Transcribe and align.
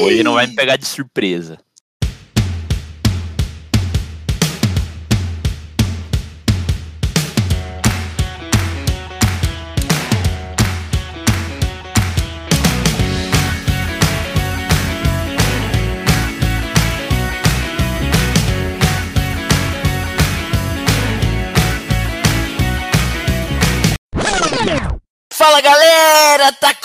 Hoje 0.00 0.22
não 0.22 0.34
vai 0.34 0.46
me 0.46 0.54
pegar 0.54 0.76
de 0.76 0.86
surpresa. 0.86 1.58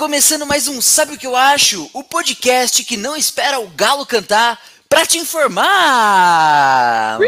Começando 0.01 0.47
mais 0.47 0.67
um 0.67 0.81
Sabe 0.81 1.13
o 1.13 1.17
que 1.17 1.27
eu 1.27 1.35
acho? 1.35 1.87
O 1.93 2.03
podcast 2.03 2.83
que 2.83 2.97
não 2.97 3.15
espera 3.15 3.59
o 3.59 3.67
galo 3.67 4.03
cantar 4.03 4.59
pra 4.89 5.05
te 5.05 5.19
informar. 5.19 7.19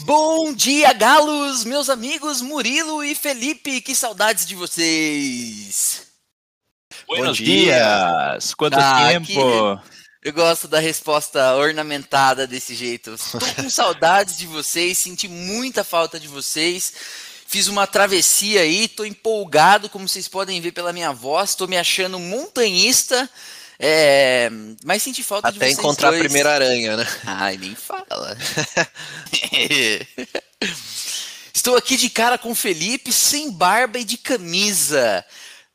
Bom 0.00 0.52
dia, 0.52 0.92
galos, 0.92 1.62
meus 1.62 1.88
amigos 1.88 2.42
Murilo 2.42 3.04
e 3.04 3.14
Felipe, 3.14 3.80
que 3.80 3.94
saudades 3.94 4.44
de 4.44 4.56
vocês. 4.56 6.02
Buenos 7.06 7.36
dias! 7.36 8.52
Quanto 8.52 8.76
Ah, 8.76 9.06
tempo? 9.06 9.80
Eu 10.24 10.32
gosto 10.32 10.66
da 10.66 10.80
resposta 10.80 11.54
ornamentada 11.54 12.48
desse 12.48 12.74
jeito. 12.74 13.14
Estou 13.14 13.40
com 13.54 13.70
saudades 13.70 14.36
de 14.36 14.48
vocês, 14.48 14.98
senti 14.98 15.28
muita 15.28 15.84
falta 15.84 16.18
de 16.18 16.26
vocês. 16.26 16.92
Fiz 17.48 17.68
uma 17.68 17.86
travessia 17.86 18.60
aí, 18.62 18.88
tô 18.88 19.04
empolgado, 19.04 19.88
como 19.88 20.08
vocês 20.08 20.26
podem 20.28 20.60
ver 20.60 20.72
pela 20.72 20.92
minha 20.92 21.12
voz, 21.12 21.54
tô 21.54 21.66
me 21.66 21.76
achando 21.78 22.18
montanhista. 22.18 23.28
é, 23.78 24.50
Mas 24.84 25.02
senti 25.02 25.22
falta 25.22 25.50
de 25.50 25.56
Até 25.58 25.66
vocês 25.66 25.78
encontrar 25.78 26.10
dois. 26.10 26.20
a 26.20 26.24
primeira 26.24 26.52
aranha, 26.52 26.96
né? 26.96 27.06
Ai, 27.24 27.56
nem 27.56 27.74
fala. 27.74 28.36
Estou 31.54 31.76
aqui 31.76 31.96
de 31.96 32.10
cara 32.10 32.36
com 32.36 32.50
o 32.50 32.54
Felipe, 32.54 33.12
sem 33.12 33.50
barba 33.50 33.98
e 33.98 34.04
de 34.04 34.18
camisa. 34.18 35.24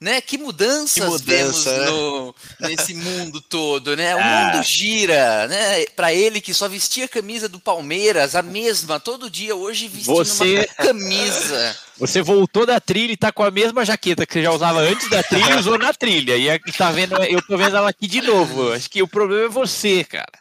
Né? 0.01 0.19
Que 0.19 0.35
mudanças 0.35 0.93
Que 0.95 1.01
mudança, 1.01 1.25
vemos 1.29 1.65
né? 1.65 1.85
no- 1.91 2.35
nesse 2.61 2.95
mundo 2.95 3.39
todo, 3.39 3.95
né? 3.95 4.15
O 4.15 4.19
Ah. 4.19 4.51
mundo 4.53 4.63
gira, 4.63 5.47
né? 5.47 5.85
Para 5.95 6.11
ele 6.11 6.41
que 6.41 6.55
só 6.55 6.67
vestia 6.67 7.05
a 7.05 7.07
camisa 7.07 7.47
do 7.47 7.59
Palmeiras, 7.59 8.35
a 8.35 8.41
mesma, 8.41 8.99
todo 8.99 9.29
dia, 9.29 9.55
hoje 9.55 9.87
vestindo 9.87 10.15
Você- 10.15 10.55
uma 10.77 10.85
camisa. 10.87 11.77
Você 11.99 12.19
voltou 12.19 12.65
da 12.65 12.79
trilha 12.79 13.11
e 13.11 13.17
tá 13.17 13.31
com 13.31 13.43
a 13.43 13.51
mesma 13.51 13.85
jaqueta 13.85 14.25
que 14.25 14.33
você 14.33 14.41
já 14.41 14.51
usava 14.51 14.79
antes 14.79 15.07
da 15.07 15.21
trilha 15.21 15.51
e 15.53 15.59
usou 15.59 15.77
na 15.77 15.93
trilha. 15.93 16.35
E 16.35 16.49
aqui 16.49 16.71
tá 16.75 16.89
vendo, 16.91 17.15
eu 17.25 17.39
tô 17.45 17.55
vendo 17.55 17.77
ela 17.77 17.89
aqui 17.91 18.07
de 18.07 18.21
novo. 18.23 18.73
Acho 18.73 18.89
que 18.89 19.03
o 19.03 19.07
problema 19.07 19.45
é 19.45 19.49
você, 19.49 20.03
cara. 20.03 20.31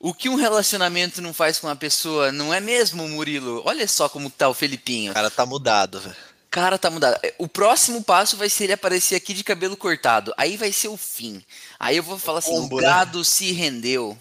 O 0.00 0.12
que 0.12 0.28
um 0.28 0.34
relacionamento 0.34 1.22
não 1.22 1.32
faz 1.32 1.58
com 1.60 1.68
uma 1.68 1.76
pessoa, 1.76 2.32
não 2.32 2.52
é 2.52 2.58
mesmo, 2.60 3.06
Murilo? 3.08 3.62
Olha 3.64 3.86
só 3.86 4.08
como 4.08 4.28
tá 4.28 4.48
o 4.48 4.54
Felipinho. 4.54 5.12
O 5.12 5.14
cara 5.14 5.30
tá 5.30 5.46
mudado, 5.46 6.00
velho. 6.00 6.16
Cara, 6.50 6.78
tá 6.78 6.90
mudado. 6.90 7.20
O 7.36 7.46
próximo 7.46 8.02
passo 8.02 8.36
vai 8.36 8.48
ser 8.48 8.64
ele 8.64 8.72
aparecer 8.72 9.14
aqui 9.14 9.34
de 9.34 9.44
cabelo 9.44 9.76
cortado. 9.76 10.32
Aí 10.36 10.56
vai 10.56 10.72
ser 10.72 10.88
o 10.88 10.96
fim. 10.96 11.44
Aí 11.78 11.96
eu 11.96 12.02
vou 12.02 12.18
falar 12.18 12.38
assim: 12.38 12.50
Combo, 12.50 12.76
o 12.76 12.80
né? 12.80 12.86
gado 12.86 13.24
se 13.24 13.52
rendeu. 13.52 14.16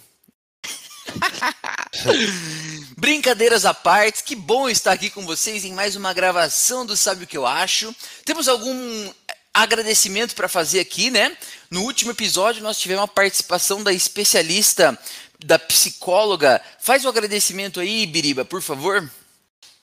Brincadeiras 2.97 3.65
à 3.65 3.73
parte, 3.73 4.23
que 4.23 4.35
bom 4.35 4.67
estar 4.69 4.91
aqui 4.91 5.09
com 5.09 5.25
vocês 5.25 5.63
em 5.63 5.73
mais 5.73 5.95
uma 5.95 6.13
gravação 6.13 6.85
do 6.85 6.97
Sabe 6.97 7.23
o 7.23 7.27
que 7.27 7.37
eu 7.37 7.47
acho. 7.47 7.95
Temos 8.25 8.47
algum 8.49 9.09
agradecimento 9.53 10.35
para 10.35 10.49
fazer 10.49 10.79
aqui, 10.79 11.09
né? 11.09 11.35
No 11.71 11.83
último 11.83 12.11
episódio 12.11 12.61
nós 12.61 12.77
tivemos 12.77 13.03
a 13.03 13.07
participação 13.07 13.81
da 13.83 13.93
especialista, 13.93 14.97
da 15.43 15.57
psicóloga. 15.57 16.61
Faz 16.79 17.05
o 17.05 17.09
agradecimento 17.09 17.79
aí, 17.79 18.05
Biriba, 18.05 18.43
por 18.43 18.61
favor. 18.61 19.09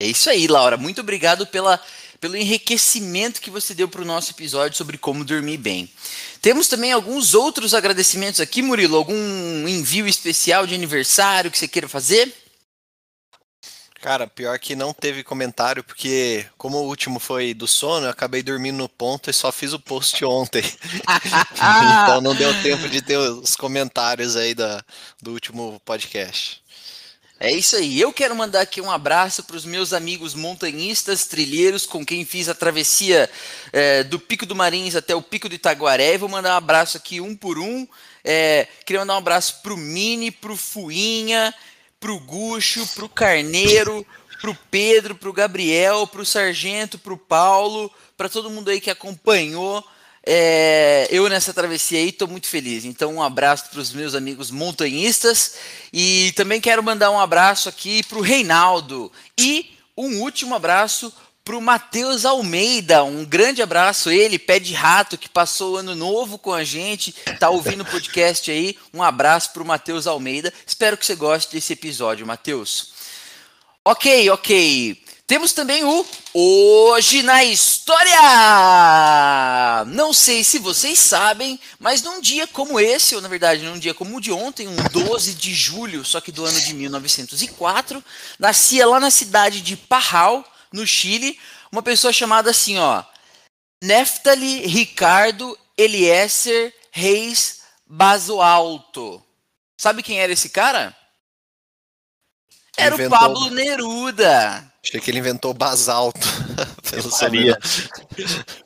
É 0.00 0.06
isso 0.06 0.30
aí, 0.30 0.46
Laura. 0.46 0.78
Muito 0.78 1.02
obrigado 1.02 1.46
pela, 1.46 1.78
pelo 2.18 2.34
enriquecimento 2.34 3.40
que 3.40 3.50
você 3.50 3.74
deu 3.74 3.86
para 3.86 4.00
o 4.00 4.06
nosso 4.06 4.30
episódio 4.30 4.78
sobre 4.78 4.96
como 4.96 5.26
dormir 5.26 5.58
bem. 5.58 5.90
Temos 6.40 6.68
também 6.68 6.90
alguns 6.90 7.34
outros 7.34 7.74
agradecimentos 7.74 8.40
aqui, 8.40 8.62
Murilo. 8.62 8.96
Algum 8.96 9.68
envio 9.68 10.06
especial 10.06 10.66
de 10.66 10.74
aniversário 10.74 11.50
que 11.50 11.58
você 11.58 11.68
queira 11.68 11.86
fazer? 11.86 12.34
Cara, 14.00 14.26
pior 14.26 14.58
que 14.58 14.74
não 14.74 14.94
teve 14.94 15.22
comentário, 15.22 15.84
porque 15.84 16.46
como 16.56 16.78
o 16.78 16.86
último 16.86 17.20
foi 17.20 17.52
do 17.52 17.68
sono, 17.68 18.06
eu 18.06 18.10
acabei 18.10 18.42
dormindo 18.42 18.78
no 18.78 18.88
ponto 18.88 19.28
e 19.28 19.32
só 19.34 19.52
fiz 19.52 19.74
o 19.74 19.78
post 19.78 20.24
ontem. 20.24 20.62
então 22.02 22.22
não 22.22 22.34
deu 22.34 22.50
tempo 22.62 22.88
de 22.88 23.02
ter 23.02 23.18
os 23.18 23.54
comentários 23.54 24.36
aí 24.36 24.54
da, 24.54 24.82
do 25.20 25.32
último 25.32 25.78
podcast. 25.84 26.62
É 27.42 27.50
isso 27.50 27.74
aí. 27.74 27.98
Eu 27.98 28.12
quero 28.12 28.36
mandar 28.36 28.60
aqui 28.60 28.82
um 28.82 28.90
abraço 28.90 29.42
para 29.44 29.56
os 29.56 29.64
meus 29.64 29.94
amigos 29.94 30.34
montanhistas, 30.34 31.24
trilheiros, 31.24 31.86
com 31.86 32.04
quem 32.04 32.22
fiz 32.22 32.50
a 32.50 32.54
travessia 32.54 33.30
eh, 33.72 34.04
do 34.04 34.20
Pico 34.20 34.44
do 34.44 34.54
Marins 34.54 34.94
até 34.94 35.14
o 35.14 35.22
Pico 35.22 35.48
do 35.48 35.54
Itaguaré. 35.54 36.18
Vou 36.18 36.28
mandar 36.28 36.52
um 36.52 36.58
abraço 36.58 36.98
aqui 36.98 37.18
um 37.18 37.34
por 37.34 37.58
um. 37.58 37.88
Eh, 38.22 38.68
queria 38.84 39.00
mandar 39.00 39.14
um 39.14 39.18
abraço 39.20 39.62
pro 39.62 39.74
Mini, 39.74 40.30
pro 40.30 40.54
Fuinha, 40.54 41.54
pro 41.98 42.20
Gucho, 42.20 42.86
pro 42.88 43.08
Carneiro, 43.08 44.06
pro 44.42 44.54
Pedro, 44.70 45.14
pro 45.14 45.32
Gabriel, 45.32 46.06
pro 46.06 46.26
Sargento, 46.26 46.98
pro 46.98 47.16
Paulo, 47.16 47.90
para 48.18 48.28
todo 48.28 48.50
mundo 48.50 48.68
aí 48.68 48.82
que 48.82 48.90
acompanhou. 48.90 49.82
É, 50.26 51.08
eu 51.10 51.28
nessa 51.28 51.54
travessia 51.54 51.98
aí 51.98 52.10
estou 52.10 52.28
muito 52.28 52.46
feliz. 52.46 52.84
Então, 52.84 53.14
um 53.14 53.22
abraço 53.22 53.70
para 53.70 53.80
os 53.80 53.92
meus 53.92 54.14
amigos 54.14 54.50
montanhistas. 54.50 55.54
E 55.92 56.32
também 56.36 56.60
quero 56.60 56.82
mandar 56.82 57.10
um 57.10 57.20
abraço 57.20 57.68
aqui 57.68 58.02
para 58.04 58.18
o 58.18 58.22
Reinaldo. 58.22 59.10
E 59.38 59.76
um 59.96 60.20
último 60.20 60.54
abraço 60.54 61.12
para 61.44 61.56
o 61.56 61.62
Matheus 61.62 62.24
Almeida. 62.24 63.02
Um 63.02 63.24
grande 63.24 63.62
abraço, 63.62 64.10
ele, 64.10 64.38
pé 64.38 64.58
de 64.58 64.72
rato, 64.72 65.18
que 65.18 65.28
passou 65.28 65.74
o 65.74 65.76
ano 65.78 65.94
novo 65.94 66.38
com 66.38 66.52
a 66.52 66.62
gente, 66.62 67.12
tá 67.38 67.50
ouvindo 67.50 67.82
o 67.82 67.86
podcast 67.86 68.50
aí. 68.50 68.76
Um 68.94 69.02
abraço 69.02 69.52
para 69.52 69.62
o 69.62 69.66
Matheus 69.66 70.06
Almeida. 70.06 70.52
Espero 70.66 70.96
que 70.96 71.04
você 71.04 71.14
goste 71.14 71.52
desse 71.52 71.72
episódio, 71.72 72.26
Matheus. 72.26 72.92
Ok, 73.84 74.30
ok. 74.30 75.02
Temos 75.30 75.52
também 75.52 75.84
o 75.84 76.04
Hoje 76.34 77.22
na 77.22 77.44
História! 77.44 78.18
Não 79.86 80.12
sei 80.12 80.42
se 80.42 80.58
vocês 80.58 80.98
sabem, 80.98 81.60
mas 81.78 82.02
num 82.02 82.20
dia 82.20 82.48
como 82.48 82.80
esse, 82.80 83.14
ou 83.14 83.20
na 83.20 83.28
verdade 83.28 83.62
num 83.62 83.78
dia 83.78 83.94
como 83.94 84.16
o 84.16 84.20
de 84.20 84.32
ontem, 84.32 84.66
um 84.66 84.74
12 84.90 85.34
de 85.34 85.54
julho, 85.54 86.04
só 86.04 86.20
que 86.20 86.32
do 86.32 86.44
ano 86.44 86.60
de 86.60 86.74
1904, 86.74 88.04
nascia 88.40 88.84
lá 88.84 88.98
na 88.98 89.08
cidade 89.08 89.60
de 89.60 89.76
Parral, 89.76 90.44
no 90.72 90.84
Chile, 90.84 91.38
uma 91.70 91.80
pessoa 91.80 92.12
chamada 92.12 92.50
assim, 92.50 92.78
ó, 92.78 93.04
Neftali 93.80 94.66
Ricardo 94.66 95.56
Eliezer 95.78 96.74
Reis 96.90 97.60
Basoalto. 97.86 99.24
Sabe 99.80 100.02
quem 100.02 100.20
era 100.20 100.32
esse 100.32 100.48
cara? 100.48 100.92
Era 102.76 102.96
o 102.96 102.98
Inventou- 102.98 103.16
Pablo 103.16 103.48
Neruda. 103.50 104.69
Achei 104.82 105.00
que 105.00 105.10
ele 105.10 105.18
inventou 105.18 105.52
basalto. 105.52 106.26
pelo. 106.90 107.10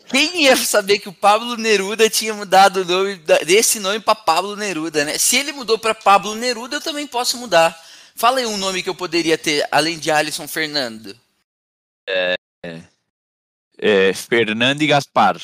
Quem 0.07 0.43
ia 0.43 0.57
saber 0.57 0.99
que 0.99 1.09
o 1.09 1.13
Pablo 1.13 1.57
Neruda 1.57 2.09
tinha 2.09 2.33
mudado 2.33 2.83
o 2.83 2.85
nome 2.85 3.17
desse 3.45 3.79
nome 3.79 4.01
para 4.01 4.15
Pablo 4.15 4.57
Neruda, 4.57 5.05
né? 5.05 5.19
Se 5.19 5.37
ele 5.37 5.53
mudou 5.53 5.79
para 5.79 5.95
Pablo 5.95 6.35
Neruda, 6.35 6.77
eu 6.77 6.81
também 6.81 7.07
posso 7.07 7.37
mudar. 7.37 7.79
Fala 8.15 8.39
aí 8.39 8.47
um 8.47 8.57
nome 8.57 8.83
que 8.83 8.89
eu 8.89 8.95
poderia 8.95 9.37
ter, 9.37 9.67
além 9.71 9.99
de 9.99 10.11
Alisson 10.11 10.47
Fernando. 10.47 11.19
É, 13.77 14.13
Fernando 14.15 14.83
e 14.83 14.87
Gaspar. 14.87 15.41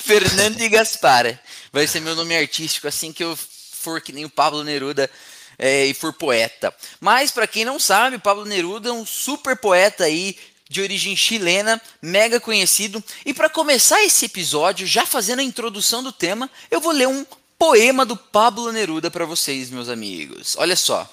Fernando 0.00 0.60
e 0.60 0.68
Gaspar. 0.68 1.38
Vai 1.72 1.86
ser 1.86 2.00
meu 2.00 2.16
nome 2.16 2.36
artístico 2.36 2.88
assim 2.88 3.12
que 3.12 3.22
eu 3.22 3.36
for 3.36 4.00
que 4.00 4.12
nem 4.12 4.24
o 4.24 4.30
Pablo 4.30 4.64
Neruda 4.64 5.10
é, 5.58 5.86
e 5.86 5.94
for 5.94 6.12
poeta. 6.12 6.74
Mas 7.00 7.30
para 7.30 7.46
quem 7.46 7.64
não 7.64 7.78
sabe, 7.78 8.18
Pablo 8.18 8.44
Neruda 8.44 8.88
é 8.88 8.92
um 8.92 9.06
super 9.06 9.56
poeta 9.56 10.04
aí 10.04 10.36
de 10.68 10.80
origem 10.80 11.16
chilena, 11.16 11.80
mega 12.02 12.40
conhecido. 12.40 13.02
E 13.24 13.32
para 13.32 13.48
começar 13.48 14.02
esse 14.02 14.26
episódio, 14.26 14.86
já 14.86 15.06
fazendo 15.06 15.40
a 15.40 15.44
introdução 15.44 16.02
do 16.02 16.12
tema, 16.12 16.50
eu 16.70 16.80
vou 16.80 16.92
ler 16.92 17.08
um 17.08 17.24
poema 17.58 18.04
do 18.04 18.16
Pablo 18.16 18.72
Neruda 18.72 19.10
para 19.10 19.24
vocês, 19.24 19.70
meus 19.70 19.88
amigos. 19.88 20.56
Olha 20.58 20.76
só. 20.76 21.08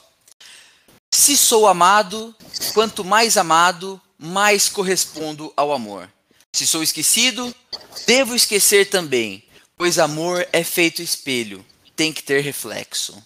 Se 1.14 1.38
sou 1.38 1.68
amado, 1.68 2.36
quanto 2.74 3.06
mais 3.06 3.38
amado, 3.38 4.02
mais 4.18 4.68
correspondo 4.68 5.54
ao 5.56 5.72
amor. 5.72 6.10
Se 6.52 6.66
sou 6.66 6.82
esquecido, 6.82 7.54
devo 8.06 8.36
esquecer 8.36 8.90
também, 8.90 9.44
pois 9.78 10.00
amor 10.00 10.48
é 10.52 10.64
feito 10.64 11.02
espelho, 11.02 11.66
tem 11.96 12.12
que 12.12 12.24
ter 12.24 12.42
reflexo. 12.42 13.22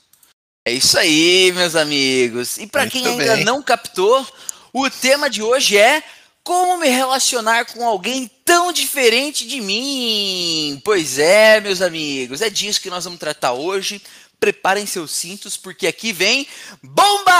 É 0.67 0.71
isso 0.73 0.99
aí, 0.99 1.49
meus 1.53 1.77
amigos. 1.77 2.57
E 2.57 2.67
para 2.67 2.85
quem 2.87 3.07
ainda 3.07 3.35
bem. 3.37 3.45
não 3.45 3.63
captou, 3.63 4.27
o 4.73 4.89
tema 4.89 5.29
de 5.29 5.41
hoje 5.41 5.77
é 5.77 6.03
como 6.43 6.77
me 6.77 6.89
relacionar 6.89 7.63
com 7.67 7.87
alguém 7.87 8.29
tão 8.43 8.73
diferente 8.73 9.47
de 9.47 9.61
mim? 9.61 10.81
Pois 10.83 11.17
é, 11.19 11.61
meus 11.61 11.81
amigos, 11.81 12.41
é 12.41 12.49
disso 12.49 12.81
que 12.81 12.89
nós 12.89 13.05
vamos 13.05 13.17
tratar 13.17 13.53
hoje. 13.53 14.01
Preparem 14.41 14.85
seus 14.85 15.11
cintos, 15.11 15.55
porque 15.55 15.87
aqui 15.87 16.11
vem 16.11 16.45
bomba! 16.83 17.31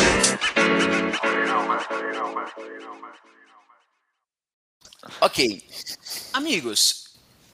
ok, 5.20 5.64
amigos, 6.32 7.04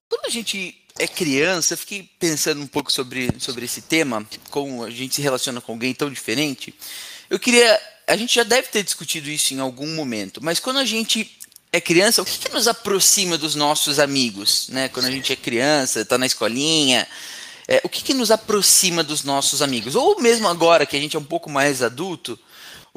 quando 0.09 0.27
a 0.27 0.31
gente 0.31 0.85
é 0.99 1.07
criança, 1.07 1.75
eu 1.75 1.79
fiquei 1.79 2.11
pensando 2.19 2.61
um 2.61 2.67
pouco 2.67 2.93
sobre, 2.93 3.29
sobre 3.39 3.65
esse 3.65 3.83
tema, 3.83 4.27
como 4.51 4.85
a 4.85 4.91
gente 4.91 5.15
se 5.15 5.23
relaciona 5.23 5.61
com 5.61 5.73
alguém 5.73 5.95
tão 5.95 6.11
diferente. 6.11 6.75
Eu 7.31 7.39
queria. 7.39 7.81
A 8.07 8.17
gente 8.17 8.35
já 8.35 8.43
deve 8.43 8.69
ter 8.69 8.83
discutido 8.83 9.29
isso 9.29 9.53
em 9.53 9.61
algum 9.61 9.95
momento, 9.95 10.43
mas 10.43 10.59
quando 10.59 10.79
a 10.79 10.85
gente 10.85 11.39
é 11.71 11.81
criança, 11.81 12.23
o 12.23 12.25
que, 12.25 12.39
que 12.39 12.49
nos 12.49 12.67
aproxima 12.67 13.37
dos 13.37 13.55
nossos 13.55 13.99
amigos? 13.99 14.69
Né? 14.71 14.89
Quando 14.89 15.07
a 15.07 15.11
gente 15.11 15.33
é 15.33 15.37
criança, 15.37 16.01
está 16.01 16.17
na 16.17 16.25
escolinha, 16.25 17.07
é, 17.67 17.83
o 17.85 17.89
que, 17.89 18.03
que 18.03 18.15
nos 18.15 18.31
aproxima 18.31 19.05
dos 19.05 19.25
nossos 19.25 19.61
amigos? 19.61 19.95
Ou 19.95 20.19
mesmo 20.21 20.49
agora 20.49 20.87
que 20.87 20.97
a 20.97 21.01
gente 21.01 21.17
é 21.17 21.19
um 21.19 21.25
pouco 21.25 21.51
mais 21.51 21.83
adulto, 21.83 22.39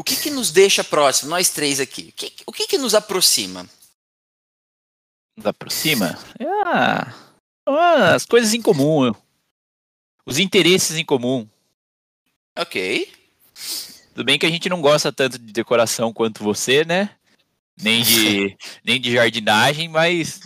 o 0.02 0.04
que, 0.04 0.16
que 0.16 0.32
nos 0.32 0.50
deixa 0.50 0.84
próximo, 0.84 1.30
nós 1.30 1.50
três 1.50 1.80
aqui? 1.80 2.10
O 2.10 2.12
que, 2.14 2.34
o 2.48 2.52
que, 2.52 2.66
que 2.66 2.78
nos 2.80 2.96
aproxima? 2.96 3.70
Nos 5.38 5.46
aproxima? 5.46 6.18
Ah, 6.66 7.14
as 8.16 8.26
coisas 8.26 8.56
em 8.56 8.64
comum. 8.64 9.14
Os 10.26 10.40
interesses 10.40 10.98
em 10.98 11.06
comum. 11.06 11.48
Ok. 12.58 13.14
Tudo 14.16 14.26
bem 14.26 14.40
que 14.40 14.46
a 14.48 14.50
gente 14.50 14.68
não 14.70 14.82
gosta 14.82 15.14
tanto 15.14 15.38
de 15.38 15.54
decoração 15.54 16.12
quanto 16.12 16.44
você, 16.44 16.84
né? 16.84 17.12
Nem 17.80 18.02
de, 18.02 18.58
nem 18.84 19.00
de 19.00 19.14
jardinagem, 19.14 19.88
mas 19.88 20.40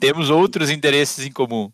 temos 0.00 0.30
outros 0.30 0.70
interesses 0.70 1.26
em 1.26 1.30
comum. 1.30 1.70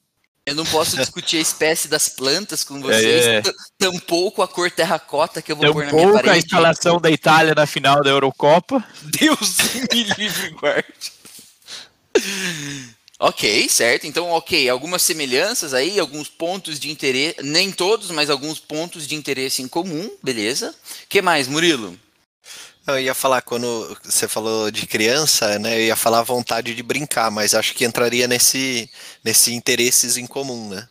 Eu 0.51 0.57
não 0.57 0.65
posso 0.65 0.97
discutir 0.97 1.37
a 1.37 1.41
espécie 1.41 1.87
das 1.87 2.09
plantas 2.09 2.65
com 2.65 2.81
vocês, 2.81 3.25
é. 3.25 3.43
tampouco 3.79 4.43
a 4.43 4.49
cor 4.49 4.69
terracota 4.69 5.41
que 5.41 5.53
eu 5.53 5.55
vou 5.55 5.65
tampouco 5.65 5.91
pôr 5.91 5.97
na 5.97 6.03
minha 6.03 6.13
parede. 6.13 6.31
a 6.31 6.39
instalação 6.39 7.01
da 7.01 7.09
Itália 7.09 7.55
na 7.55 7.67
final 7.67 8.03
da 8.03 8.11
Eurocopa. 8.11 8.85
Deus 9.01 9.59
me 9.93 10.03
livre 10.03 10.51
guarde. 10.51 11.13
Ok, 13.21 13.69
certo. 13.69 14.09
Então, 14.09 14.29
ok, 14.31 14.69
algumas 14.69 15.03
semelhanças 15.03 15.73
aí, 15.73 16.01
alguns 16.01 16.29
pontos 16.29 16.81
de 16.81 16.91
interesse, 16.91 17.37
nem 17.45 17.71
todos, 17.71 18.11
mas 18.11 18.29
alguns 18.29 18.59
pontos 18.59 19.07
de 19.07 19.15
interesse 19.15 19.63
em 19.63 19.69
comum, 19.69 20.11
beleza? 20.21 20.75
que 21.09 21.23
mais, 21.23 21.47
Murilo? 21.47 21.97
Eu 22.91 23.01
ia 23.01 23.15
falar, 23.15 23.43
quando 23.43 23.97
você 24.05 24.29
falou 24.29 24.71
de 24.71 24.87
criança, 24.87 25.59
né, 25.59 25.77
eu 25.77 25.87
ia 25.87 25.97
falar 25.97 26.23
vontade 26.23 26.75
de 26.75 26.83
brincar, 26.83 27.31
mas 27.31 27.55
acho 27.55 27.75
que 27.75 27.85
entraria 27.85 28.27
nesse, 28.29 28.91
nesse 29.25 29.53
interesses 29.55 30.17
em 30.17 30.27
comum, 30.27 30.69
né? 30.69 30.89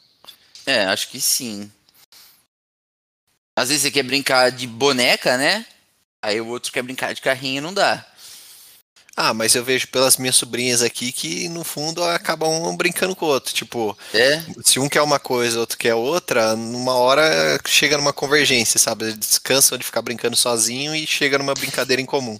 É, 0.65 0.85
acho 0.85 1.09
que 1.09 1.19
sim. 1.19 1.71
Às 3.57 3.69
vezes 3.69 3.83
você 3.83 3.91
quer 3.91 4.03
brincar 4.03 4.51
de 4.51 4.65
boneca, 4.65 5.37
né? 5.37 5.65
Aí 6.21 6.39
o 6.39 6.47
outro 6.47 6.71
quer 6.71 6.81
brincar 6.81 7.13
de 7.13 7.21
carrinho, 7.21 7.61
não 7.61 7.73
dá. 7.73 8.05
Ah, 9.15 9.33
mas 9.33 9.53
eu 9.53 9.63
vejo 9.63 9.87
pelas 9.89 10.17
minhas 10.17 10.35
sobrinhas 10.35 10.81
aqui 10.81 11.11
que 11.11 11.49
no 11.49 11.63
fundo 11.63 12.03
acabam 12.03 12.49
um 12.49 12.77
brincando 12.77 13.15
com 13.15 13.25
o 13.25 13.29
outro. 13.29 13.53
Tipo, 13.53 13.97
é? 14.13 14.43
se 14.63 14.79
um 14.79 14.87
quer 14.87 15.01
uma 15.01 15.19
coisa, 15.19 15.59
outro 15.59 15.77
quer 15.77 15.93
outra, 15.93 16.55
numa 16.55 16.93
hora 16.93 17.59
chega 17.67 17.97
numa 17.97 18.13
convergência, 18.13 18.79
sabe? 18.79 19.05
Eles 19.05 19.17
descansam 19.17 19.77
de 19.77 19.83
ficar 19.83 20.01
brincando 20.01 20.37
sozinho 20.37 20.95
e 20.95 21.05
chega 21.05 21.37
numa 21.37 21.53
brincadeira 21.53 22.01
em 22.01 22.05
comum. 22.05 22.39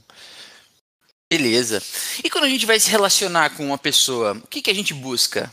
Beleza. 1.32 1.84
E 2.24 2.30
quando 2.30 2.46
a 2.46 2.50
gente 2.50 2.66
vai 2.66 2.80
se 2.80 2.90
relacionar 2.90 3.52
com 3.52 3.66
uma 3.66 3.78
pessoa, 3.78 4.34
o 4.44 4.48
que, 4.48 4.62
que 4.62 4.72
a 4.72 4.74
gente 4.74 4.94
busca? 4.94 5.52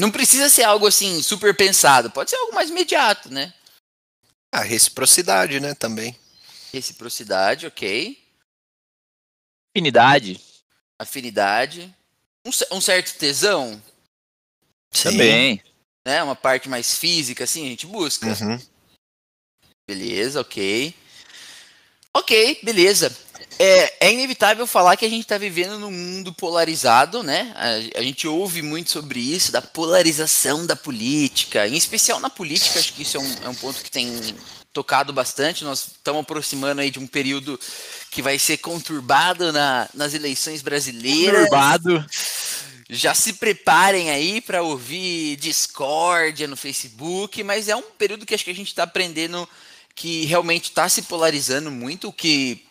Não 0.00 0.10
precisa 0.10 0.48
ser 0.48 0.64
algo 0.64 0.86
assim 0.86 1.22
super 1.22 1.56
pensado, 1.56 2.10
pode 2.10 2.30
ser 2.30 2.36
algo 2.36 2.54
mais 2.54 2.70
imediato, 2.70 3.32
né? 3.32 3.52
A 4.52 4.60
reciprocidade, 4.60 5.58
né, 5.60 5.74
também. 5.74 6.16
Reciprocidade, 6.72 7.66
ok. 7.66 8.18
Afinidade. 9.74 10.40
Afinidade. 10.98 11.94
Um, 12.46 12.76
um 12.76 12.80
certo 12.80 13.16
tesão. 13.18 13.82
Sim. 14.90 15.10
Também. 15.10 15.62
Né? 16.06 16.22
Uma 16.22 16.36
parte 16.36 16.68
mais 16.68 16.96
física, 16.96 17.44
assim, 17.44 17.66
a 17.66 17.68
gente 17.68 17.86
busca. 17.86 18.26
Uhum. 18.26 18.58
Beleza, 19.86 20.40
ok. 20.40 20.94
Ok, 22.14 22.60
beleza. 22.62 23.14
É, 23.58 24.06
é, 24.06 24.12
inevitável 24.12 24.66
falar 24.66 24.96
que 24.96 25.04
a 25.04 25.08
gente 25.08 25.22
está 25.22 25.38
vivendo 25.38 25.78
num 25.78 25.90
mundo 25.90 26.32
polarizado, 26.32 27.22
né? 27.22 27.52
A, 27.54 28.00
a, 28.00 28.02
gente 28.02 28.26
ouve 28.26 28.62
muito 28.62 28.90
sobre 28.90 29.20
isso, 29.20 29.52
da 29.52 29.62
polarização 29.62 30.66
da 30.66 30.76
política, 30.76 31.66
em 31.66 31.76
especial 31.76 32.18
na 32.20 32.30
política, 32.30 32.78
acho 32.78 32.92
que 32.94 33.02
isso 33.02 33.16
é 33.16 33.20
um, 33.20 33.44
é 33.44 33.48
um 33.48 33.54
ponto 33.54 33.82
que 33.82 33.90
tem 33.90 34.34
tocado 34.72 35.12
bastante. 35.12 35.64
Nós 35.64 35.88
estamos 35.88 36.22
aproximando 36.22 36.80
aí 36.80 36.90
de 36.90 36.98
um 36.98 37.06
período 37.06 37.58
que 38.10 38.22
vai 38.22 38.38
ser 38.38 38.58
conturbado 38.58 39.52
na, 39.52 39.88
nas 39.94 40.14
eleições 40.14 40.62
brasileiras. 40.62 41.48
Conturbado. 41.48 42.04
Já 42.88 43.14
se 43.14 43.34
preparem 43.34 44.10
aí 44.10 44.40
para 44.40 44.62
ouvir 44.62 45.36
discórdia 45.36 46.46
no 46.46 46.56
Facebook, 46.56 47.42
mas 47.42 47.68
é 47.68 47.76
um 47.76 47.82
período 47.82 48.26
que 48.26 48.34
acho 48.34 48.44
que 48.44 48.50
a 48.50 48.54
gente 48.54 48.68
está 48.68 48.82
aprendendo 48.82 49.48
que 49.94 50.24
realmente 50.24 50.64
está 50.64 50.88
se 50.88 51.02
polarizando 51.02 51.70
muito, 51.70 52.08
o 52.08 52.12
que 52.12 52.64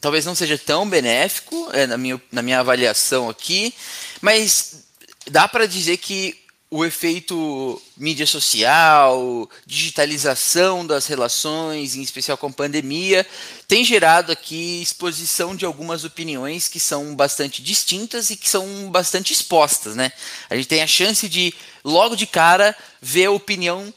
talvez 0.00 0.24
não 0.24 0.34
seja 0.34 0.58
tão 0.58 0.88
benéfico, 0.88 1.70
é, 1.72 1.86
na, 1.86 1.96
minha, 1.96 2.20
na 2.30 2.42
minha 2.42 2.60
avaliação 2.60 3.28
aqui, 3.28 3.74
mas 4.20 4.84
dá 5.30 5.46
para 5.48 5.66
dizer 5.66 5.96
que 5.98 6.43
o 6.76 6.84
efeito 6.84 7.80
mídia 7.96 8.26
social, 8.26 9.48
digitalização 9.64 10.84
das 10.84 11.06
relações, 11.06 11.94
em 11.94 12.02
especial 12.02 12.36
com 12.36 12.48
a 12.48 12.52
pandemia, 12.52 13.24
tem 13.68 13.84
gerado 13.84 14.32
aqui 14.32 14.82
exposição 14.82 15.54
de 15.54 15.64
algumas 15.64 16.02
opiniões 16.02 16.66
que 16.66 16.80
são 16.80 17.14
bastante 17.14 17.62
distintas 17.62 18.30
e 18.30 18.36
que 18.36 18.50
são 18.50 18.90
bastante 18.90 19.32
expostas, 19.32 19.94
né? 19.94 20.10
A 20.50 20.56
gente 20.56 20.66
tem 20.66 20.82
a 20.82 20.86
chance 20.88 21.28
de, 21.28 21.54
logo 21.84 22.16
de 22.16 22.26
cara, 22.26 22.76
ver 23.00 23.26
a 23.26 23.30
opinião 23.30 23.94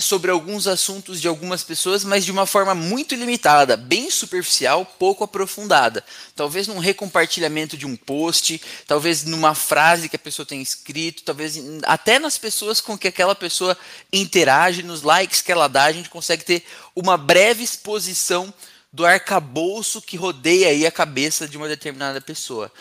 sobre 0.00 0.30
alguns 0.30 0.66
assuntos 0.66 1.20
de 1.20 1.28
algumas 1.28 1.62
pessoas, 1.62 2.04
mas 2.04 2.24
de 2.24 2.32
uma 2.32 2.46
forma 2.46 2.74
muito 2.74 3.14
limitada, 3.14 3.76
bem 3.76 4.10
superficial, 4.10 4.84
pouco 4.98 5.22
aprofundada. 5.22 6.02
Talvez 6.34 6.66
num 6.66 6.78
recompartilhamento 6.78 7.76
de 7.76 7.86
um 7.86 7.94
post, 7.94 8.60
talvez 8.86 9.24
numa 9.24 9.54
frase 9.54 10.08
que 10.08 10.16
a 10.16 10.18
pessoa 10.18 10.46
tem 10.46 10.60
escrito, 10.60 11.22
talvez 11.22 11.60
até 11.84 12.18
nas 12.18 12.38
pessoas 12.38 12.80
com 12.80 12.96
que 12.96 13.08
aquela 13.08 13.34
pessoa 13.34 13.76
interage, 14.12 14.82
nos 14.82 15.02
likes 15.02 15.42
que 15.42 15.52
ela 15.52 15.68
dá, 15.68 15.84
a 15.84 15.92
gente 15.92 16.08
consegue 16.08 16.44
ter 16.44 16.64
uma 16.96 17.16
breve 17.16 17.62
exposição 17.62 18.52
do 18.92 19.06
arcabouço 19.06 20.02
que 20.02 20.16
rodeia 20.16 20.68
aí 20.68 20.86
a 20.86 20.90
cabeça 20.90 21.46
de 21.46 21.56
uma 21.56 21.68
determinada 21.68 22.20
pessoa. 22.20 22.72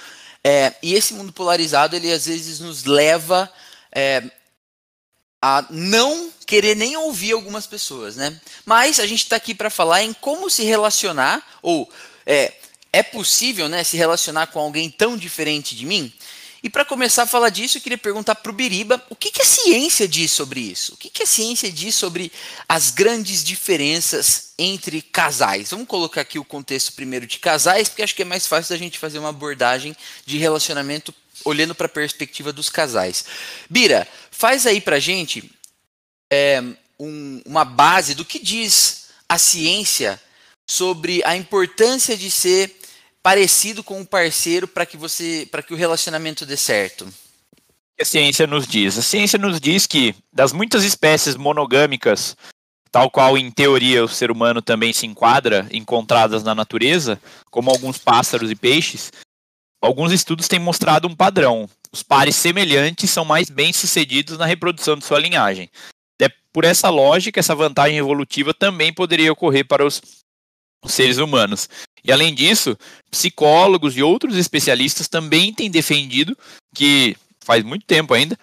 É, 0.43 0.73
e 0.81 0.93
esse 0.93 1.13
mundo 1.13 1.33
polarizado, 1.33 1.95
ele 1.95 2.11
às 2.11 2.25
vezes 2.25 2.59
nos 2.59 2.85
leva 2.85 3.51
é, 3.91 4.23
a 5.41 5.65
não 5.69 6.31
querer 6.45 6.75
nem 6.75 6.97
ouvir 6.97 7.31
algumas 7.31 7.65
pessoas, 7.65 8.15
né? 8.15 8.39
Mas 8.65 8.99
a 8.99 9.07
gente 9.07 9.23
está 9.23 9.35
aqui 9.35 9.53
para 9.53 9.69
falar 9.69 10.03
em 10.03 10.13
como 10.13 10.49
se 10.49 10.63
relacionar 10.63 11.45
ou 11.61 11.89
é, 12.25 12.53
é 12.91 13.03
possível, 13.03 13.69
né, 13.69 13.83
se 13.83 13.95
relacionar 13.95 14.47
com 14.47 14.59
alguém 14.59 14.89
tão 14.89 15.17
diferente 15.17 15.75
de 15.75 15.85
mim? 15.85 16.11
E 16.61 16.69
para 16.69 16.83
começar 16.83 17.23
a 17.23 17.27
falar 17.27 17.49
disso, 17.49 17.77
eu 17.77 17.81
queria 17.81 17.97
perguntar 17.97 18.35
para 18.35 18.51
o 18.51 18.53
Biriba 18.53 19.01
o 19.09 19.15
que, 19.15 19.31
que, 19.31 19.41
a 19.41 19.45
ciência 19.45 20.07
diz 20.07 20.31
sobre 20.31 20.59
isso? 20.59 20.93
O 20.93 20.97
que, 20.97 21.09
que 21.09 21.23
a 21.23 21.25
ciência 21.25 21.71
diz 21.71 21.95
sobre 21.95 22.31
as 22.67 22.91
grandes 22.91 23.43
diferenças 23.45 24.51
entre 24.57 25.01
casais? 25.01 25.71
Vamos 25.71 25.87
colocar 25.87 26.19
aqui 26.19 26.37
o 26.37 26.43
contexto 26.43 26.91
primeiro 26.93 27.25
de 27.25 27.39
casais, 27.39 27.87
porque 27.87 28.03
acho 28.03 28.13
que 28.13 28.23
é 28.23 28.25
mais 28.25 28.45
fácil 28.45 28.75
da 28.75 28.77
gente 28.77 28.99
fazer 28.99 29.19
uma 29.19 29.29
abordagem 29.29 29.95
de 30.25 30.37
relacionamento 30.37 31.13
olhando 31.45 31.75
para 31.75 31.85
a 31.85 31.89
perspectiva 31.89 32.51
dos 32.51 32.69
casais. 32.69 33.25
Bira, 33.69 34.07
faz 34.31 34.65
aí 34.65 34.81
para 34.81 34.99
gente 34.99 35.51
é, 36.31 36.61
um, 36.99 37.41
uma 37.45 37.65
base 37.65 38.13
do 38.13 38.25
que 38.25 38.39
diz 38.39 39.09
a 39.27 39.37
ciência 39.37 40.19
sobre 40.69 41.23
a 41.23 41.35
importância 41.35 42.15
de 42.17 42.29
ser 42.29 42.75
parecido 43.21 43.83
com 43.83 43.99
um 43.99 44.05
parceiro 44.05 44.67
para 44.67 44.85
que 44.85 44.97
você, 44.97 45.47
para 45.49 45.61
que 45.61 45.73
o 45.73 45.77
relacionamento 45.77 46.45
dê 46.45 46.57
certo? 46.57 47.07
A 47.99 48.05
ciência 48.05 48.47
nos 48.47 48.67
diz. 48.67 48.97
A 48.97 49.01
ciência 49.01 49.37
nos 49.37 49.59
diz 49.59 49.85
que 49.85 50.15
das 50.31 50.53
muitas 50.53 50.83
espécies 50.83 51.35
monogâmicas, 51.35 52.35
tal 52.91 53.09
qual 53.11 53.37
em 53.37 53.51
teoria 53.51 54.03
o 54.03 54.07
ser 54.07 54.31
humano 54.31 54.61
também 54.61 54.93
se 54.93 55.05
enquadra, 55.05 55.67
encontradas 55.71 56.43
na 56.43 56.55
natureza, 56.55 57.19
como 57.51 57.69
alguns 57.69 57.97
pássaros 57.97 58.49
e 58.49 58.55
peixes, 58.55 59.11
alguns 59.81 60.11
estudos 60.11 60.47
têm 60.47 60.59
mostrado 60.59 61.07
um 61.07 61.15
padrão. 61.15 61.69
Os 61.91 62.03
pares 62.03 62.35
semelhantes 62.35 63.09
são 63.09 63.25
mais 63.25 63.49
bem-sucedidos 63.49 64.37
na 64.37 64.45
reprodução 64.45 64.95
de 64.95 65.05
sua 65.05 65.19
linhagem. 65.19 65.69
É 66.21 66.29
por 66.53 66.63
essa 66.63 66.89
lógica, 66.89 67.39
essa 67.39 67.55
vantagem 67.55 67.97
evolutiva 67.97 68.53
também 68.53 68.93
poderia 68.93 69.31
ocorrer 69.31 69.65
para 69.65 69.85
os 69.85 70.01
seres 70.85 71.17
humanos. 71.17 71.69
E 72.03 72.11
além 72.11 72.33
disso, 72.33 72.77
psicólogos 73.09 73.97
e 73.97 74.03
outros 74.03 74.37
especialistas 74.37 75.07
também 75.07 75.53
têm 75.53 75.69
defendido 75.69 76.37
que, 76.73 77.15
faz 77.43 77.63
muito 77.63 77.85
tempo 77.85 78.13
ainda, 78.13 78.37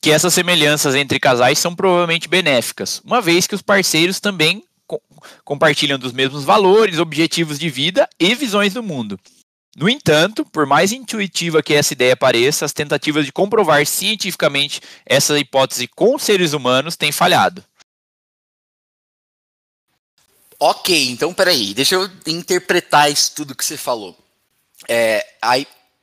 que 0.00 0.10
essas 0.10 0.34
semelhanças 0.34 0.94
entre 0.94 1.20
casais 1.20 1.58
são 1.58 1.74
provavelmente 1.74 2.28
benéficas, 2.28 3.00
uma 3.04 3.20
vez 3.20 3.46
que 3.46 3.54
os 3.54 3.62
parceiros 3.62 4.18
também 4.18 4.64
co 4.86 5.00
compartilham 5.44 5.98
dos 5.98 6.12
mesmos 6.12 6.44
valores, 6.44 6.98
objetivos 6.98 7.58
de 7.58 7.70
vida 7.70 8.08
e 8.18 8.34
visões 8.34 8.74
do 8.74 8.82
mundo. 8.82 9.18
No 9.74 9.88
entanto, 9.88 10.44
por 10.44 10.66
mais 10.66 10.92
intuitiva 10.92 11.62
que 11.62 11.72
essa 11.72 11.94
ideia 11.94 12.14
pareça, 12.14 12.64
as 12.64 12.72
tentativas 12.72 13.24
de 13.24 13.32
comprovar 13.32 13.86
cientificamente 13.86 14.80
essa 15.06 15.38
hipótese 15.38 15.88
com 15.88 16.18
seres 16.18 16.52
humanos 16.52 16.94
têm 16.94 17.10
falhado. 17.10 17.64
Ok, 20.60 21.10
então 21.10 21.32
peraí, 21.34 21.74
deixa 21.74 21.96
eu 21.96 22.08
interpretar 22.26 23.10
isso 23.10 23.32
tudo 23.34 23.54
que 23.54 23.64
você 23.64 23.76
falou. 23.76 24.16
É, 24.88 25.26
a, 25.40 25.54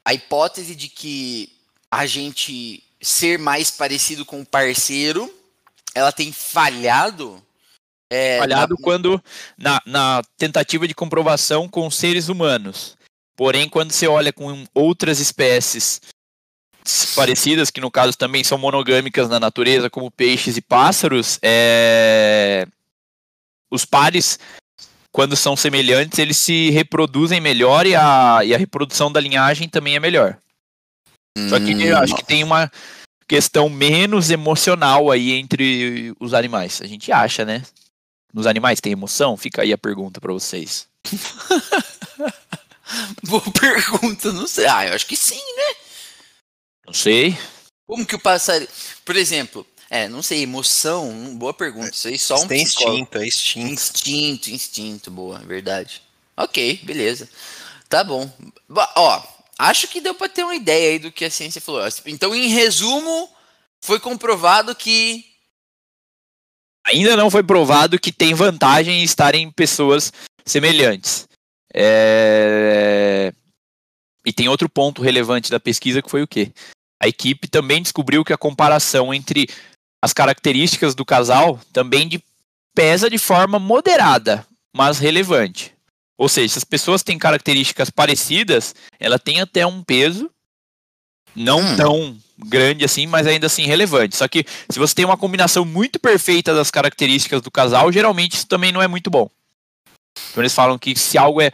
a 0.03 0.13
hipótese 0.13 0.75
de 0.75 0.89
que 0.89 1.49
a 1.91 2.05
gente 2.05 2.83
ser 3.01 3.39
mais 3.39 3.71
parecido 3.71 4.25
com 4.25 4.41
o 4.41 4.45
parceiro, 4.45 5.33
ela 5.95 6.11
tem 6.11 6.33
falhado? 6.33 7.41
É, 8.09 8.39
falhado 8.39 8.75
na... 8.77 8.83
quando 8.83 9.23
na, 9.57 9.81
na 9.85 10.21
tentativa 10.37 10.87
de 10.87 10.95
comprovação 10.95 11.69
com 11.69 11.89
seres 11.89 12.27
humanos. 12.27 12.97
Porém, 13.39 13.69
quando 13.69 13.93
você 13.93 14.05
olha 14.05 14.33
com 14.33 14.65
outras 14.73 15.21
espécies 15.21 16.01
parecidas, 17.15 17.71
que 17.71 17.79
no 17.79 17.89
caso 17.89 18.17
também 18.17 18.43
são 18.43 18.57
monogâmicas 18.57 19.29
na 19.29 19.39
natureza, 19.39 19.89
como 19.89 20.11
peixes 20.11 20.57
e 20.57 20.61
pássaros, 20.61 21.39
é 21.41 22.67
os 23.71 23.85
pares, 23.85 24.37
quando 25.09 25.37
são 25.37 25.55
semelhantes, 25.55 26.19
eles 26.19 26.39
se 26.39 26.69
reproduzem 26.71 27.39
melhor 27.39 27.87
e 27.87 27.95
a, 27.95 28.41
e 28.43 28.53
a 28.53 28.57
reprodução 28.57 29.09
da 29.09 29.21
linhagem 29.21 29.69
também 29.69 29.95
é 29.95 30.01
melhor. 30.01 30.37
Só 31.47 31.61
que 31.61 31.81
eu 31.81 31.97
acho 31.97 32.15
que 32.17 32.25
tem 32.25 32.43
uma 32.43 32.69
questão 33.25 33.69
menos 33.69 34.29
emocional 34.31 35.09
aí 35.09 35.31
entre 35.31 36.13
os 36.19 36.33
animais. 36.33 36.81
A 36.81 36.87
gente 36.87 37.09
acha, 37.09 37.45
né? 37.45 37.63
Nos 38.33 38.45
animais 38.45 38.81
tem 38.81 38.91
emoção? 38.91 39.37
Fica 39.37 39.61
aí 39.61 39.71
a 39.71 39.77
pergunta 39.77 40.19
para 40.19 40.33
vocês. 40.33 40.89
Boa 43.23 43.43
pergunta, 43.51 44.31
não 44.31 44.47
sei. 44.47 44.65
Ah, 44.65 44.87
eu 44.87 44.93
acho 44.93 45.05
que 45.05 45.15
sim, 45.15 45.35
né? 45.35 45.75
Não 46.85 46.93
sei. 46.93 47.37
Como 47.87 48.05
que 48.05 48.15
o 48.15 48.19
passarinho. 48.19 48.69
Por 49.05 49.15
exemplo, 49.15 49.65
é, 49.89 50.07
não 50.07 50.21
sei, 50.21 50.43
emoção, 50.43 51.35
boa 51.35 51.53
pergunta. 51.53 51.89
Isso 51.89 52.07
aí 52.07 52.19
só 52.19 52.41
um 52.41 52.47
Tem 52.47 52.61
instinto, 52.61 53.17
é 53.17 53.27
instinto. 53.27 53.73
Instinto, 53.73 54.49
instinto, 54.51 55.11
boa, 55.11 55.39
verdade. 55.39 56.01
Ok, 56.37 56.79
beleza. 56.83 57.29
Tá 57.87 58.03
bom. 58.03 58.31
Ó, 58.95 59.23
acho 59.57 59.87
que 59.87 59.99
deu 59.99 60.13
para 60.13 60.29
ter 60.29 60.43
uma 60.43 60.55
ideia 60.55 60.91
aí 60.91 60.99
do 60.99 61.11
que 61.11 61.25
a 61.25 61.31
ciência 61.31 61.59
falou. 61.59 61.81
Então, 62.05 62.35
em 62.35 62.47
resumo, 62.47 63.29
foi 63.81 63.99
comprovado 63.99 64.75
que 64.75 65.25
ainda 66.85 67.15
não 67.15 67.29
foi 67.29 67.43
provado 67.43 67.99
que 67.99 68.11
tem 68.11 68.33
vantagem 68.33 69.01
em 69.01 69.03
estarem 69.03 69.51
pessoas 69.51 70.11
semelhantes. 70.45 71.28
É... 71.73 73.33
E 74.25 74.33
tem 74.33 74.47
outro 74.47 74.69
ponto 74.69 75.01
relevante 75.01 75.49
da 75.49 75.59
pesquisa 75.59 76.01
que 76.01 76.09
foi 76.09 76.21
o 76.23 76.27
quê? 76.27 76.51
A 77.01 77.07
equipe 77.07 77.47
também 77.47 77.81
descobriu 77.81 78.23
que 78.25 78.33
a 78.33 78.37
comparação 78.37 79.13
entre 79.13 79.47
as 80.01 80.13
características 80.13 80.93
do 80.93 81.05
casal 81.05 81.59
também 81.71 82.07
de, 82.07 82.21
pesa 82.75 83.09
de 83.09 83.17
forma 83.17 83.59
moderada, 83.59 84.45
mas 84.75 84.99
relevante. 84.99 85.73
Ou 86.17 86.27
seja, 86.27 86.53
se 86.53 86.57
as 86.59 86.63
pessoas 86.65 87.01
têm 87.01 87.17
características 87.17 87.89
parecidas, 87.89 88.75
ela 88.99 89.17
tem 89.17 89.39
até 89.39 89.65
um 89.65 89.81
peso 89.81 90.29
não 91.35 91.59
hum. 91.59 91.75
tão 91.77 92.17
grande 92.37 92.83
assim, 92.83 93.07
mas 93.07 93.27
ainda 93.27 93.47
assim 93.47 93.65
relevante. 93.65 94.15
Só 94.15 94.27
que 94.27 94.45
se 94.69 94.79
você 94.79 94.95
tem 94.95 95.05
uma 95.05 95.17
combinação 95.17 95.63
muito 95.63 95.99
perfeita 95.99 96.53
das 96.53 96.71
características 96.71 97.41
do 97.41 97.51
casal, 97.51 97.91
geralmente 97.91 98.33
isso 98.33 98.47
também 98.47 98.71
não 98.71 98.81
é 98.81 98.87
muito 98.87 99.09
bom. 99.09 99.29
Então 100.31 100.41
eles 100.41 100.53
falam 100.53 100.77
que 100.77 100.97
se 100.97 101.17
algo 101.17 101.41
é 101.41 101.51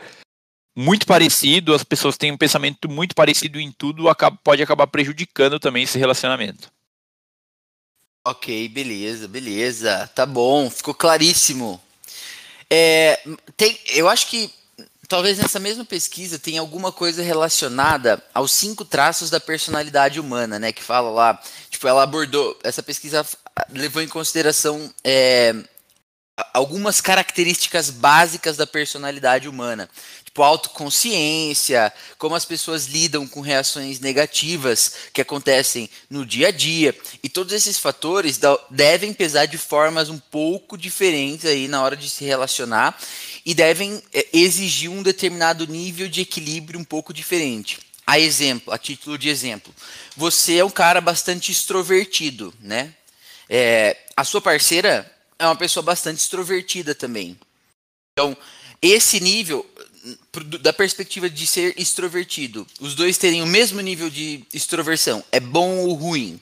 muito 0.75 1.07
parecido, 1.07 1.73
as 1.73 1.83
pessoas 1.83 2.17
têm 2.17 2.31
um 2.31 2.37
pensamento 2.37 2.89
muito 2.89 3.15
parecido 3.15 3.59
em 3.59 3.71
tudo, 3.71 4.05
pode 4.43 4.61
acabar 4.61 4.87
prejudicando 4.87 5.59
também 5.59 5.83
esse 5.83 5.97
relacionamento. 5.97 6.69
Ok, 8.27 8.67
beleza, 8.69 9.27
beleza. 9.27 10.09
Tá 10.13 10.25
bom, 10.25 10.69
ficou 10.69 10.93
claríssimo. 10.93 11.81
É, 12.69 13.19
tem, 13.55 13.79
eu 13.89 14.09
acho 14.09 14.27
que 14.27 14.51
talvez 15.07 15.37
nessa 15.37 15.59
mesma 15.59 15.85
pesquisa 15.85 16.39
tenha 16.39 16.59
alguma 16.59 16.91
coisa 16.91 17.21
relacionada 17.21 18.21
aos 18.33 18.51
cinco 18.51 18.83
traços 18.83 19.29
da 19.29 19.39
personalidade 19.39 20.19
humana, 20.19 20.57
né? 20.57 20.71
Que 20.71 20.83
fala 20.83 21.09
lá, 21.09 21.41
tipo, 21.69 21.87
ela 21.87 22.03
abordou, 22.03 22.57
essa 22.63 22.81
pesquisa 22.81 23.25
levou 23.69 24.01
em 24.01 24.07
consideração 24.07 24.91
é, 25.03 25.55
algumas 26.53 27.01
características 27.01 27.89
básicas 27.89 28.57
da 28.57 28.67
personalidade 28.67 29.47
humana 29.47 29.89
tipo 30.35 30.43
autoconsciência, 30.43 31.93
como 32.17 32.35
as 32.35 32.43
pessoas 32.43 32.87
lidam 32.87 33.25
com 33.25 33.39
reações 33.39 34.01
negativas 34.01 34.93
que 35.13 35.21
acontecem 35.21 35.89
no 36.09 36.25
dia 36.25 36.49
a 36.49 36.51
dia. 36.51 36.93
E 37.23 37.29
todos 37.29 37.53
esses 37.53 37.79
fatores 37.79 38.37
devem 38.69 39.13
pesar 39.13 39.45
de 39.45 39.57
formas 39.57 40.09
um 40.09 40.19
pouco 40.19 40.77
diferentes 40.77 41.45
aí 41.45 41.69
na 41.69 41.81
hora 41.81 41.95
de 41.95 42.09
se 42.09 42.25
relacionar 42.25 42.99
e 43.45 43.53
devem 43.53 44.03
é, 44.13 44.27
exigir 44.33 44.91
um 44.91 45.01
determinado 45.01 45.65
nível 45.65 46.09
de 46.09 46.19
equilíbrio 46.19 46.81
um 46.81 46.83
pouco 46.83 47.13
diferente. 47.13 47.79
A 48.05 48.19
exemplo, 48.19 48.73
a 48.73 48.77
título 48.77 49.17
de 49.17 49.29
exemplo, 49.29 49.73
você 50.17 50.57
é 50.57 50.65
um 50.65 50.69
cara 50.69 50.99
bastante 50.99 51.49
extrovertido, 51.49 52.53
né? 52.59 52.93
É, 53.49 53.95
a 54.17 54.25
sua 54.25 54.41
parceira 54.41 55.09
é 55.39 55.45
uma 55.45 55.55
pessoa 55.55 55.83
bastante 55.83 56.19
extrovertida 56.19 56.95
também. 56.95 57.37
Então, 58.13 58.37
esse 58.81 59.19
nível 59.19 59.65
da 60.61 60.71
perspectiva 60.71 61.29
de 61.29 61.47
ser 61.47 61.73
extrovertido, 61.79 62.65
os 62.79 62.93
dois 62.93 63.17
terem 63.17 63.41
o 63.41 63.47
mesmo 63.47 63.81
nível 63.81 64.09
de 64.09 64.45
extroversão, 64.53 65.23
é 65.31 65.39
bom 65.39 65.79
ou 65.79 65.93
ruim? 65.93 66.39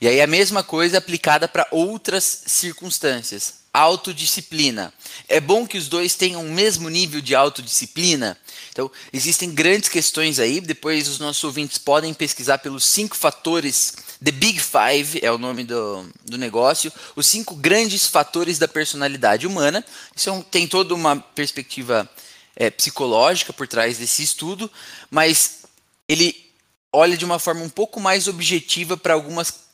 E 0.00 0.06
aí 0.06 0.20
a 0.20 0.26
mesma 0.26 0.62
coisa 0.62 0.98
aplicada 0.98 1.48
para 1.48 1.66
outras 1.70 2.42
circunstâncias. 2.46 3.66
Autodisciplina. 3.72 4.92
É 5.28 5.38
bom 5.38 5.66
que 5.66 5.76
os 5.76 5.88
dois 5.88 6.14
tenham 6.14 6.44
o 6.44 6.50
mesmo 6.50 6.88
nível 6.88 7.20
de 7.20 7.34
autodisciplina? 7.34 8.36
Então, 8.70 8.90
existem 9.12 9.50
grandes 9.50 9.88
questões 9.88 10.38
aí. 10.38 10.60
Depois, 10.60 11.08
os 11.08 11.18
nossos 11.18 11.44
ouvintes 11.44 11.76
podem 11.76 12.14
pesquisar 12.14 12.58
pelos 12.58 12.84
cinco 12.84 13.16
fatores. 13.16 13.94
The 14.22 14.30
Big 14.30 14.60
Five 14.60 15.20
é 15.22 15.30
o 15.30 15.38
nome 15.38 15.64
do, 15.64 16.08
do 16.24 16.38
negócio. 16.38 16.92
Os 17.14 17.26
cinco 17.26 17.54
grandes 17.54 18.06
fatores 18.06 18.58
da 18.58 18.66
personalidade 18.66 19.46
humana. 19.46 19.84
Isso 20.14 20.28
é 20.28 20.32
um, 20.32 20.42
tem 20.42 20.66
toda 20.66 20.94
uma 20.94 21.16
perspectiva 21.16 22.08
é, 22.54 22.70
psicológica 22.70 23.52
por 23.52 23.68
trás 23.68 23.98
desse 23.98 24.22
estudo, 24.22 24.70
mas 25.10 25.64
ele 26.08 26.50
olha 26.92 27.16
de 27.16 27.24
uma 27.24 27.38
forma 27.38 27.62
um 27.62 27.68
pouco 27.68 28.00
mais 28.00 28.26
objetiva 28.26 28.96
para 28.96 29.12
algumas 29.12 29.66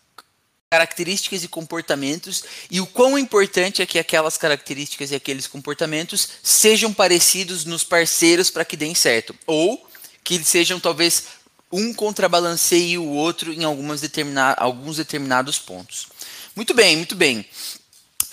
características 0.72 1.44
e 1.44 1.48
comportamentos 1.48 2.42
e 2.70 2.80
o 2.80 2.86
quão 2.86 3.18
importante 3.18 3.82
é 3.82 3.86
que 3.86 3.98
aquelas 3.98 4.38
características 4.38 5.10
e 5.10 5.14
aqueles 5.14 5.46
comportamentos 5.46 6.26
sejam 6.42 6.94
parecidos 6.94 7.66
nos 7.66 7.84
parceiros 7.84 8.48
para 8.48 8.64
que 8.64 8.74
deem 8.74 8.94
certo 8.94 9.36
ou 9.46 9.86
que 10.24 10.42
sejam 10.42 10.80
talvez 10.80 11.24
um 11.72 11.94
contrabalanceie 11.94 12.98
o 12.98 13.08
outro 13.08 13.52
em 13.52 13.64
algumas 13.64 14.00
determina 14.00 14.52
alguns 14.52 14.98
determinados 14.98 15.58
pontos. 15.58 16.06
Muito 16.54 16.74
bem, 16.74 16.96
muito 16.96 17.16
bem. 17.16 17.46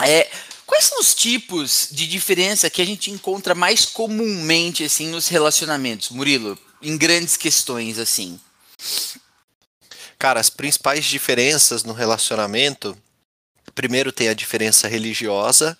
É, 0.02 0.30
Quais 0.70 0.86
são 0.86 1.00
os 1.00 1.16
tipos 1.16 1.88
de 1.92 2.06
diferença 2.06 2.70
que 2.70 2.80
a 2.80 2.86
gente 2.86 3.10
encontra 3.10 3.56
mais 3.56 3.86
comumente 3.86 4.84
assim 4.84 5.08
nos 5.08 5.28
relacionamentos, 5.28 6.12
Murilo, 6.12 6.60
em 6.80 6.96
grandes 6.96 7.36
questões 7.36 7.98
assim? 7.98 8.40
Cara, 10.20 10.40
as 10.40 10.48
principais 10.48 11.06
diferenças 11.06 11.84
no 11.84 11.92
relacionamento, 11.92 12.96
primeiro 13.74 14.12
tem 14.12 14.28
a 14.30 14.34
diferença 14.36 14.88
religiosa, 14.88 15.76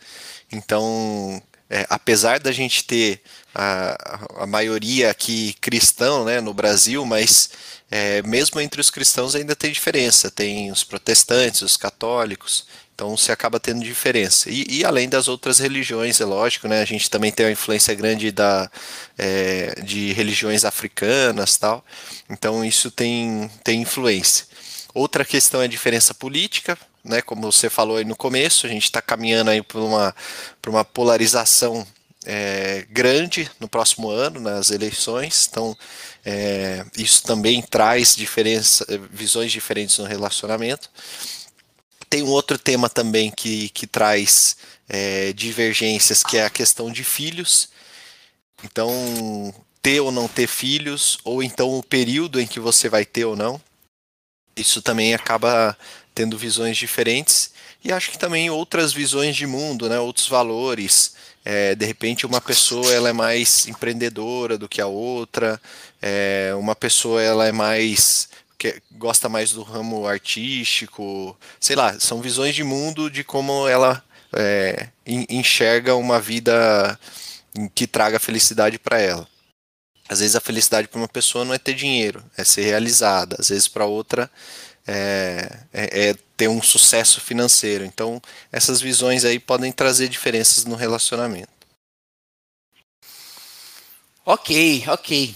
então 0.52 1.40
é, 1.70 1.86
apesar 1.90 2.40
da 2.40 2.52
gente 2.52 2.84
ter 2.84 3.22
a, 3.54 4.20
a 4.44 4.48
maioria 4.48 5.12
aqui 5.12 5.54
cristão 5.62 6.26
né, 6.26 6.42
no 6.42 6.54
Brasil, 6.54 7.06
mas 7.06 7.50
é, 7.92 8.22
mesmo 8.24 8.60
entre 8.60 8.82
os 8.82 8.90
cristãos 8.90 9.36
ainda 9.36 9.56
tem 9.56 9.72
diferença. 9.72 10.32
Tem 10.32 10.72
os 10.72 10.84
protestantes, 10.84 11.62
os 11.62 11.78
católicos, 11.78 12.66
então 12.94 13.16
se 13.16 13.32
acaba 13.32 13.60
tendo 13.60 13.84
diferença. 13.84 14.50
E, 14.50 14.66
e, 14.70 14.86
além 14.86 15.08
das 15.08 15.28
outras 15.28 15.60
religiões, 15.60 16.20
é 16.20 16.26
lógico, 16.26 16.68
né? 16.68 16.82
A 16.82 16.86
gente 16.86 17.10
também 17.10 17.32
tem 17.32 17.46
uma 17.46 17.52
influência 17.52 17.94
grande 17.94 18.32
da, 18.32 18.70
é, 19.18 19.82
de 19.84 20.12
religiões 20.14 20.66
africanas 20.66 21.58
tal. 21.58 21.84
Então 22.30 22.64
isso 22.66 22.92
tem, 22.92 23.50
tem 23.64 23.82
influência. 23.82 24.46
Outra 24.94 25.24
questão 25.24 25.62
é 25.62 25.66
a 25.66 25.68
diferença 25.68 26.14
política, 26.14 26.78
né? 27.04 27.22
Como 27.22 27.52
você 27.52 27.70
falou 27.70 27.98
aí 27.98 28.06
no 28.06 28.16
começo, 28.16 28.66
a 28.66 28.70
gente 28.70 28.84
está 28.84 29.02
caminhando 29.02 29.50
aí 29.50 29.62
para 29.62 29.80
uma, 29.80 30.16
uma 30.68 30.86
polarização 30.86 31.86
é, 32.26 32.86
grande 32.90 33.50
no 33.60 33.68
próximo 33.68 34.10
ano, 34.10 34.40
nas 34.40 34.70
eleições. 34.70 35.48
Então, 35.50 35.78
é, 36.26 36.86
isso 36.98 37.24
também 37.24 37.62
traz 37.62 38.16
diferença, 38.16 38.86
visões 39.12 39.52
diferentes 39.52 39.98
no 39.98 40.06
relacionamento. 40.06 40.90
Tem 42.10 42.24
um 42.24 42.30
outro 42.30 42.58
tema 42.58 42.90
também 42.90 43.32
que, 43.32 43.70
que 43.70 43.88
traz 43.88 44.58
é, 44.88 45.32
divergências, 45.34 46.24
que 46.24 46.38
é 46.38 46.46
a 46.46 46.50
questão 46.50 46.92
de 46.92 47.04
filhos. 47.04 47.70
Então, 48.64 49.54
ter 49.82 50.02
ou 50.02 50.12
não 50.12 50.28
ter 50.28 50.48
filhos, 50.48 51.18
ou 51.24 51.42
então 51.42 51.78
o 51.78 51.84
período 51.84 52.40
em 52.42 52.48
que 52.48 52.60
você 52.60 52.90
vai 52.90 53.06
ter 53.06 53.26
ou 53.26 53.36
não. 53.36 53.62
Isso 54.56 54.82
também 54.82 55.14
acaba 55.14 55.78
tendo 56.20 56.38
visões 56.38 56.76
diferentes. 56.76 57.52
E 57.82 57.94
acho 57.94 58.12
que 58.12 58.20
também 58.20 58.50
outras 58.50 58.92
visões 58.92 59.38
de 59.38 59.48
mundo, 59.48 59.88
né, 59.88 59.98
outros 59.98 60.28
valores. 60.28 61.14
É, 61.46 61.74
de 61.76 61.86
repente 61.86 62.26
uma 62.26 62.42
pessoa 62.42 62.92
ela 62.92 63.08
é 63.08 63.14
mais 63.14 63.70
empreendedora 63.70 64.58
do 64.58 64.68
que 64.68 64.82
a 64.82 64.86
outra, 64.86 65.60
é, 66.02 66.52
uma 66.60 66.76
pessoa 66.76 67.22
ela 67.22 67.48
é 67.48 67.54
mais 67.54 68.28
que 68.58 68.82
gosta 68.92 69.30
mais 69.30 69.54
do 69.54 69.64
ramo 69.64 70.06
artístico, 70.06 71.38
sei 71.58 71.78
lá, 71.78 71.98
são 71.98 72.22
visões 72.22 72.54
de 72.54 72.66
mundo 72.66 73.10
de 73.10 73.24
como 73.24 73.66
ela 73.70 74.04
é, 74.34 74.90
enxerga 75.08 75.96
uma 75.96 76.20
vida 76.20 77.00
que 77.74 77.88
traga 77.88 78.20
felicidade 78.20 78.78
para 78.78 79.00
ela. 79.00 79.26
Às 80.10 80.20
vezes 80.20 80.36
a 80.36 80.42
felicidade 80.42 80.90
para 80.90 81.00
uma 81.00 81.08
pessoa 81.08 81.46
não 81.46 81.54
é 81.54 81.58
ter 81.58 81.74
dinheiro, 81.74 82.22
é 82.36 82.44
ser 82.44 82.64
realizada. 82.64 83.38
Às 83.40 83.48
vezes 83.48 83.70
para 83.70 83.86
outra 83.86 84.30
é, 84.92 85.60
é, 85.72 86.10
é, 86.10 86.16
ter 86.36 86.48
um 86.48 86.64
sucesso 86.64 87.22
financeiro. 87.22 87.86
Então 87.86 88.20
essas 88.52 88.82
visões 88.82 89.24
aí 89.24 89.38
podem 89.40 89.72
trazer 89.72 90.08
diferenças 90.10 90.66
no 90.66 90.76
relacionamento. 90.76 91.52
Ok, 94.26 94.84
ok. 94.88 95.36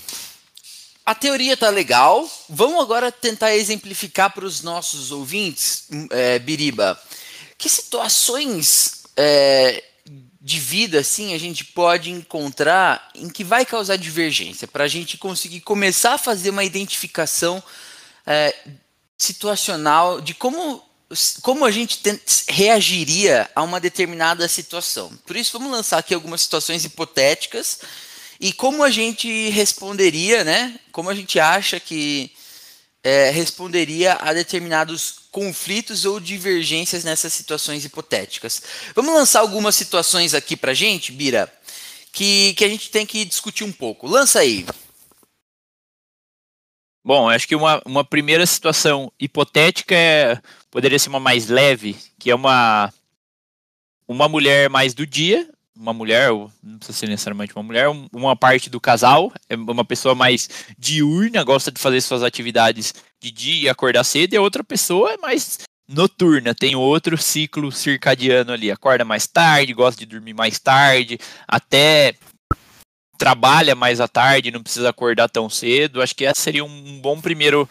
A 1.05 1.13
teoria 1.13 1.55
tá 1.55 1.69
legal. 1.69 2.29
Vamos 2.49 2.81
agora 2.81 3.11
tentar 3.11 3.55
exemplificar 3.55 4.33
para 4.33 4.45
os 4.45 4.61
nossos 4.61 5.11
ouvintes, 5.11 5.87
é, 6.09 6.39
Biriba, 6.39 6.99
que 7.57 7.69
situações 7.69 9.03
é, 9.15 9.83
de 10.41 10.59
vida 10.59 10.99
assim 10.99 11.33
a 11.33 11.37
gente 11.37 11.63
pode 11.65 12.09
encontrar 12.09 13.09
em 13.13 13.29
que 13.29 13.43
vai 13.43 13.65
causar 13.65 13.97
divergência, 13.97 14.67
para 14.67 14.85
a 14.85 14.87
gente 14.87 15.17
conseguir 15.17 15.61
começar 15.61 16.13
a 16.13 16.17
fazer 16.17 16.49
uma 16.49 16.63
identificação 16.63 17.61
é, 18.25 18.55
situacional 19.23 20.19
de 20.21 20.33
como 20.33 20.83
como 21.43 21.63
a 21.63 21.69
gente 21.69 21.99
reagiria 22.47 23.47
a 23.55 23.61
uma 23.61 23.79
determinada 23.79 24.47
situação. 24.47 25.15
Por 25.27 25.35
isso, 25.35 25.51
vamos 25.53 25.71
lançar 25.71 25.99
aqui 25.99 26.11
algumas 26.11 26.41
situações 26.41 26.83
hipotéticas 26.85 27.81
e 28.39 28.51
como 28.51 28.83
a 28.83 28.89
gente 28.89 29.49
responderia, 29.49 30.43
né? 30.43 30.79
Como 30.91 31.11
a 31.11 31.13
gente 31.13 31.39
acha 31.39 31.79
que 31.79 32.31
é, 33.03 33.29
responderia 33.29 34.13
a 34.13 34.33
determinados 34.33 35.15
conflitos 35.29 36.03
ou 36.03 36.19
divergências 36.19 37.03
nessas 37.03 37.31
situações 37.31 37.85
hipotéticas. 37.85 38.63
Vamos 38.95 39.13
lançar 39.13 39.41
algumas 39.41 39.75
situações 39.75 40.33
aqui 40.33 40.57
para 40.57 40.73
gente, 40.73 41.11
Bira, 41.11 41.51
que, 42.11 42.53
que 42.55 42.65
a 42.65 42.69
gente 42.69 42.89
tem 42.89 43.05
que 43.05 43.23
discutir 43.23 43.63
um 43.63 43.71
pouco. 43.71 44.07
Lança 44.07 44.39
aí. 44.39 44.65
Bom, 47.05 47.29
acho 47.29 47.47
que 47.47 47.55
uma, 47.55 47.81
uma 47.85 48.03
primeira 48.05 48.45
situação 48.45 49.11
hipotética 49.19 49.93
é, 49.93 50.39
poderia 50.71 50.97
ser 50.97 51.09
uma 51.09 51.19
mais 51.19 51.49
leve, 51.49 51.97
que 52.17 52.31
é 52.31 52.35
uma, 52.35 52.93
uma 54.07 54.29
mulher 54.29 54.69
mais 54.69 54.93
do 54.93 55.05
dia, 55.05 55.49
uma 55.75 55.91
mulher, 55.91 56.29
não 56.63 56.77
precisa 56.77 56.97
ser 56.97 57.09
necessariamente 57.09 57.53
uma 57.53 57.63
mulher, 57.63 57.89
uma 58.13 58.37
parte 58.37 58.69
do 58.69 58.79
casal, 58.79 59.33
é 59.49 59.55
uma 59.55 59.83
pessoa 59.83 60.15
mais 60.15 60.47
diurna, 60.77 61.43
gosta 61.43 61.71
de 61.71 61.81
fazer 61.81 61.99
suas 61.99 62.23
atividades 62.23 62.93
de 63.19 63.31
dia 63.31 63.63
e 63.63 63.69
acordar 63.69 64.05
cedo, 64.05 64.33
e 64.33 64.37
a 64.37 64.41
outra 64.41 64.63
pessoa 64.63 65.11
é 65.11 65.17
mais 65.17 65.59
noturna, 65.87 66.55
tem 66.55 66.73
outro 66.73 67.17
ciclo 67.17 67.69
circadiano 67.69 68.53
ali, 68.53 68.71
acorda 68.71 69.03
mais 69.03 69.27
tarde, 69.27 69.73
gosta 69.73 69.99
de 69.99 70.05
dormir 70.05 70.33
mais 70.33 70.57
tarde, 70.57 71.17
até 71.45 72.15
trabalha 73.23 73.73
mais 73.73 74.01
à 74.01 74.07
tarde, 74.07 74.51
não 74.51 74.61
precisa 74.61 74.89
acordar 74.89 75.29
tão 75.29 75.49
cedo. 75.49 76.01
Acho 76.01 76.13
que 76.13 76.25
esse 76.25 76.41
seria 76.41 76.65
um 76.65 76.99
bom 76.99 77.21
primeiro 77.21 77.69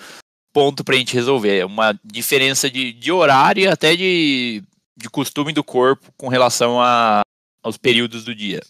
ponto 0.50 0.82
para 0.82 0.94
a 0.94 0.98
gente 0.98 1.12
resolver. 1.12 1.58
É 1.58 1.66
uma 1.66 1.94
diferença 2.02 2.70
de, 2.70 2.90
de 2.90 3.12
horário 3.12 3.62
e 3.62 3.68
até 3.68 3.94
de, 3.94 4.62
de 4.96 5.10
costume 5.10 5.52
do 5.52 5.62
corpo 5.62 6.10
com 6.16 6.28
relação 6.28 6.80
a, 6.80 7.20
aos 7.62 7.76
períodos 7.76 8.24
do 8.24 8.34
dia. 8.34 8.62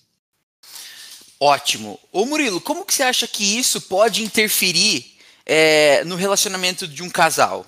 Ótimo. 1.38 2.00
Ô 2.10 2.26
Murilo, 2.26 2.60
como 2.60 2.84
que 2.84 2.92
você 2.92 3.04
acha 3.04 3.28
que 3.28 3.44
isso 3.56 3.80
pode 3.82 4.24
interferir 4.24 5.06
é, 5.46 6.02
no 6.02 6.16
relacionamento 6.16 6.88
de 6.88 7.00
um 7.00 7.08
casal? 7.08 7.64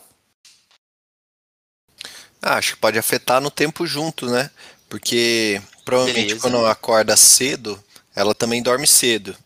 Ah, 2.42 2.56
acho 2.56 2.72
que 2.72 2.80
pode 2.80 2.98
afetar 2.98 3.40
no 3.40 3.50
tempo 3.50 3.86
junto, 3.86 4.26
né? 4.26 4.50
Porque 4.88 5.62
provavelmente 5.84 6.34
Beleza. 6.34 6.40
quando 6.40 6.66
acorda 6.66 7.16
cedo, 7.16 7.80
ela 8.14 8.34
também 8.34 8.62
dorme 8.62 8.86
cedo. 8.86 9.36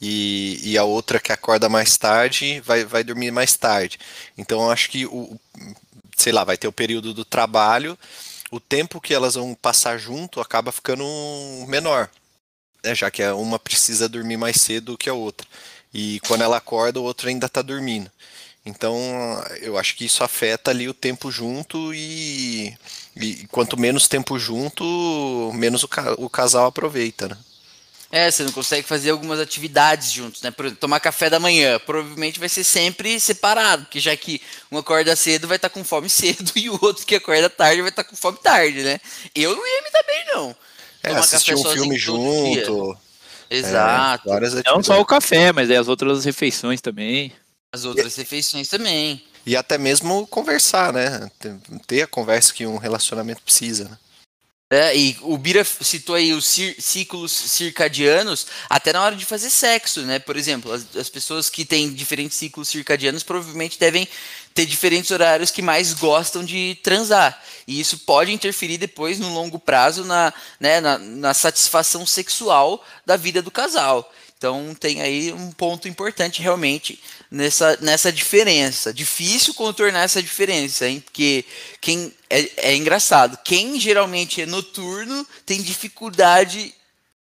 E, 0.00 0.60
e 0.62 0.76
a 0.76 0.84
outra 0.84 1.20
que 1.20 1.32
acorda 1.32 1.68
mais 1.68 1.96
tarde 1.96 2.60
vai, 2.60 2.84
vai 2.84 3.02
dormir 3.04 3.30
mais 3.30 3.56
tarde. 3.56 3.98
Então 4.36 4.70
acho 4.70 4.90
que 4.90 5.06
o, 5.06 5.38
sei 6.16 6.32
lá, 6.32 6.44
vai 6.44 6.56
ter 6.56 6.68
o 6.68 6.72
período 6.72 7.14
do 7.14 7.24
trabalho 7.24 7.98
o 8.54 8.60
tempo 8.60 9.00
que 9.00 9.12
elas 9.12 9.34
vão 9.34 9.52
passar 9.52 9.98
junto 9.98 10.40
acaba 10.40 10.70
ficando 10.70 11.04
menor, 11.66 12.08
né? 12.84 12.94
já 12.94 13.10
que 13.10 13.20
uma 13.30 13.58
precisa 13.58 14.08
dormir 14.08 14.36
mais 14.36 14.60
cedo 14.60 14.96
que 14.96 15.10
a 15.10 15.14
outra. 15.14 15.44
E 15.92 16.20
quando 16.20 16.42
ela 16.42 16.58
acorda, 16.58 17.00
o 17.00 17.02
outro 17.02 17.28
ainda 17.28 17.46
está 17.46 17.62
dormindo. 17.62 18.08
Então, 18.64 18.96
eu 19.60 19.76
acho 19.76 19.96
que 19.96 20.04
isso 20.04 20.22
afeta 20.22 20.70
ali 20.70 20.88
o 20.88 20.94
tempo 20.94 21.32
junto 21.32 21.92
e, 21.92 22.72
e 23.16 23.46
quanto 23.48 23.78
menos 23.78 24.06
tempo 24.06 24.38
junto, 24.38 25.50
menos 25.52 25.82
o, 25.82 25.88
o 26.18 26.30
casal 26.30 26.66
aproveita, 26.66 27.28
né? 27.28 27.36
É, 28.14 28.30
você 28.30 28.44
não 28.44 28.52
consegue 28.52 28.86
fazer 28.86 29.10
algumas 29.10 29.40
atividades 29.40 30.12
juntos, 30.12 30.40
né? 30.40 30.48
Por 30.52 30.66
exemplo, 30.66 30.80
tomar 30.80 31.00
café 31.00 31.28
da 31.28 31.40
manhã, 31.40 31.80
provavelmente 31.80 32.38
vai 32.38 32.48
ser 32.48 32.62
sempre 32.62 33.18
separado, 33.18 33.86
porque 33.86 33.98
já 33.98 34.16
que 34.16 34.40
um 34.70 34.78
acorda 34.78 35.16
cedo 35.16 35.48
vai 35.48 35.56
estar 35.56 35.68
tá 35.68 35.74
com 35.74 35.82
fome 35.82 36.06
cedo 36.08 36.52
e 36.54 36.70
o 36.70 36.78
outro 36.80 37.04
que 37.04 37.16
acorda 37.16 37.50
tarde 37.50 37.82
vai 37.82 37.90
estar 37.90 38.04
tá 38.04 38.08
com 38.08 38.14
fome 38.14 38.38
tarde, 38.38 38.84
né? 38.84 39.00
Eu 39.34 39.56
não 39.56 39.66
ia 39.66 39.82
me 39.82 39.90
dar 39.90 40.02
bem, 40.04 40.24
não. 40.32 40.56
É, 41.02 41.08
tomar 41.08 41.20
assistir 41.22 41.56
um 41.56 41.64
filme 41.64 41.98
junto. 41.98 42.96
É, 43.50 43.56
Exato. 43.56 44.32
É, 44.32 44.62
não 44.64 44.80
só 44.80 45.00
o 45.00 45.04
café, 45.04 45.50
mas 45.50 45.68
é 45.68 45.76
as 45.76 45.88
outras 45.88 46.24
refeições 46.24 46.80
também. 46.80 47.32
As 47.72 47.84
outras 47.84 48.16
e, 48.16 48.20
refeições 48.20 48.68
também. 48.68 49.24
E 49.44 49.56
até 49.56 49.76
mesmo 49.76 50.24
conversar, 50.28 50.92
né? 50.92 51.28
Ter 51.84 52.02
a 52.02 52.06
conversa 52.06 52.54
que 52.54 52.64
um 52.64 52.76
relacionamento 52.76 53.42
precisa, 53.42 53.88
né? 53.88 53.98
É, 54.74 54.96
e 54.96 55.16
o 55.20 55.38
Bira 55.38 55.62
citou 55.62 56.16
aí 56.16 56.32
os 56.32 56.46
ciclos 56.78 57.30
circadianos 57.30 58.44
até 58.68 58.92
na 58.92 59.02
hora 59.02 59.14
de 59.14 59.24
fazer 59.24 59.48
sexo, 59.48 60.00
né? 60.00 60.18
Por 60.18 60.36
exemplo, 60.36 60.72
as, 60.72 60.84
as, 60.96 61.08
pessoas 61.08 61.48
que 61.48 61.64
têm 61.64 61.92
diferentes 61.92 62.36
ciclos 62.36 62.70
circadianos 62.70 63.22
provavelmente 63.22 63.78
devem 63.78 64.08
ter 64.52 64.66
diferentes 64.66 65.12
horários 65.12 65.52
que 65.52 65.62
mais 65.62 65.94
gostam 65.94 66.44
de 66.44 66.76
transar. 66.82 67.40
E 67.68 67.78
isso 67.78 67.98
pode 67.98 68.32
interferir 68.32 68.76
depois, 68.76 69.20
no 69.20 69.32
longo 69.32 69.60
prazo, 69.60 70.04
na, 70.04 70.34
né, 70.58 70.80
na, 70.80 70.98
na 70.98 71.34
satisfação 71.34 72.04
sexual 72.04 72.84
da 73.06 73.16
vida 73.16 73.40
do 73.40 73.52
casal. 73.52 74.12
Então 74.44 74.74
tem 74.74 75.00
aí 75.00 75.32
um 75.32 75.50
ponto 75.50 75.88
importante 75.88 76.42
realmente 76.42 77.00
nessa, 77.30 77.78
nessa 77.80 78.12
diferença. 78.12 78.92
Difícil 78.92 79.54
contornar 79.54 80.02
essa 80.02 80.22
diferença, 80.22 80.86
hein? 80.86 81.00
Porque 81.00 81.46
quem 81.80 82.12
é, 82.28 82.50
é 82.72 82.76
engraçado. 82.76 83.38
Quem 83.42 83.80
geralmente 83.80 84.42
é 84.42 84.46
noturno 84.46 85.26
tem 85.46 85.62
dificuldade 85.62 86.74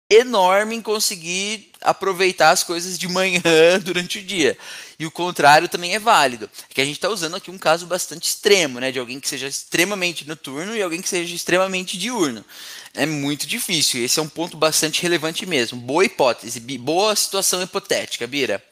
enorme 0.09 0.77
em 0.77 0.81
conseguir 0.81 1.71
aproveitar 1.83 2.53
as 2.53 2.65
coisas 2.65 2.99
de 2.99 3.07
manhã 3.07 3.43
durante 3.85 4.19
o 4.19 4.23
dia. 4.23 4.57
E 5.01 5.07
o 5.07 5.11
contrário 5.11 5.67
também 5.67 5.95
é 5.95 5.99
válido. 5.99 6.51
É 6.69 6.75
que 6.75 6.81
a 6.83 6.85
gente 6.85 6.97
está 6.97 7.09
usando 7.09 7.35
aqui 7.35 7.51
um 7.51 7.57
caso 7.57 7.87
bastante 7.87 8.29
extremo, 8.29 8.79
né? 8.79 8.93
De 8.93 8.99
alguém 8.99 9.19
que 9.19 9.27
seja 9.27 9.49
extremamente 9.49 10.29
noturno 10.29 10.77
e 10.77 10.83
alguém 10.83 11.01
que 11.01 11.09
seja 11.09 11.35
extremamente 11.35 11.97
diurno. 11.97 12.45
É 12.93 13.07
muito 13.07 13.47
difícil. 13.47 14.05
Esse 14.05 14.21
é 14.21 14.23
um 14.23 14.29
ponto 14.29 14.59
bastante 14.59 15.01
relevante 15.01 15.47
mesmo. 15.47 15.81
Boa 15.81 16.05
hipótese, 16.05 16.61
boa 16.61 17.17
situação 17.17 17.63
hipotética, 17.63 18.27
Bira. 18.27 18.63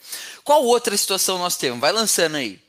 Qual 0.44 0.62
outra 0.62 0.94
situação 0.98 1.38
nós 1.38 1.56
temos? 1.56 1.80
Vai 1.80 1.92
lançando 1.92 2.36
aí. 2.36 2.60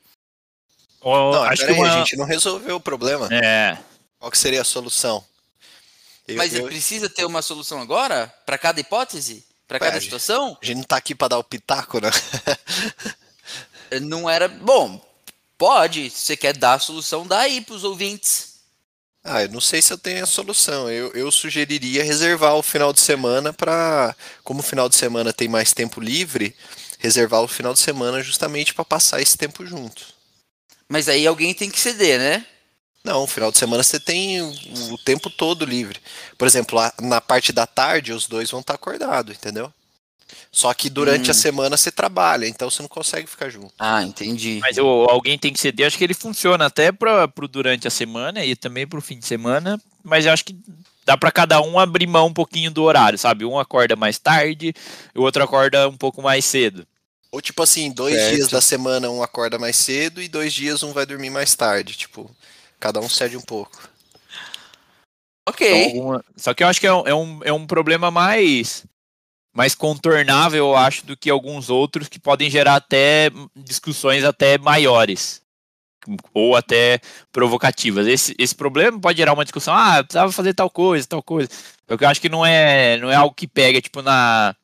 Oh, 1.02 1.34
não, 1.34 1.44
acho 1.44 1.66
que 1.66 1.74
uma... 1.74 1.96
a 1.96 1.98
gente 1.98 2.16
não 2.16 2.24
resolveu 2.24 2.78
o 2.78 2.82
problema. 2.82 3.28
É. 3.30 3.78
Qual 4.18 4.32
que 4.32 4.38
seria 4.38 4.62
a 4.62 4.66
solução? 4.66 5.22
Eu, 6.26 6.38
Mas 6.38 6.54
eu... 6.54 6.64
precisa 6.64 7.10
ter 7.10 7.26
uma 7.26 7.42
solução 7.42 7.82
agora 7.82 8.34
para 8.46 8.58
cada 8.58 8.80
hipótese, 8.80 9.44
para 9.68 9.80
cada 9.80 10.00
situação? 10.00 10.58
A 10.62 10.66
gente 10.66 10.76
não 10.76 10.84
está 10.84 10.96
aqui 10.96 11.14
para 11.14 11.28
dar 11.28 11.40
o 11.40 11.44
pitaco, 11.44 12.00
né? 12.00 12.10
não 14.02 14.30
era 14.30 14.48
bom. 14.48 15.04
Pode, 15.58 16.10
se 16.10 16.26
você 16.26 16.38
quer 16.38 16.56
dar 16.56 16.76
a 16.76 16.80
solução, 16.80 17.28
dá 17.28 17.40
aí 17.40 17.62
para 17.62 17.76
os 17.76 17.84
ouvintes. 17.84 18.50
Ah, 19.24 19.44
eu 19.44 19.50
não 19.50 19.60
sei 19.60 19.82
se 19.82 19.92
eu 19.92 19.98
tenho 19.98 20.24
a 20.24 20.28
solução. 20.28 20.90
Eu, 20.90 21.12
eu 21.14 21.32
sugeriria 21.32 22.04
reservar 22.04 22.56
o 22.56 22.64
final 22.64 22.94
de 22.94 23.02
semana 23.02 23.52
para, 23.52 24.16
como 24.44 24.62
o 24.62 24.64
final 24.64 24.88
de 24.88 24.96
semana 24.96 25.34
tem 25.34 25.48
mais 25.48 25.74
tempo 25.74 26.00
livre, 26.00 26.56
reservar 26.98 27.42
o 27.42 27.48
final 27.48 27.74
de 27.74 27.80
semana 27.80 28.24
justamente 28.24 28.74
para 28.74 28.86
passar 28.86 29.22
esse 29.22 29.38
tempo 29.38 29.66
junto. 29.66 30.06
Mas 30.88 31.08
aí 31.10 31.28
alguém 31.28 31.54
tem 31.54 31.70
que 31.70 31.80
ceder, 31.80 32.18
né? 32.18 32.46
Não, 33.04 33.26
final 33.28 33.52
de 33.52 33.58
semana 33.58 33.84
você 33.84 34.00
tem 34.00 34.42
o, 34.42 34.98
tempo 35.06 35.30
todo 35.30 35.66
livre. 35.66 36.00
Por 36.38 36.48
exemplo, 36.48 36.80
na 37.02 37.22
parte 37.22 37.52
da 37.54 37.66
tarde 37.66 38.12
os 38.12 38.28
dois 38.28 38.52
vão 38.52 38.60
estar 38.60 38.76
acordados, 38.76 39.36
entendeu? 39.36 39.74
Só 40.52 40.74
que 40.74 40.90
durante 40.90 41.28
hum. 41.28 41.32
a 41.32 41.34
semana 41.34 41.78
você 41.78 41.92
trabalha, 41.92 42.48
então 42.48 42.70
você 42.70 42.82
não 42.82 42.90
consegue 42.90 43.28
ficar 43.28 43.50
junto. 43.50 43.74
Ah, 43.78 44.04
entendi. 44.04 44.60
Mas 44.62 44.78
alguém 44.78 45.38
tem 45.38 45.54
que 45.54 45.60
ceder, 45.60 45.88
acho 45.88 45.98
que 45.98 46.04
ele 46.04 46.14
funciona 46.14 46.66
até 46.66 46.92
para 46.92 47.28
pro 47.28 47.48
durante 47.48 47.88
a 47.88 47.92
semana 47.92 48.44
e 48.44 48.56
também 48.56 48.88
para 48.88 49.00
o 49.00 49.02
fim 49.02 49.20
de 49.20 49.26
semana, 49.26 49.80
mas 50.04 50.26
eu 50.26 50.32
acho 50.32 50.46
que 50.46 50.58
dá 51.06 51.18
para 51.18 51.32
cada 51.32 51.62
um 51.62 51.80
abrir 51.80 52.08
mão 52.08 52.28
um 52.28 52.34
pouquinho 52.34 52.72
do 52.72 52.84
horário, 52.84 53.18
sabe? 53.18 53.46
Um 53.46 53.60
acorda 53.60 53.96
mais 53.96 54.18
tarde, 54.18 54.74
o 55.16 55.22
outro 55.22 55.44
acorda 55.44 55.88
um 55.88 55.98
pouco 55.98 56.22
mais 56.22 56.46
cedo. 56.46 56.86
Ou 57.32 57.42
tipo 57.42 57.62
assim, 57.62 57.92
dois 57.92 58.16
certo. 58.16 58.36
dias 58.36 58.48
da 58.48 58.62
semana 58.62 59.10
um 59.10 59.22
acorda 59.22 59.60
mais 59.60 59.76
cedo 59.76 60.22
e 60.22 60.28
dois 60.28 60.52
dias 60.52 60.82
um 60.82 60.94
vai 60.94 61.06
dormir 61.06 61.30
mais 61.30 61.56
tarde, 61.56 61.96
tipo, 61.96 62.30
cada 62.80 63.00
um 63.00 63.08
cede 63.08 63.38
um 63.38 63.42
pouco. 63.42 63.88
Ok. 65.48 65.86
Então, 65.86 66.24
Só 66.36 66.54
que 66.54 66.64
eu 66.64 66.68
acho 66.68 66.80
que 66.80 66.88
é 66.88 66.94
um, 66.94 67.08
é 67.08 67.14
um, 67.14 67.40
é 67.44 67.54
um 67.54 67.66
problema 67.66 68.12
mais 68.12 68.86
mais 69.54 69.76
contornável, 69.76 70.68
eu 70.68 70.76
acho, 70.76 71.06
do 71.06 71.18
que 71.18 71.30
alguns 71.30 71.70
outros 71.70 72.08
que 72.08 72.20
podem 72.20 72.50
gerar 72.50 72.76
até 72.76 73.30
discussões 73.56 74.24
até 74.24 74.58
maiores 74.58 75.42
ou 76.34 76.56
até 76.56 77.00
provocativas. 77.32 78.08
Esse, 78.08 78.36
esse 78.38 78.56
problema 78.56 79.00
pode 79.00 79.18
gerar 79.18 79.34
uma 79.34 79.44
discussão, 79.44 79.74
ah, 79.74 80.04
precisava 80.04 80.32
fazer 80.32 80.54
tal 80.54 80.70
coisa, 80.70 81.08
tal 81.08 81.22
coisa. 81.22 81.50
Eu 81.88 81.98
acho 82.08 82.22
que 82.22 82.30
não 82.30 82.46
é, 82.46 82.98
não 82.98 83.12
é 83.12 83.16
algo 83.16 83.36
que 83.36 83.48
pega, 83.48 83.82
tipo, 83.82 84.02
na, 84.02 84.56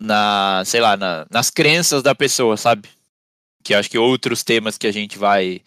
na 0.00 0.62
sei 0.64 0.80
lá, 0.80 0.96
na, 0.96 1.26
nas 1.30 1.50
crenças 1.50 2.02
da 2.02 2.14
pessoa, 2.14 2.56
sabe? 2.56 2.88
Que 3.62 3.74
acho 3.74 3.90
que 3.90 3.98
outros 3.98 4.42
temas 4.42 4.78
que 4.78 4.86
a 4.86 4.92
gente 4.92 5.18
vai, 5.18 5.60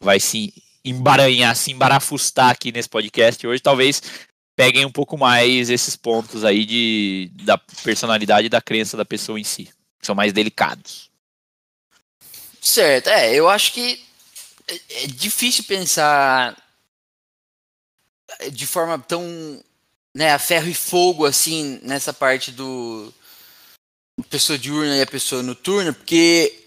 vai 0.00 0.20
se 0.20 0.52
embaranhar, 0.84 1.54
se 1.56 1.72
embarafustar 1.72 2.50
aqui 2.50 2.72
nesse 2.72 2.88
podcast 2.88 3.46
hoje, 3.46 3.62
talvez 3.62 4.02
peguem 4.58 4.84
um 4.84 4.90
pouco 4.90 5.16
mais 5.16 5.70
esses 5.70 5.94
pontos 5.94 6.44
aí 6.44 6.64
de, 6.64 7.30
da 7.44 7.56
personalidade 7.56 8.48
e 8.48 8.50
da 8.50 8.60
crença 8.60 8.96
da 8.96 9.04
pessoa 9.04 9.38
em 9.38 9.44
si. 9.44 9.66
Que 10.00 10.06
são 10.06 10.16
mais 10.16 10.32
delicados. 10.32 11.08
Certo, 12.60 13.06
é, 13.06 13.32
eu 13.32 13.48
acho 13.48 13.72
que 13.72 14.04
é, 14.66 15.04
é 15.04 15.06
difícil 15.06 15.62
pensar 15.62 16.60
de 18.50 18.66
forma 18.66 18.98
tão 18.98 19.62
né, 20.12 20.32
a 20.32 20.40
ferro 20.40 20.68
e 20.68 20.74
fogo 20.74 21.24
assim 21.24 21.78
nessa 21.84 22.12
parte 22.12 22.50
do 22.50 23.14
pessoa 24.28 24.58
diurna 24.58 24.96
e 24.96 25.02
a 25.02 25.06
pessoa 25.06 25.40
noturna, 25.40 25.92
porque 25.92 26.66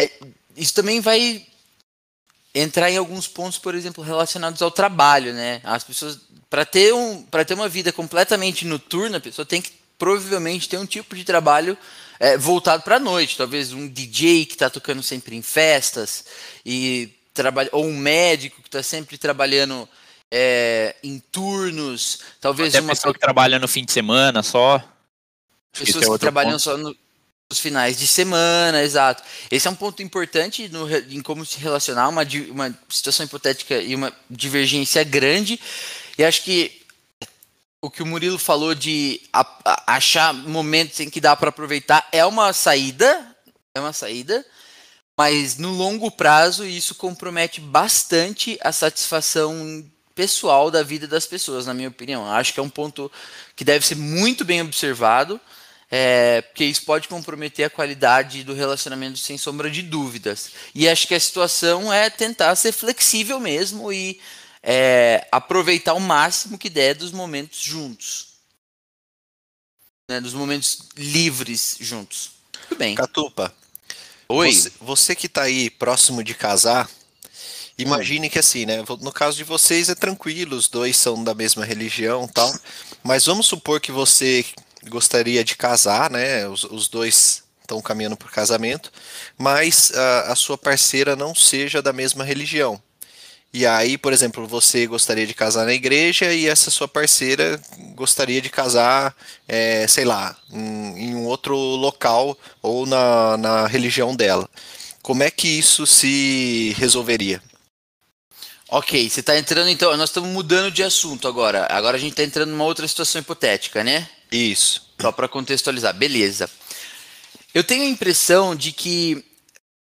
é, 0.00 0.10
isso 0.56 0.72
também 0.72 0.98
vai 0.98 1.46
entrar 2.54 2.90
em 2.90 2.96
alguns 2.96 3.28
pontos, 3.28 3.58
por 3.58 3.74
exemplo, 3.74 4.02
relacionados 4.02 4.62
ao 4.62 4.70
trabalho, 4.70 5.34
né? 5.34 5.60
As 5.62 5.84
pessoas 5.84 6.18
para 6.50 6.64
ter, 6.64 6.94
um, 6.94 7.22
ter 7.46 7.54
uma 7.54 7.68
vida 7.68 7.92
completamente 7.92 8.64
noturna, 8.64 9.18
a 9.18 9.20
pessoa 9.20 9.44
tem 9.44 9.60
que 9.60 9.72
provavelmente 9.98 10.68
ter 10.68 10.78
um 10.78 10.86
tipo 10.86 11.14
de 11.14 11.24
trabalho 11.24 11.76
é, 12.18 12.38
voltado 12.38 12.82
para 12.82 12.96
a 12.96 13.00
noite. 13.00 13.36
Talvez 13.36 13.72
um 13.72 13.88
DJ 13.88 14.46
que 14.46 14.54
está 14.54 14.70
tocando 14.70 15.02
sempre 15.02 15.36
em 15.36 15.42
festas, 15.42 16.24
e 16.64 17.12
trabalha, 17.34 17.68
ou 17.72 17.84
um 17.84 17.96
médico 17.96 18.62
que 18.62 18.68
está 18.68 18.82
sempre 18.82 19.18
trabalhando 19.18 19.88
é, 20.30 20.96
em 21.02 21.18
turnos. 21.18 22.20
Talvez 22.40 22.74
Até 22.74 22.82
uma 22.82 22.94
pessoa 22.94 23.12
que 23.12 23.20
trabalha 23.20 23.58
no 23.58 23.68
fim 23.68 23.84
de 23.84 23.92
semana 23.92 24.42
só. 24.42 24.82
Pessoas 25.72 26.06
é 26.06 26.10
que 26.10 26.18
trabalham 26.18 26.52
ponto. 26.52 26.62
só 26.62 26.76
no, 26.76 26.96
nos 27.48 27.60
finais 27.60 27.98
de 27.98 28.06
semana, 28.06 28.82
exato. 28.82 29.22
Esse 29.50 29.68
é 29.68 29.70
um 29.70 29.74
ponto 29.74 30.02
importante 30.02 30.68
no, 30.68 30.88
em 30.90 31.22
como 31.22 31.44
se 31.44 31.58
relacionar, 31.58 32.08
uma, 32.08 32.22
uma 32.50 32.78
situação 32.88 33.24
hipotética 33.24 33.78
e 33.78 33.94
uma 33.94 34.12
divergência 34.28 35.04
grande. 35.04 35.60
E 36.18 36.24
acho 36.24 36.42
que 36.42 36.82
o 37.80 37.88
que 37.88 38.02
o 38.02 38.06
Murilo 38.06 38.38
falou 38.38 38.74
de 38.74 39.20
achar 39.86 40.34
momentos 40.34 40.98
em 40.98 41.08
que 41.08 41.20
dá 41.20 41.36
para 41.36 41.50
aproveitar 41.50 42.08
é 42.10 42.26
uma 42.26 42.52
saída, 42.52 43.24
é 43.72 43.78
uma 43.78 43.92
saída, 43.92 44.44
mas 45.16 45.56
no 45.58 45.70
longo 45.70 46.10
prazo 46.10 46.66
isso 46.66 46.96
compromete 46.96 47.60
bastante 47.60 48.58
a 48.62 48.72
satisfação 48.72 49.88
pessoal 50.12 50.72
da 50.72 50.82
vida 50.82 51.06
das 51.06 51.24
pessoas, 51.24 51.66
na 51.66 51.74
minha 51.74 51.88
opinião. 51.88 52.28
Acho 52.28 52.52
que 52.52 52.58
é 52.58 52.62
um 52.64 52.68
ponto 52.68 53.10
que 53.54 53.64
deve 53.64 53.86
ser 53.86 53.94
muito 53.94 54.44
bem 54.44 54.60
observado, 54.60 55.40
é, 55.88 56.42
porque 56.42 56.64
isso 56.64 56.84
pode 56.84 57.06
comprometer 57.06 57.64
a 57.64 57.70
qualidade 57.70 58.42
do 58.42 58.54
relacionamento 58.54 59.18
sem 59.18 59.38
sombra 59.38 59.70
de 59.70 59.82
dúvidas. 59.82 60.50
E 60.74 60.88
acho 60.88 61.06
que 61.06 61.14
a 61.14 61.20
situação 61.20 61.92
é 61.92 62.10
tentar 62.10 62.56
ser 62.56 62.72
flexível 62.72 63.38
mesmo 63.38 63.92
e 63.92 64.20
é, 64.62 65.26
aproveitar 65.30 65.94
o 65.94 66.00
máximo 66.00 66.58
que 66.58 66.70
der 66.70 66.94
dos 66.94 67.12
momentos 67.12 67.60
juntos. 67.60 68.28
Né, 70.08 70.20
dos 70.20 70.32
momentos 70.32 70.88
livres 70.96 71.76
juntos. 71.80 72.32
Tudo 72.68 72.78
bem. 72.78 72.94
Catupa. 72.94 73.54
Oi. 74.28 74.52
Você, 74.52 74.72
você 74.80 75.14
que 75.14 75.26
está 75.26 75.42
aí 75.42 75.70
próximo 75.70 76.22
de 76.22 76.34
casar, 76.34 76.88
imagine 77.78 78.28
que 78.28 78.38
assim, 78.38 78.66
né? 78.66 78.84
No 79.00 79.12
caso 79.12 79.36
de 79.36 79.44
vocês 79.44 79.88
é 79.88 79.94
tranquilo, 79.94 80.56
os 80.56 80.68
dois 80.68 80.96
são 80.96 81.22
da 81.22 81.34
mesma 81.34 81.64
religião 81.64 82.26
tal. 82.26 82.52
Mas 83.02 83.26
vamos 83.26 83.46
supor 83.46 83.80
que 83.80 83.92
você 83.92 84.44
gostaria 84.88 85.44
de 85.44 85.56
casar, 85.56 86.10
né? 86.10 86.48
Os, 86.48 86.64
os 86.64 86.88
dois 86.88 87.44
estão 87.60 87.80
caminhando 87.82 88.16
para 88.16 88.28
o 88.28 88.32
casamento, 88.32 88.90
mas 89.36 89.92
a, 89.94 90.32
a 90.32 90.36
sua 90.36 90.56
parceira 90.56 91.14
não 91.14 91.34
seja 91.34 91.82
da 91.82 91.92
mesma 91.92 92.24
religião. 92.24 92.82
E 93.52 93.66
aí, 93.66 93.96
por 93.96 94.12
exemplo, 94.12 94.46
você 94.46 94.86
gostaria 94.86 95.26
de 95.26 95.32
casar 95.32 95.64
na 95.64 95.72
igreja 95.72 96.32
e 96.32 96.46
essa 96.46 96.70
sua 96.70 96.86
parceira 96.86 97.60
gostaria 97.94 98.42
de 98.42 98.50
casar, 98.50 99.16
é, 99.46 99.86
sei 99.86 100.04
lá, 100.04 100.36
em, 100.52 101.04
em, 101.04 101.14
um 101.14 101.24
outro 101.24 101.56
local 101.56 102.36
ou 102.62 102.84
na, 102.84 103.36
na 103.38 103.66
religião 103.66 104.14
dela. 104.14 104.48
Como 105.00 105.22
é 105.22 105.30
que 105.30 105.48
isso 105.48 105.86
se 105.86 106.74
resolveria? 106.76 107.42
Ok, 108.68 109.08
você 109.08 109.20
está 109.20 109.38
entrando 109.38 109.70
então. 109.70 109.96
Nós 109.96 110.10
estamos 110.10 110.28
mudando 110.28 110.70
de 110.70 110.82
assunto 110.82 111.26
agora. 111.26 111.66
Agora 111.70 111.96
a 111.96 112.00
gente 112.00 112.10
está 112.10 112.22
entrando 112.22 112.50
numa 112.50 112.64
outra 112.64 112.86
situação 112.86 113.18
hipotética, 113.18 113.82
né? 113.82 114.06
Isso. 114.30 114.86
Só 115.00 115.10
para 115.10 115.26
contextualizar. 115.26 115.94
Beleza. 115.94 116.50
Eu 117.54 117.64
tenho 117.64 117.84
a 117.84 117.88
impressão 117.88 118.54
de 118.54 118.72
que 118.72 119.24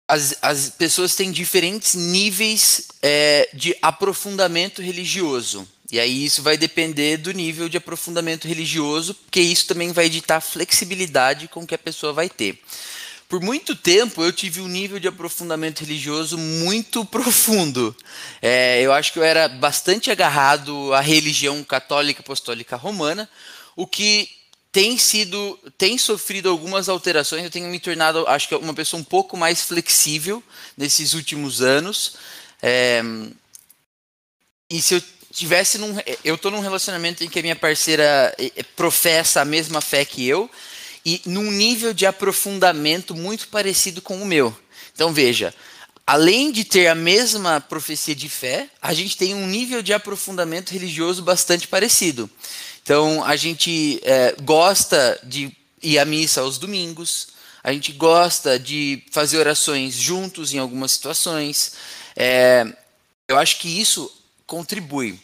as, 0.06 0.36
as 0.42 0.70
pessoas 0.70 1.14
têm 1.14 1.32
diferentes 1.32 1.94
níveis 1.94 2.88
é, 3.02 3.48
de 3.54 3.76
aprofundamento 3.80 4.82
religioso. 4.82 5.66
E 5.90 6.00
aí 6.00 6.24
isso 6.24 6.42
vai 6.42 6.56
depender 6.56 7.18
do 7.18 7.32
nível 7.32 7.68
de 7.68 7.76
aprofundamento 7.76 8.48
religioso, 8.48 9.14
porque 9.14 9.40
isso 9.40 9.66
também 9.66 9.92
vai 9.92 10.08
ditar 10.08 10.38
a 10.38 10.40
flexibilidade 10.40 11.48
com 11.48 11.66
que 11.66 11.74
a 11.74 11.78
pessoa 11.78 12.12
vai 12.12 12.28
ter. 12.28 12.60
Por 13.28 13.40
muito 13.40 13.74
tempo 13.74 14.22
eu 14.22 14.32
tive 14.32 14.60
um 14.60 14.68
nível 14.68 14.98
de 14.98 15.08
aprofundamento 15.08 15.80
religioso 15.80 16.36
muito 16.36 17.04
profundo. 17.06 17.96
É, 18.42 18.80
eu 18.82 18.92
acho 18.92 19.12
que 19.12 19.18
eu 19.18 19.24
era 19.24 19.48
bastante 19.48 20.10
agarrado 20.10 20.92
à 20.92 21.00
religião 21.00 21.62
católica 21.64 22.20
apostólica 22.20 22.76
romana, 22.76 23.28
o 23.76 23.86
que 23.86 24.28
tem 24.74 24.98
sido, 24.98 25.56
tem 25.78 25.96
sofrido 25.96 26.48
algumas 26.48 26.88
alterações. 26.88 27.44
Eu 27.44 27.50
tenho 27.50 27.68
me 27.68 27.78
tornado, 27.78 28.26
acho 28.26 28.48
que 28.48 28.56
uma 28.56 28.74
pessoa 28.74 29.00
um 29.00 29.04
pouco 29.04 29.36
mais 29.36 29.62
flexível 29.62 30.42
nesses 30.76 31.14
últimos 31.14 31.62
anos. 31.62 32.16
É, 32.60 33.00
e 34.68 34.82
se 34.82 34.94
eu 34.94 35.02
tivesse 35.32 35.78
num, 35.78 35.96
eu 36.24 36.34
estou 36.34 36.50
num 36.50 36.58
relacionamento 36.58 37.22
em 37.22 37.28
que 37.28 37.38
a 37.38 37.42
minha 37.42 37.54
parceira 37.54 38.34
eh, 38.36 38.50
eh, 38.56 38.62
professa 38.74 39.42
a 39.42 39.44
mesma 39.44 39.80
fé 39.80 40.04
que 40.04 40.26
eu, 40.26 40.50
e 41.06 41.22
num 41.24 41.52
nível 41.52 41.94
de 41.94 42.04
aprofundamento 42.04 43.14
muito 43.14 43.46
parecido 43.46 44.02
com 44.02 44.20
o 44.20 44.26
meu. 44.26 44.56
Então 44.92 45.12
veja, 45.12 45.54
além 46.04 46.50
de 46.50 46.64
ter 46.64 46.88
a 46.88 46.96
mesma 46.96 47.60
profecia 47.60 48.14
de 48.14 48.28
fé, 48.28 48.68
a 48.82 48.92
gente 48.92 49.16
tem 49.16 49.34
um 49.34 49.46
nível 49.46 49.82
de 49.82 49.92
aprofundamento 49.92 50.70
religioso 50.70 51.22
bastante 51.22 51.68
parecido. 51.68 52.28
Então 52.84 53.24
a 53.24 53.34
gente 53.34 53.98
é, 54.04 54.36
gosta 54.42 55.18
de 55.22 55.50
ir 55.82 55.98
à 55.98 56.04
missa 56.04 56.42
aos 56.42 56.58
domingos, 56.58 57.28
a 57.62 57.72
gente 57.72 57.92
gosta 57.92 58.58
de 58.58 59.02
fazer 59.10 59.38
orações 59.38 59.94
juntos 59.94 60.52
em 60.52 60.58
algumas 60.58 60.92
situações. 60.92 61.72
É, 62.14 62.66
eu 63.26 63.38
acho 63.38 63.58
que 63.58 63.80
isso 63.80 64.12
contribui 64.46 65.18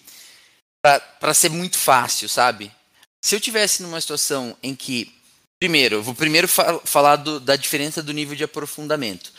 para 0.81 1.35
ser 1.35 1.51
muito 1.51 1.77
fácil, 1.77 2.31
sabe? 2.31 2.73
Se 3.21 3.37
eu 3.37 3.41
tivesse 3.41 3.83
numa 3.83 4.01
situação 4.01 4.57
em 4.63 4.75
que, 4.75 5.15
primeiro, 5.59 6.03
vou 6.03 6.15
primeiro 6.15 6.49
fa 6.49 6.81
falar 6.83 7.17
do, 7.17 7.39
da 7.39 7.57
diferença 7.57 8.03
do 8.03 8.15
nível 8.15 8.35
de 8.35 8.43
aprofundamento. 8.43 9.31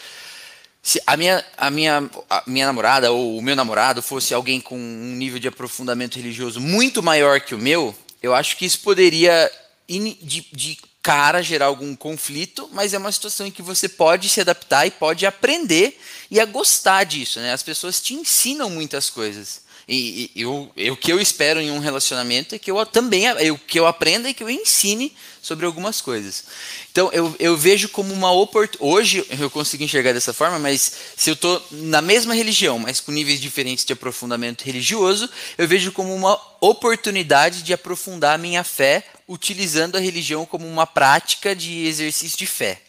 Se 0.84 1.02
a 1.08 1.18
minha, 1.18 1.44
a, 1.58 1.72
minha, 1.72 2.08
a 2.30 2.44
minha 2.46 2.68
namorada 2.68 3.12
ou 3.12 3.40
o 3.40 3.42
meu 3.42 3.56
namorado 3.56 4.04
fosse 4.04 4.32
alguém 4.32 4.62
com 4.62 4.78
um 4.78 5.16
nível 5.16 5.40
de 5.40 5.48
aprofundamento 5.48 6.18
religioso 6.18 6.62
muito 6.62 7.02
maior 7.02 7.42
que 7.42 7.56
o 7.56 7.60
meu, 7.60 7.96
eu 8.22 8.34
acho 8.34 8.58
que 8.58 8.66
isso 8.66 8.80
poderia, 8.80 9.52
de, 9.88 10.46
de 10.52 10.78
cara, 11.02 11.42
gerar 11.42 11.66
algum 11.66 11.96
conflito, 11.96 12.70
mas 12.72 12.94
é 12.94 12.98
uma 12.98 13.12
situação 13.12 13.48
em 13.48 13.52
que 13.52 13.62
você 13.62 13.90
pode 13.90 14.30
se 14.30 14.40
adaptar 14.40 14.86
e 14.86 14.92
pode 14.92 15.26
aprender 15.26 16.00
e 16.30 16.40
a 16.40 16.46
gostar 16.46 17.04
disso. 17.04 17.40
Né? 17.40 17.52
As 17.52 17.64
pessoas 17.64 18.00
te 18.00 18.14
ensinam 18.14 18.70
muitas 18.70 19.10
coisas. 19.10 19.62
E, 19.88 20.32
e, 20.36 20.42
eu, 20.42 20.72
o 20.92 20.96
que 20.96 21.12
eu 21.12 21.20
espero 21.20 21.60
em 21.60 21.72
um 21.72 21.80
relacionamento 21.80 22.54
é 22.54 22.60
que 22.60 22.70
eu 22.70 22.86
também 22.86 23.26
eu, 23.26 23.58
que 23.58 23.80
eu 23.80 23.88
aprenda 23.88 24.30
e 24.30 24.34
que 24.34 24.44
eu 24.44 24.50
ensine 24.50 25.14
sobre 25.42 25.66
algumas 25.66 26.00
coisas. 26.02 26.44
Então 26.92 27.10
eu, 27.12 27.36
eu 27.40 27.58
vejo 27.58 27.90
como 27.90 28.14
uma 28.14 28.32
oportunidade. 28.32 28.92
Hoje 28.92 29.26
eu 29.40 29.50
consigo 29.50 29.84
enxergar 29.84 30.14
dessa 30.14 30.34
forma, 30.34 30.60
mas 30.60 30.94
se 31.18 31.30
eu 31.30 31.34
estou 31.34 31.66
na 31.72 32.02
mesma 32.02 32.36
religião, 32.36 32.78
mas 32.78 33.00
com 33.00 33.12
níveis 33.12 33.40
diferentes 33.40 33.84
de 33.84 33.94
aprofundamento 33.94 34.64
religioso, 34.64 35.30
eu 35.58 35.68
vejo 35.68 35.92
como 35.92 36.14
uma 36.14 36.40
oportunidade 36.62 37.64
de 37.64 37.74
aprofundar 37.74 38.36
a 38.36 38.38
minha 38.38 38.64
fé 38.64 39.04
utilizando 39.28 39.96
a 39.96 40.00
religião 40.00 40.46
como 40.46 40.68
uma 40.68 40.86
prática 40.86 41.56
de 41.56 41.86
exercício 41.88 42.38
de 42.38 42.46
fé. 42.46 42.82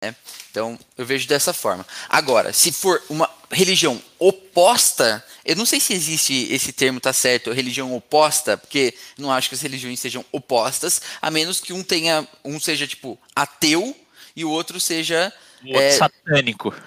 Né? 0.00 0.16
Então, 0.50 0.78
eu 0.96 1.04
vejo 1.04 1.28
dessa 1.28 1.52
forma. 1.52 1.86
Agora, 2.08 2.52
se 2.52 2.72
for 2.72 3.02
uma 3.08 3.28
religião 3.50 4.00
oposta, 4.18 5.24
eu 5.44 5.56
não 5.56 5.66
sei 5.66 5.80
se 5.80 5.92
existe 5.92 6.52
esse 6.52 6.72
termo, 6.72 7.00
tá 7.00 7.12
certo, 7.12 7.52
religião 7.52 7.94
oposta, 7.94 8.56
porque 8.56 8.94
não 9.18 9.32
acho 9.32 9.48
que 9.48 9.54
as 9.54 9.60
religiões 9.60 9.98
sejam 9.98 10.24
opostas, 10.30 11.00
a 11.20 11.30
menos 11.30 11.60
que 11.60 11.72
um 11.72 11.82
tenha, 11.82 12.26
um 12.44 12.60
seja 12.60 12.86
tipo 12.86 13.18
ateu 13.34 13.96
e 14.36 14.44
o 14.44 14.50
outro 14.50 14.78
seja 14.78 15.32
o 15.64 15.68
outro 15.68 15.82
é, 15.82 15.90
satânico. 15.92 16.74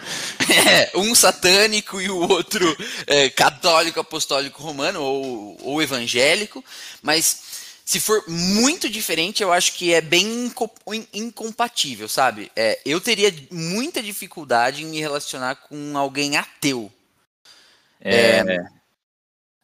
É, 0.69 0.91
um 0.95 1.15
satânico 1.15 1.99
e 1.99 2.09
o 2.09 2.29
outro 2.29 2.77
é, 3.07 3.29
católico, 3.29 3.99
apostólico 3.99 4.61
romano 4.61 5.01
ou, 5.01 5.57
ou 5.61 5.81
evangélico, 5.81 6.63
mas 7.01 7.52
se 7.85 7.99
for 7.99 8.23
muito 8.27 8.89
diferente, 8.89 9.43
eu 9.43 9.51
acho 9.51 9.73
que 9.73 9.93
é 9.93 9.99
bem 9.99 10.51
incompatível, 11.13 12.07
sabe? 12.07 12.51
É, 12.55 12.79
eu 12.85 13.01
teria 13.01 13.33
muita 13.51 14.01
dificuldade 14.01 14.83
em 14.83 14.87
me 14.87 14.99
relacionar 14.99 15.55
com 15.55 15.97
alguém 15.97 16.37
ateu. 16.37 16.91
É, 17.99 18.39
é... 18.39 18.65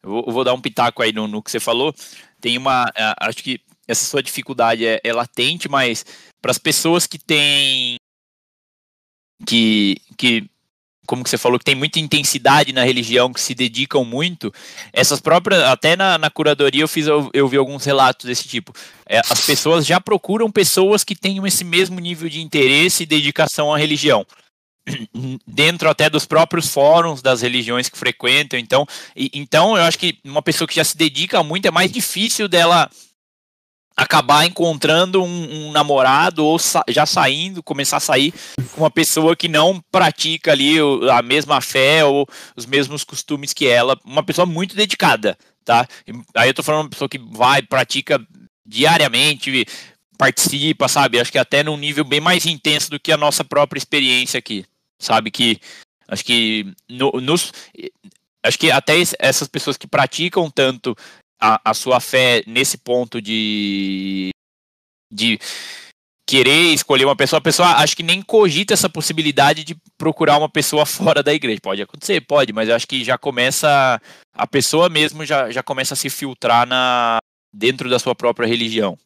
Eu 0.03 0.31
vou 0.31 0.43
dar 0.43 0.53
um 0.53 0.61
pitaco 0.61 1.01
aí 1.01 1.11
no, 1.11 1.27
no 1.27 1.43
que 1.43 1.51
você 1.51 1.59
falou. 1.59 1.93
Tem 2.39 2.57
uma. 2.57 2.89
Acho 3.19 3.43
que 3.43 3.59
essa 3.87 4.05
sua 4.05 4.23
dificuldade 4.23 4.85
é, 4.85 5.01
é 5.03 5.11
latente, 5.11 5.67
mas 5.67 6.05
para 6.41 6.51
as 6.51 6.57
pessoas 6.57 7.05
que 7.05 7.19
têm. 7.19 7.97
Que, 9.45 9.97
que 10.17 10.49
como 11.09 11.23
que 11.23 11.29
você 11.31 11.39
falou, 11.39 11.57
que 11.57 11.65
tem 11.65 11.73
muita 11.73 11.99
intensidade 11.99 12.71
na 12.71 12.83
religião, 12.83 13.33
que 13.33 13.41
se 13.41 13.55
dedicam 13.55 14.05
muito, 14.05 14.53
essas 14.93 15.19
próprias, 15.19 15.63
até 15.63 15.95
na, 15.95 16.19
na 16.19 16.29
curadoria 16.29 16.83
eu 16.83 16.87
fiz, 16.87 17.07
eu, 17.07 17.31
eu, 17.33 17.47
vi 17.47 17.57
alguns 17.57 17.83
relatos 17.83 18.27
desse 18.27 18.47
tipo. 18.47 18.71
É, 19.07 19.19
as 19.27 19.43
pessoas 19.43 19.87
já 19.87 19.99
procuram 19.99 20.51
pessoas 20.51 21.03
que 21.03 21.15
tenham 21.15 21.47
esse 21.47 21.63
mesmo 21.63 21.99
nível 21.99 22.29
de 22.29 22.41
interesse 22.41 23.01
e 23.01 23.07
dedicação 23.07 23.73
à 23.73 23.77
religião. 23.79 24.23
Dentro 25.47 25.89
até 25.89 26.11
dos 26.11 26.27
próprios 26.27 26.67
fóruns 26.69 27.23
das 27.23 27.41
religiões 27.41 27.89
que 27.89 27.97
frequentam. 27.97 28.59
Então, 28.59 28.85
e, 29.15 29.31
então 29.33 29.75
eu 29.75 29.85
acho 29.85 29.97
que 29.97 30.19
uma 30.23 30.43
pessoa 30.43 30.67
que 30.67 30.75
já 30.75 30.83
se 30.83 30.95
dedica 30.95 31.41
muito 31.41 31.67
é 31.67 31.71
mais 31.71 31.91
difícil 31.91 32.47
dela 32.47 32.87
acabar 33.99 34.45
encontrando 34.45 35.21
um, 35.21 35.67
um 35.67 35.71
namorado 35.73 36.45
ou 36.45 36.57
sa 36.57 36.83
já 36.87 37.05
saindo, 37.05 37.61
começar 37.61 37.97
a 37.97 37.99
sair 37.99 38.33
com 38.71 38.81
uma 38.81 38.89
pessoa 38.89 39.35
que 39.35 39.49
não 39.49 39.81
pratica 39.91 40.53
ali 40.53 40.77
a 41.11 41.21
mesma 41.21 41.59
fé 41.59 42.05
ou 42.05 42.25
os 42.55 42.65
mesmos 42.65 43.03
costumes 43.03 43.53
que 43.53 43.67
ela, 43.67 43.99
uma 44.05 44.23
pessoa 44.23 44.45
muito 44.45 44.73
dedicada, 44.73 45.37
tá? 45.65 45.85
Aí 46.33 46.49
eu 46.49 46.53
tô 46.53 46.63
falando 46.63 46.83
uma 46.83 46.89
pessoa 46.89 47.09
que 47.09 47.19
vai, 47.19 47.61
pratica 47.61 48.25
diariamente, 48.65 49.65
participa, 50.17 50.87
sabe? 50.87 51.19
Acho 51.19 51.31
que 51.31 51.37
até 51.37 51.61
num 51.61 51.77
nível 51.77 52.05
bem 52.05 52.21
mais 52.21 52.45
intenso 52.45 52.89
do 52.89 52.99
que 52.99 53.11
a 53.11 53.17
nossa 53.17 53.43
própria 53.43 53.79
experiência 53.79 54.37
aqui, 54.37 54.65
sabe? 54.97 55.29
Que 55.29 55.59
acho 56.07 56.23
que 56.23 56.71
no, 56.87 57.11
nos 57.19 57.51
acho 58.45 58.57
que 58.57 58.71
até 58.71 58.93
essas 59.19 59.47
pessoas 59.49 59.75
que 59.75 59.87
praticam 59.87 60.49
tanto 60.49 60.95
a, 61.39 61.71
a 61.71 61.73
sua 61.73 61.99
fé 61.99 62.43
nesse 62.45 62.77
ponto 62.77 63.21
de, 63.21 64.29
de 65.11 65.39
querer 66.29 66.73
escolher 66.73 67.05
uma 67.05 67.15
pessoa, 67.15 67.39
a 67.39 67.41
pessoa 67.41 67.67
acho 67.77 67.95
que 67.95 68.03
nem 68.03 68.21
cogita 68.21 68.71
essa 68.73 68.87
possibilidade 68.87 69.63
de 69.63 69.75
procurar 69.97 70.37
uma 70.37 70.49
pessoa 70.49 70.85
fora 70.87 71.23
da 71.23 71.33
igreja. 71.33 71.59
Pode 71.61 71.81
acontecer, 71.81 72.21
pode, 72.21 72.53
mas 72.53 72.69
eu 72.69 72.75
acho 72.75 72.87
que 72.87 73.03
já 73.03 73.17
começa, 73.17 73.99
a 74.33 74.47
pessoa 74.47 74.89
mesmo 74.89 75.25
já, 75.25 75.49
já 75.49 75.63
começa 75.63 75.95
a 75.95 75.97
se 75.97 76.09
filtrar 76.09 76.67
na, 76.67 77.17
dentro 77.51 77.89
da 77.89 77.97
sua 77.97 78.13
própria 78.13 78.47
religião. 78.47 78.97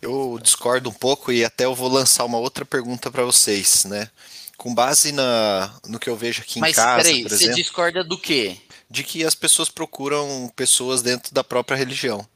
Eu 0.00 0.38
discordo 0.42 0.88
um 0.88 0.94
pouco 0.94 1.30
e 1.30 1.44
até 1.44 1.66
eu 1.66 1.74
vou 1.74 1.88
lançar 1.88 2.24
uma 2.24 2.38
outra 2.38 2.64
pergunta 2.64 3.10
para 3.10 3.22
vocês, 3.22 3.84
né? 3.84 4.08
Com 4.56 4.74
base 4.74 5.12
na, 5.12 5.74
no 5.86 5.98
que 5.98 6.08
eu 6.08 6.16
vejo 6.16 6.40
aqui 6.40 6.58
Mas, 6.58 6.72
em 6.72 6.80
casa, 6.80 7.02
peraí, 7.02 7.22
por 7.22 7.32
exemplo... 7.32 7.54
você 7.54 7.62
discorda 7.62 8.04
do 8.04 8.16
quê? 8.16 8.56
De 8.90 9.04
que 9.04 9.24
as 9.24 9.34
pessoas 9.34 9.68
procuram 9.68 10.50
pessoas 10.56 11.00
dentro 11.00 11.32
da 11.32 11.44
própria 11.44 11.76
religião. 11.76 12.26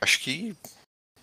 Acho 0.00 0.20
que 0.20 0.54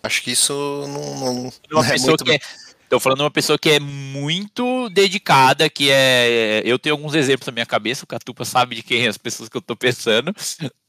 acho 0.02 0.22
que 0.22 0.30
isso 0.30 0.52
não, 0.86 1.18
não, 1.18 1.52
não 1.70 1.84
é 1.84 1.98
muito... 1.98 2.24
que 2.24 2.32
é, 2.32 2.40
Tô 2.88 3.00
falando 3.00 3.18
de 3.18 3.24
uma 3.24 3.30
pessoa 3.30 3.58
que 3.58 3.70
é 3.70 3.80
muito 3.80 4.88
dedicada, 4.90 5.68
que 5.68 5.90
é. 5.90 6.62
Eu 6.64 6.78
tenho 6.78 6.94
alguns 6.94 7.14
exemplos 7.14 7.46
na 7.46 7.52
minha 7.52 7.66
cabeça, 7.66 8.04
o 8.04 8.06
Catupa 8.06 8.44
sabe 8.44 8.76
de 8.76 8.82
quem 8.82 9.04
é 9.04 9.08
as 9.08 9.18
pessoas 9.18 9.48
que 9.48 9.56
eu 9.56 9.62
tô 9.62 9.74
pensando. 9.74 10.34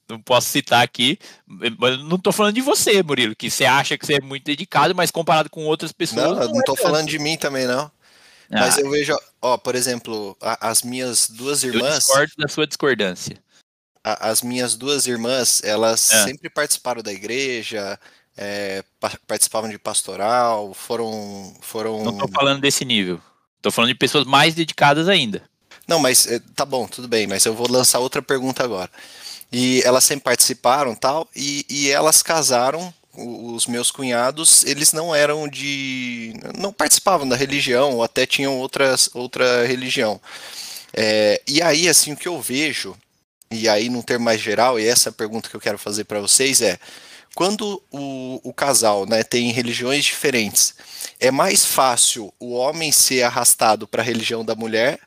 Não 0.10 0.22
posso 0.22 0.48
citar 0.48 0.84
aqui, 0.84 1.20
mas 1.46 2.00
não 2.00 2.18
tô 2.18 2.32
falando 2.32 2.56
de 2.56 2.62
você, 2.62 3.04
Murilo, 3.04 3.36
que 3.36 3.52
você 3.52 3.66
acha 3.66 3.98
que 3.98 4.06
você 4.06 4.14
é 4.14 4.22
muito 4.22 4.46
dedicado, 4.46 4.96
mas 4.96 5.12
comparado 5.12 5.50
com 5.50 5.66
outras 5.66 5.92
pessoas. 5.92 6.24
Não, 6.24 6.46
não, 6.46 6.54
não 6.54 6.62
é 6.62 6.64
tô 6.64 6.78
falando 6.78 7.10
de 7.10 7.20
mim 7.20 7.36
também, 7.36 7.68
não. 7.68 7.92
Ah. 8.50 8.62
Mas 8.62 8.78
eu 8.78 8.90
vejo, 8.90 9.18
ó, 9.42 9.58
por 9.58 9.76
exemplo, 9.76 10.38
a, 10.40 10.70
as 10.70 10.82
minhas 10.82 11.30
duas 11.30 11.62
irmãs. 11.62 11.92
Eu 11.92 12.00
discordo 12.00 12.34
da 12.38 12.48
sua 12.48 12.66
discordância 12.66 13.38
a, 14.08 14.30
as 14.30 14.42
minhas 14.42 14.76
duas 14.76 15.06
irmãs, 15.06 15.62
elas 15.64 16.12
é. 16.12 16.24
sempre 16.24 16.50
participaram 16.50 17.02
da 17.02 17.12
igreja, 17.12 18.00
é, 18.38 18.84
participavam 19.28 19.70
de 19.70 19.78
pastoral, 19.78 20.74
foram, 20.74 21.54
foram. 21.60 22.04
Não 22.04 22.14
estou 22.14 22.30
falando 22.30 22.62
desse 22.62 22.86
nível. 22.86 23.20
Estou 23.58 23.72
falando 23.72 23.90
de 23.90 23.98
pessoas 23.98 24.26
mais 24.26 24.54
dedicadas 24.54 25.10
ainda. 25.10 25.42
Não, 25.88 26.00
mas 26.00 26.28
é, 26.28 26.40
tá 26.56 26.64
bom, 26.64 26.88
tudo 26.88 27.08
bem, 27.08 27.28
mas 27.28 27.46
eu 27.46 27.54
vou 27.54 27.70
lançar 27.70 28.00
outra 28.00 28.22
pergunta 28.22 28.64
agora. 28.64 28.90
E 29.52 29.82
elas 29.84 30.04
sempre 30.04 30.26
participaram 30.26 30.96
tal, 30.96 31.28
e, 31.36 31.66
e 31.70 31.90
elas 31.90 32.24
casaram. 32.24 32.94
Os 33.20 33.66
meus 33.66 33.90
cunhados, 33.90 34.64
eles 34.64 34.94
não 34.94 35.16
eram 35.16 35.48
de. 35.48 36.36
não 36.56 36.72
participavam 36.72 37.28
da 37.28 37.36
religião, 37.36 37.94
ou 37.96 38.04
até 38.04 38.28
tinham 38.28 38.60
outras, 38.60 39.10
outra 39.12 39.66
religião. 39.66 40.22
É, 40.94 41.42
e 41.48 41.60
aí, 41.60 41.90
assim, 41.90 42.14
o 42.14 42.16
que 42.16 42.28
eu 42.28 42.40
vejo 42.40 42.96
e 43.50 43.68
aí 43.70 43.90
num 43.90 44.02
termo 44.02 44.26
mais 44.26 44.42
geral, 44.42 44.80
e 44.80 44.88
essa 44.88 45.12
pergunta 45.12 45.50
que 45.50 45.56
eu 45.56 45.62
quero 45.62 45.78
fazer 45.78 46.04
para 46.04 46.20
vocês 46.20 46.62
é, 46.62 46.80
quando 47.36 47.82
o, 47.92 48.42
o 48.44 48.54
casal 48.54 49.06
né, 49.06 49.24
tem 49.24 49.52
religiões 49.52 50.04
diferentes, 50.06 50.74
é 51.20 51.30
mais 51.30 51.66
fácil 51.66 52.34
o 52.40 52.54
homem 52.54 52.92
ser 52.92 53.24
arrastado 53.24 53.88
para 53.88 54.02
a 54.02 54.06
religião 54.06 54.44
da 54.44 54.56
mulher 54.56 55.00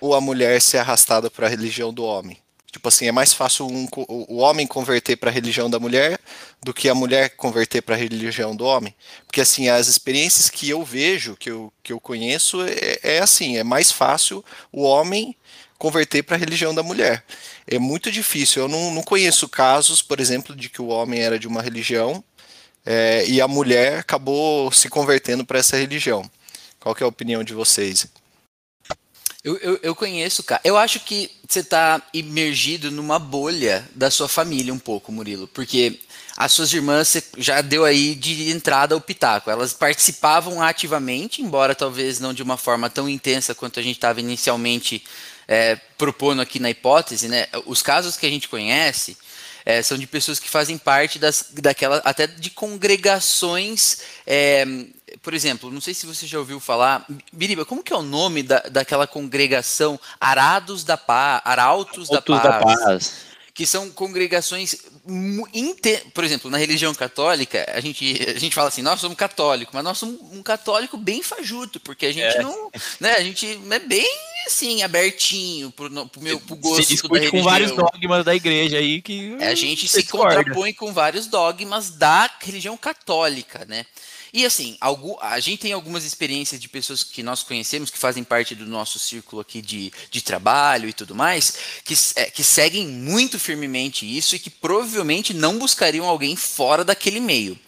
ou 0.00 0.14
a 0.14 0.20
mulher 0.20 0.60
ser 0.60 0.78
arrastada 0.78 1.30
para 1.30 1.46
a 1.46 1.50
religião 1.50 1.92
do 1.92 2.02
homem? 2.02 2.38
Tipo 2.72 2.88
assim, 2.88 3.06
é 3.06 3.12
mais 3.12 3.32
fácil 3.32 3.66
um, 3.66 3.88
o 4.08 4.36
homem 4.36 4.64
converter 4.66 5.16
para 5.16 5.28
a 5.28 5.32
religião 5.32 5.68
da 5.68 5.80
mulher 5.80 6.20
do 6.62 6.72
que 6.72 6.88
a 6.88 6.94
mulher 6.94 7.30
converter 7.30 7.82
para 7.82 7.96
a 7.96 7.98
religião 7.98 8.54
do 8.54 8.64
homem? 8.64 8.94
Porque 9.26 9.40
assim, 9.40 9.68
as 9.68 9.88
experiências 9.88 10.48
que 10.48 10.68
eu 10.68 10.84
vejo, 10.84 11.36
que 11.36 11.50
eu, 11.50 11.72
que 11.82 11.92
eu 11.92 12.00
conheço, 12.00 12.62
é, 12.62 13.16
é 13.16 13.18
assim, 13.20 13.56
é 13.56 13.64
mais 13.64 13.90
fácil 13.90 14.44
o 14.72 14.82
homem 14.82 15.36
converter 15.80 16.22
para 16.22 16.36
a 16.36 16.38
religião 16.38 16.74
da 16.74 16.82
mulher. 16.82 17.24
É 17.66 17.78
muito 17.78 18.12
difícil. 18.12 18.62
Eu 18.62 18.68
não, 18.68 18.92
não 18.92 19.02
conheço 19.02 19.48
casos, 19.48 20.02
por 20.02 20.20
exemplo, 20.20 20.54
de 20.54 20.68
que 20.68 20.82
o 20.82 20.88
homem 20.88 21.20
era 21.20 21.38
de 21.38 21.48
uma 21.48 21.62
religião, 21.62 22.22
é, 22.84 23.24
e 23.26 23.40
a 23.40 23.48
mulher 23.48 23.98
acabou 23.98 24.70
se 24.70 24.90
convertendo 24.90 25.42
para 25.42 25.58
essa 25.58 25.78
religião. 25.78 26.30
Qual 26.78 26.94
é 27.00 27.02
a 27.02 27.06
opinião 27.06 27.42
de 27.42 27.54
vocês? 27.54 28.06
Eu, 29.42 29.56
eu, 29.56 29.80
eu, 29.82 29.94
conheço, 29.94 30.42
cara. 30.42 30.60
Eu 30.62 30.76
acho 30.76 31.00
que 31.00 31.30
você 31.48 31.60
está 31.60 32.02
imergido 32.12 32.90
numa 32.90 33.18
bolha 33.18 33.88
da 33.94 34.10
sua 34.10 34.28
família 34.28 34.74
um 34.74 34.78
pouco, 34.78 35.10
Murilo. 35.10 35.48
Porque 35.48 35.98
as 36.36 36.52
suas 36.52 36.74
irmãs 36.74 37.08
você 37.08 37.24
já 37.38 37.62
deu 37.62 37.86
aí 37.86 38.14
de 38.14 38.50
entrada 38.50 38.94
ao 38.94 39.00
pitaco. 39.00 39.50
Elas 39.50 39.72
participavam 39.72 40.62
ativamente, 40.62 41.40
embora 41.40 41.74
talvez 41.74 42.20
não 42.20 42.34
de 42.34 42.42
uma 42.42 42.58
forma 42.58 42.90
tão 42.90 43.08
intensa 43.08 43.54
quanto 43.54 43.80
a 43.80 43.82
gente 43.82 43.96
estava 43.96 44.20
inicialmente 44.20 45.02
é, 45.50 45.74
propondo 45.98 46.40
aqui 46.40 46.60
na 46.60 46.70
hipótese. 46.70 47.26
Né? 47.26 47.48
Os 47.66 47.82
casos 47.82 48.16
que 48.16 48.24
a 48.24 48.30
gente 48.30 48.48
conhece 48.48 49.18
é, 49.66 49.82
são 49.82 49.98
de 49.98 50.06
pessoas 50.06 50.38
que 50.38 50.48
fazem 50.48 50.78
parte 50.78 51.18
das, 51.18 51.46
daquela, 51.52 51.96
até 52.04 52.28
de 52.28 52.50
congregações. 52.50 53.98
É, 54.24 54.64
por 55.20 55.34
exemplo, 55.34 55.70
não 55.72 55.80
sei 55.80 55.92
se 55.92 56.06
você 56.06 56.24
já 56.24 56.38
ouviu 56.38 56.60
falar, 56.60 57.04
Biriba, 57.32 57.64
como 57.64 57.82
que 57.82 57.92
é 57.92 57.96
o 57.96 58.02
nome 58.02 58.44
da, 58.44 58.60
daquela 58.60 59.08
congregação 59.08 59.98
Arados 60.20 60.84
da 60.84 60.96
Paz, 60.96 61.42
Arautos 61.44 62.08
da 62.08 62.22
Paz, 62.22 62.42
da 62.42 62.60
Paz? 62.60 63.29
Que 63.60 63.66
são 63.66 63.90
congregações, 63.90 64.74
por 66.14 66.24
exemplo, 66.24 66.50
na 66.50 66.56
religião 66.56 66.94
católica, 66.94 67.70
a 67.74 67.78
gente, 67.78 68.18
a 68.34 68.38
gente 68.38 68.54
fala 68.54 68.68
assim, 68.68 68.80
nós 68.80 68.98
somos 68.98 69.18
católicos, 69.18 69.74
mas 69.74 69.84
nós 69.84 69.98
somos 69.98 70.18
um 70.32 70.42
católico 70.42 70.96
bem 70.96 71.22
fajuto, 71.22 71.78
porque 71.78 72.06
a 72.06 72.12
gente 72.12 72.38
é. 72.38 72.42
não, 72.42 72.70
né, 72.98 73.16
a 73.16 73.22
gente 73.22 73.60
é 73.70 73.78
bem 73.78 74.08
assim, 74.46 74.82
abertinho 74.82 75.70
pro, 75.72 75.90
pro 76.08 76.22
meu 76.22 76.40
pro 76.40 76.56
gosto 76.56 76.84
se 76.84 76.94
discute 76.94 77.30
com 77.30 77.42
vários 77.42 77.72
dogmas 77.72 78.24
da 78.24 78.34
igreja 78.34 78.78
aí 78.78 79.02
que 79.02 79.36
a 79.38 79.54
gente 79.54 79.86
se 79.86 80.04
contrapõe 80.04 80.72
com 80.72 80.90
vários 80.90 81.26
dogmas 81.26 81.90
da 81.90 82.30
religião 82.40 82.78
católica, 82.78 83.66
né? 83.68 83.84
E 84.32 84.46
assim, 84.46 84.76
a 85.20 85.40
gente 85.40 85.60
tem 85.60 85.72
algumas 85.72 86.04
experiências 86.04 86.60
de 86.60 86.68
pessoas 86.68 87.02
que 87.02 87.22
nós 87.22 87.42
conhecemos, 87.42 87.90
que 87.90 87.98
fazem 87.98 88.22
parte 88.22 88.54
do 88.54 88.66
nosso 88.66 88.98
círculo 88.98 89.42
aqui 89.42 89.60
de, 89.60 89.92
de 90.10 90.20
trabalho 90.20 90.88
e 90.88 90.92
tudo 90.92 91.14
mais, 91.14 91.54
que, 91.84 91.94
é, 92.16 92.30
que 92.30 92.44
seguem 92.44 92.86
muito 92.86 93.38
firmemente 93.38 94.06
isso 94.06 94.36
e 94.36 94.38
que 94.38 94.50
provavelmente 94.50 95.34
não 95.34 95.58
buscariam 95.58 96.04
alguém 96.06 96.36
fora 96.36 96.84
daquele 96.84 97.20
meio. 97.20 97.58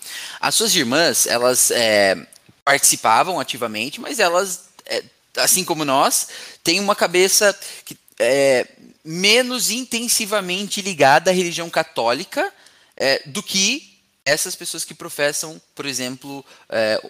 As 0.40 0.54
suas 0.54 0.74
irmãs, 0.74 1.26
elas 1.26 1.70
é, 1.70 2.16
participavam 2.64 3.40
ativamente, 3.40 4.00
mas 4.00 4.20
elas, 4.20 4.66
é, 4.86 5.02
assim 5.36 5.64
como 5.64 5.84
nós, 5.84 6.28
têm 6.62 6.78
uma 6.78 6.94
cabeça 6.94 7.58
que 7.84 7.96
é 8.18 8.66
menos 9.04 9.70
intensivamente 9.70 10.80
ligada 10.80 11.30
à 11.30 11.34
religião 11.34 11.68
católica 11.68 12.52
é, 12.96 13.20
do 13.26 13.42
que 13.42 13.91
essas 14.24 14.54
pessoas 14.54 14.84
que 14.84 14.94
professam, 14.94 15.60
por 15.74 15.86
exemplo, 15.86 16.44
é, 16.68 17.00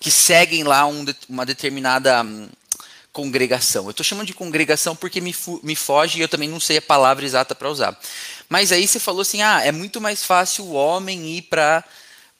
que 0.00 0.10
seguem 0.10 0.64
lá 0.64 0.86
um, 0.86 1.04
uma 1.28 1.44
determinada 1.44 2.22
um, 2.22 2.48
congregação. 3.12 3.84
Eu 3.84 3.90
estou 3.90 4.04
chamando 4.04 4.26
de 4.26 4.34
congregação 4.34 4.96
porque 4.96 5.20
me, 5.20 5.34
me 5.62 5.76
foge 5.76 6.18
e 6.18 6.22
eu 6.22 6.28
também 6.28 6.48
não 6.48 6.58
sei 6.58 6.78
a 6.78 6.82
palavra 6.82 7.24
exata 7.24 7.54
para 7.54 7.68
usar. 7.68 7.98
Mas 8.48 8.72
aí 8.72 8.88
você 8.88 8.98
falou 8.98 9.20
assim: 9.20 9.42
ah, 9.42 9.60
é 9.62 9.70
muito 9.70 10.00
mais 10.00 10.24
fácil 10.24 10.64
o 10.64 10.72
homem 10.72 11.36
ir 11.36 11.42
para 11.42 11.84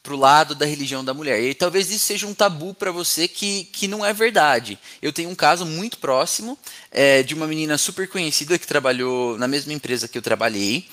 o 0.08 0.16
lado 0.16 0.54
da 0.54 0.64
religião 0.64 1.04
da 1.04 1.12
mulher. 1.12 1.42
E 1.42 1.54
talvez 1.54 1.90
isso 1.90 2.06
seja 2.06 2.26
um 2.26 2.34
tabu 2.34 2.72
para 2.72 2.90
você 2.90 3.28
que, 3.28 3.64
que 3.64 3.86
não 3.86 4.04
é 4.04 4.14
verdade. 4.14 4.78
Eu 5.02 5.12
tenho 5.12 5.28
um 5.28 5.34
caso 5.34 5.66
muito 5.66 5.98
próximo 5.98 6.58
é, 6.90 7.22
de 7.22 7.34
uma 7.34 7.46
menina 7.46 7.76
super 7.76 8.08
conhecida 8.08 8.58
que 8.58 8.66
trabalhou 8.66 9.36
na 9.36 9.46
mesma 9.46 9.74
empresa 9.74 10.08
que 10.08 10.16
eu 10.16 10.22
trabalhei 10.22 10.88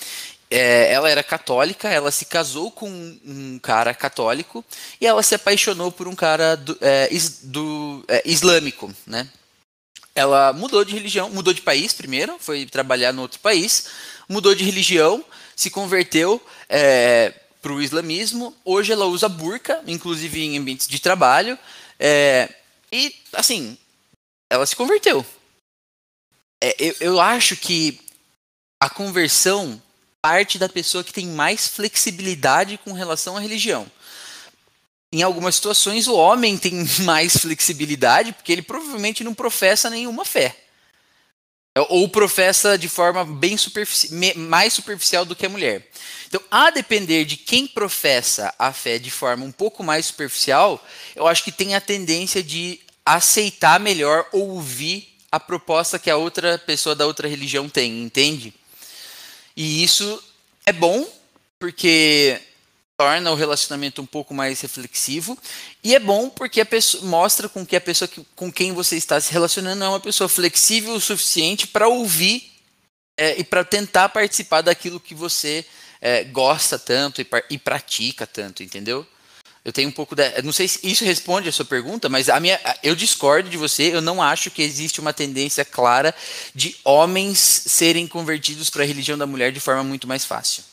é, 0.50 0.92
ela 0.92 1.10
era 1.10 1.24
católica, 1.24 1.88
ela 1.90 2.12
se 2.12 2.26
casou 2.26 2.72
com 2.72 2.90
um 2.90 3.60
cara 3.60 3.94
católico 3.94 4.66
e 5.00 5.06
ela 5.06 5.22
se 5.22 5.36
apaixonou 5.36 5.92
por 5.92 6.08
um 6.08 6.16
cara 6.16 6.56
do, 6.56 6.78
é, 6.82 7.08
is, 7.12 7.42
do 7.44 8.04
é, 8.08 8.24
islâmico, 8.26 8.92
né? 9.06 9.28
Ela 10.16 10.52
mudou 10.52 10.84
de 10.84 10.94
religião, 10.94 11.30
mudou 11.30 11.54
de 11.54 11.62
país 11.62 11.94
primeiro, 11.94 12.38
foi 12.40 12.66
trabalhar 12.66 13.14
no 13.14 13.22
outro 13.22 13.40
país, 13.40 13.86
mudou 14.28 14.56
de 14.56 14.64
religião, 14.64 15.24
se 15.56 15.70
converteu 15.70 16.42
é, 16.68 17.34
para 17.62 17.72
o 17.72 17.82
islamismo. 17.82 18.56
Hoje 18.66 18.92
ela 18.92 19.06
usa 19.06 19.30
burca, 19.30 19.82
inclusive 19.86 20.42
em 20.42 20.58
ambientes 20.58 20.88
de 20.88 21.00
trabalho, 21.00 21.58
é, 22.00 22.50
e 22.92 23.16
assim, 23.34 23.78
ela 24.50 24.66
se 24.66 24.76
converteu. 24.76 25.24
É, 26.62 26.76
eu, 26.80 26.96
eu 27.00 27.20
acho 27.22 27.56
que 27.56 28.02
a 28.82 28.90
conversão 28.90 29.80
parte 30.22 30.58
da 30.58 30.68
pessoa 30.68 31.04
que 31.04 31.14
tem 31.14 31.28
mais 31.28 31.68
flexibilidade 31.68 32.78
com 32.84 32.94
relação 32.94 33.38
à 33.38 33.40
religião. 33.40 33.90
Em 35.12 35.24
algumas 35.24 35.56
situações, 35.56 36.08
o 36.08 36.14
homem 36.14 36.58
tem 36.58 36.86
mais 37.02 37.38
flexibilidade 37.38 38.32
porque 38.34 38.52
ele 38.52 38.62
provavelmente 38.62 39.24
não 39.24 39.34
professa 39.34 39.90
nenhuma 39.90 40.24
fé. 40.26 40.56
Ou 41.88 42.10
professa 42.10 42.78
de 42.78 42.90
forma 42.90 43.24
bem 43.24 43.56
superfici 43.56 44.14
mais 44.36 44.74
superficial 44.74 45.24
do 45.24 45.36
que 45.36 45.46
a 45.46 45.50
mulher. 45.50 45.88
Então, 46.28 46.42
a 46.52 46.70
depender 46.70 47.26
de 47.26 47.38
quem 47.38 47.66
professa 47.66 48.54
a 48.60 48.74
fé 48.74 49.00
de 49.00 49.10
forma 49.10 49.46
um 49.46 49.52
pouco 49.52 49.84
mais 49.84 50.08
superficial, 50.08 50.84
eu 51.16 51.26
acho 51.26 51.44
que 51.44 51.52
tem 51.52 51.76
a 51.76 51.82
tendência 51.82 52.44
de 52.44 52.82
aceitar 53.06 53.80
melhor 53.80 54.28
ou 54.32 54.50
ouvir 54.50 55.16
a 55.32 55.40
proposta 55.40 55.98
que 55.98 56.10
a 56.10 56.18
outra 56.18 56.58
pessoa 56.58 56.96
da 56.96 57.06
outra 57.06 57.28
religião 57.28 57.70
tem, 57.70 58.04
entende? 58.04 58.54
E 59.62 59.84
isso 59.84 60.24
é 60.66 60.72
bom, 60.72 61.06
porque 61.60 62.42
torna 62.96 63.30
o 63.30 63.36
relacionamento 63.36 64.02
um 64.02 64.06
pouco 64.06 64.34
mais 64.34 64.62
reflexivo. 64.62 65.38
E 65.84 65.94
é 65.94 66.00
bom 66.00 66.30
porque 66.30 66.62
a 66.62 66.66
pessoa, 66.66 67.04
mostra 67.04 67.50
com 67.50 67.66
que 67.66 67.76
a 67.76 67.82
pessoa 67.82 68.08
que, 68.08 68.26
com 68.38 68.50
quem 68.50 68.72
você 68.72 68.96
está 68.96 69.20
se 69.20 69.34
relacionando 69.34 69.84
é 69.84 69.90
uma 69.90 70.00
pessoa 70.00 70.30
flexível 70.30 70.94
o 70.94 71.02
suficiente 71.02 71.68
para 71.68 71.90
ouvir 71.90 72.54
é, 73.18 73.38
e 73.38 73.44
para 73.44 73.66
tentar 73.66 74.08
participar 74.08 74.62
daquilo 74.62 74.98
que 74.98 75.14
você 75.14 75.66
é, 76.00 76.24
gosta 76.24 76.80
tanto 76.80 77.22
e, 77.22 77.28
e 77.50 77.58
pratica 77.58 78.26
tanto, 78.26 78.64
entendeu? 78.64 79.06
Eu 79.70 79.74
tenho 79.74 79.90
um 79.90 79.92
pouco 79.92 80.16
da. 80.16 80.42
Não 80.42 80.52
sei 80.52 80.68
se 80.68 80.80
isso 80.82 81.06
responde 81.06 81.48
a 81.48 81.52
sua 81.52 81.64
pergunta, 81.64 82.10
mas 82.10 82.28
a 82.28 82.40
minha, 82.40 82.60
eu 82.82 82.96
discordo 82.96 83.48
de 83.52 83.56
você. 83.56 83.94
Eu 83.94 84.02
não 84.02 84.20
acho 84.20 84.50
que 84.50 84.64
existe 84.64 85.00
uma 85.00 85.14
tendência 85.14 85.64
clara 85.64 86.14
de 86.56 86.76
homens 86.84 87.38
serem 87.38 88.08
convertidos 88.08 88.72
para 88.72 88.82
a 88.82 88.86
religião 88.86 89.16
da 89.16 89.28
mulher 89.28 89.52
de 89.52 89.60
forma 89.60 89.84
muito 89.84 90.08
mais 90.08 90.26
fácil. 90.26 90.64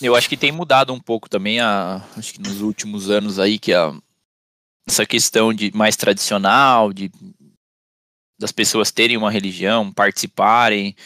Eu 0.00 0.16
acho 0.16 0.28
que 0.28 0.36
tem 0.36 0.50
mudado 0.50 0.92
um 0.92 0.98
pouco 0.98 1.30
também, 1.30 1.60
a, 1.60 2.04
acho 2.16 2.32
que 2.32 2.42
nos 2.42 2.60
últimos 2.62 3.08
anos 3.08 3.38
aí, 3.38 3.60
que 3.60 3.72
a, 3.72 3.94
essa 4.88 5.06
questão 5.06 5.54
de 5.54 5.70
mais 5.72 5.94
tradicional, 5.94 6.92
de 6.92 7.12
das 8.40 8.50
pessoas 8.50 8.90
terem 8.90 9.16
uma 9.16 9.30
religião, 9.30 9.92
participarem, 9.92 10.96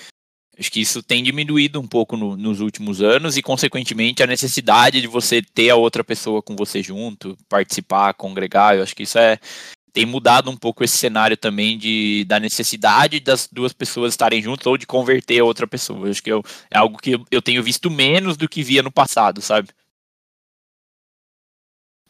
Acho 0.58 0.70
que 0.70 0.80
isso 0.80 1.02
tem 1.02 1.22
diminuído 1.22 1.78
um 1.78 1.86
pouco 1.86 2.16
no, 2.16 2.36
nos 2.36 2.60
últimos 2.60 3.02
anos 3.02 3.36
e, 3.36 3.42
consequentemente, 3.42 4.22
a 4.22 4.26
necessidade 4.26 5.00
de 5.00 5.06
você 5.06 5.42
ter 5.42 5.68
a 5.70 5.76
outra 5.76 6.02
pessoa 6.02 6.42
com 6.42 6.56
você 6.56 6.82
junto, 6.82 7.36
participar, 7.48 8.14
congregar. 8.14 8.74
Eu 8.74 8.82
acho 8.82 8.96
que 8.96 9.02
isso 9.02 9.18
é 9.18 9.38
tem 9.96 10.04
mudado 10.04 10.50
um 10.50 10.56
pouco 10.56 10.84
esse 10.84 10.98
cenário 10.98 11.38
também 11.38 11.78
de, 11.78 12.22
da 12.26 12.38
necessidade 12.38 13.18
das 13.18 13.48
duas 13.50 13.72
pessoas 13.72 14.12
estarem 14.12 14.42
juntas 14.42 14.66
ou 14.66 14.76
de 14.76 14.86
converter 14.86 15.40
a 15.40 15.44
outra 15.44 15.66
pessoa. 15.66 16.06
Eu 16.06 16.10
acho 16.10 16.22
que 16.22 16.30
eu, 16.30 16.44
é 16.70 16.76
algo 16.76 16.98
que 16.98 17.12
eu, 17.12 17.24
eu 17.30 17.40
tenho 17.40 17.62
visto 17.62 17.90
menos 17.90 18.36
do 18.36 18.46
que 18.46 18.62
via 18.62 18.82
no 18.82 18.92
passado, 18.92 19.40
sabe? 19.40 19.70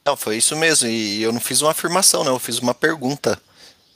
Não, 0.04 0.16
foi 0.16 0.36
isso 0.36 0.56
mesmo. 0.56 0.88
E 0.88 1.22
eu 1.22 1.32
não 1.32 1.40
fiz 1.40 1.62
uma 1.62 1.70
afirmação, 1.70 2.24
não. 2.24 2.32
Eu 2.32 2.38
fiz 2.40 2.58
uma 2.58 2.74
pergunta. 2.74 3.40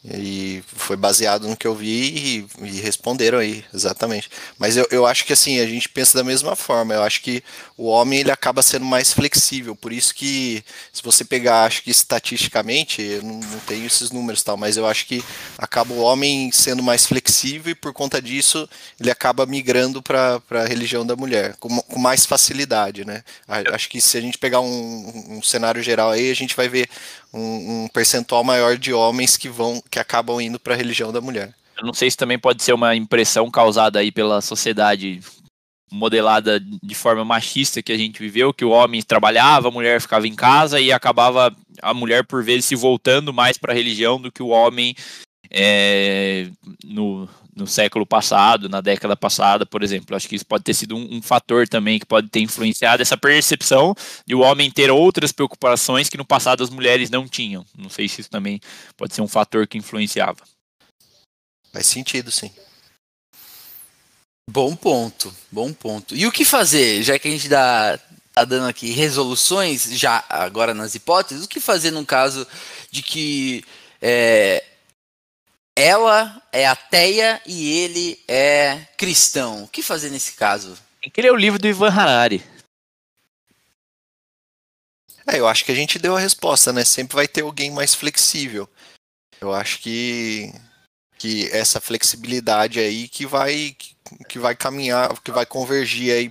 E 0.03 0.63
foi 0.67 0.97
baseado 0.97 1.47
no 1.47 1.57
que 1.57 1.67
eu 1.67 1.75
vi 1.75 2.47
e, 2.59 2.67
e, 2.67 2.81
responderam 2.81 3.39
aí, 3.39 3.63
exatamente. 3.73 4.31
Mas 4.59 4.75
eu, 4.75 4.87
eu 4.91 5.07
acho 5.07 5.27
que 5.27 5.33
assim, 5.33 5.61
a 5.61 5.67
gente 5.67 5.91
pensa 5.91 6.17
da 6.17 6.25
mesma 6.25 6.57
forma. 6.57 6.95
Eu 6.95 7.03
acho 7.03 7.21
que 7.21 7.45
o 7.77 7.87
homem 7.87 8.21
ele 8.21 8.31
acaba 8.31 8.63
sendo 8.63 8.87
mais 8.87 9.13
flexível. 9.13 9.77
Por 9.77 9.93
isso 9.93 10.15
que, 10.15 10.65
se 10.91 11.03
você 11.03 11.23
pegar, 11.23 11.65
acho 11.65 11.83
que 11.83 11.91
estatisticamente, 11.91 13.03
eu 13.03 13.23
não, 13.23 13.41
não 13.41 13.59
tenho 13.61 13.87
esses 13.87 14.11
números 14.11 14.43
tal, 14.43 14.57
mas 14.57 14.79
eu 14.79 14.87
acho 14.87 15.07
que 15.07 15.23
acaba 15.59 15.93
o 15.93 16.01
homem 16.01 16.51
sendo 16.51 16.83
mais 16.83 17.05
flexível 17.05 17.73
e 17.73 17.75
por 17.75 17.93
conta 17.93 18.23
disso 18.23 18.67
ele 18.99 19.11
acaba 19.11 19.45
migrando 19.45 20.03
para 20.03 20.41
a 20.51 20.67
religião 20.67 21.05
da 21.05 21.15
mulher, 21.15 21.57
com, 21.57 21.69
com, 21.83 21.99
mais 21.99 22.25
facilidade, 22.25 23.05
né? 23.05 23.22
Acho 23.47 23.89
que 23.89 24.01
se 24.01 24.16
a 24.16 24.20
gente 24.20 24.39
pegar 24.39 24.61
um, 24.61 25.37
um 25.37 25.43
cenário 25.43 25.83
geral 25.83 26.11
aí, 26.11 26.31
a 26.31 26.35
gente 26.35 26.57
vai 26.57 26.68
ver 26.68 26.89
um, 27.33 27.85
um 27.85 27.89
percentual 27.89 28.43
maior 28.43 28.77
de 28.77 28.93
homens 28.93 29.37
que 29.37 29.49
vão 29.49 29.83
que 29.91 29.99
acabam 29.99 30.41
indo 30.41 30.59
para 30.59 30.74
a 30.74 30.76
religião 30.76 31.12
da 31.12 31.20
mulher. 31.20 31.55
Eu 31.76 31.86
não 31.86 31.95
sei 31.95 32.11
se 32.11 32.16
também 32.16 32.38
pode 32.38 32.62
ser 32.62 32.72
uma 32.72 32.95
impressão 32.95 33.51
causada 33.51 33.99
aí 33.99 34.12
pela 34.12 34.41
sociedade 34.41 35.20
modelada 35.91 36.61
de 36.61 36.95
forma 36.95 37.24
machista 37.24 37.82
que 37.82 37.91
a 37.91 37.97
gente 37.97 38.20
viveu, 38.20 38.55
que 38.55 38.64
o 38.64 38.70
homem 38.70 39.03
trabalhava, 39.03 39.68
a 39.68 39.72
mulher 39.72 40.01
ficava 40.01 40.28
em 40.28 40.34
casa 40.34 40.78
e 40.78 40.93
acabava 40.93 41.55
a 41.82 41.93
mulher 41.93 42.24
por 42.24 42.45
vezes 42.45 42.66
se 42.66 42.76
voltando 42.76 43.32
mais 43.32 43.59
para 43.59 43.72
a 43.72 43.74
religião 43.74 44.20
do 44.20 44.30
que 44.30 44.43
o 44.43 44.49
homem 44.49 44.95
é, 45.51 46.49
no, 46.84 47.28
no 47.55 47.66
século 47.66 48.07
passado, 48.07 48.68
na 48.68 48.80
década 48.80 49.16
passada, 49.16 49.66
por 49.66 49.82
exemplo. 49.82 50.16
Acho 50.16 50.28
que 50.28 50.36
isso 50.36 50.46
pode 50.46 50.64
ter 50.64 50.74
sido 50.74 50.96
um, 50.96 51.16
um, 51.16 51.22
fator 51.22 51.68
também 51.68 51.98
que 51.98 52.07
pode 52.07 52.28
ter 52.28 52.40
influenciado 52.40 53.03
essa 53.03 53.16
percepção 53.16 53.94
de 54.26 54.34
o 54.34 54.40
homem 54.40 54.70
ter 54.70 54.90
outras 54.90 55.32
preocupações 55.32 56.09
que 56.09 56.16
no 56.16 56.24
passado 56.24 56.62
as 56.62 56.70
mulheres 56.70 57.11
não 57.11 57.28
tinham. 57.28 57.64
Não 57.76 57.88
sei 57.88 58.09
se 58.09 58.20
isso 58.20 58.30
também 58.30 58.61
pode 58.96 59.14
ser 59.14 59.22
um 59.22 59.28
fator 59.28 59.66
que 59.66 59.78
influenciava. 59.78 60.42
Faz 61.72 61.86
sentido, 61.86 62.30
sim. 62.30 62.51
Bom 64.51 64.74
ponto, 64.74 65.32
bom 65.51 65.72
ponto. 65.72 66.16
E 66.16 66.26
o 66.26 66.32
que 66.32 66.44
fazer, 66.44 67.03
já 67.03 67.18
que 67.18 67.28
a 67.28 67.30
gente 67.30 67.48
dá, 67.48 67.98
tá 68.32 68.44
dando 68.44 68.68
aqui 68.68 68.90
resoluções, 68.90 69.84
já 69.92 70.24
agora 70.28 70.74
nas 70.74 70.94
hipóteses, 70.94 71.44
o 71.44 71.48
que 71.48 71.61
fazer 71.61 71.92
no 71.92 72.05
caso 72.05 72.46
de 72.90 73.01
que 73.01 73.64
é, 74.03 74.64
ela 75.77 76.43
é 76.53 76.66
ateia 76.66 77.41
e 77.47 77.79
ele 77.79 78.23
é 78.29 78.87
cristão. 78.97 79.64
O 79.64 79.68
que 79.68 79.83
fazer 79.83 80.11
nesse 80.11 80.33
caso? 80.33 80.77
Tem 81.03 81.11
que 81.11 81.23
ler 81.23 81.33
o 81.33 81.37
livro 81.37 81.59
do 81.59 81.68
Ivan 81.68 81.91
Harari. 81.91 82.45
É, 85.27 85.39
eu 85.39 85.47
acho 85.47 85.64
que 85.64 85.73
a 85.73 85.75
gente 85.75 85.99
deu 85.99 86.16
a 86.16 86.21
resposta, 86.21 86.73
né? 86.73 86.85
Sempre 86.85 87.16
vai 87.16 87.29
ter 87.29 87.43
alguém 87.43 87.71
mais 87.71 87.95
flexível. 87.95 88.68
Eu 89.41 89.53
acho 89.53 89.81
que 89.81 90.53
que 91.18 91.51
essa 91.51 91.81
flexibilidade 91.81 92.81
aí 92.81 93.07
que 93.07 93.27
vai 93.27 93.77
que 94.29 94.39
vai 94.39 94.57
caminhar, 94.57 95.21
que 95.21 95.31
vai 95.31 95.47
convergir 95.47 96.12
aí 96.12 96.29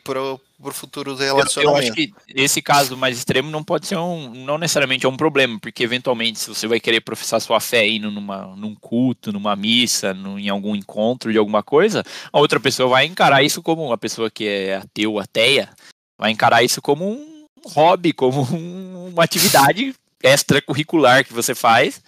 para 0.62 0.72
o 0.72 0.74
futuro 0.74 1.16
relacionamento. 1.16 1.60
Eu, 1.60 1.72
eu, 1.72 1.76
acho 1.76 1.94
que 1.94 2.14
esse 2.28 2.62
caso 2.62 2.98
mais 2.98 3.18
extremo 3.18 3.50
não 3.50 3.64
pode 3.64 3.88
ser 3.88 3.98
um, 3.98 4.34
não 4.34 4.58
necessariamente 4.58 5.06
é 5.06 5.10
um 5.10 5.16
problema, 5.16 5.58
porque 5.60 5.84
eventualmente 5.84 6.40
se 6.40 6.50
você 6.50 6.68
vai 6.68 6.80
querer 6.80 7.02
professar 7.02 7.40
sua 7.40 7.60
fé 7.60 7.88
indo 7.88 8.12
numa, 8.12 8.56
num 8.56 8.76
culto, 8.76 9.32
numa 9.32 9.56
missa, 9.56 10.14
num, 10.14 10.38
em 10.38 10.50
algum 10.50 10.76
encontro 10.76 11.32
de 11.32 11.38
alguma 11.38 11.64
coisa, 11.64 12.04
a 12.32 12.40
outra 12.40 12.60
pessoa 12.60 12.90
vai 12.90 13.06
encarar 13.06 13.42
isso 13.42 13.62
como 13.62 13.86
uma 13.86 13.98
pessoa 13.98 14.30
que 14.30 14.46
é 14.46 14.76
ateu, 14.76 15.18
ateia, 15.18 15.70
vai 16.18 16.32
encarar 16.32 16.62
isso 16.64 16.82
como 16.82 17.10
um 17.10 17.46
hobby, 17.66 18.12
como 18.12 18.42
um, 18.54 19.08
uma 19.08 19.24
atividade 19.24 19.94
extracurricular 20.22 21.26
que 21.26 21.34
você 21.34 21.56
faz 21.56 22.02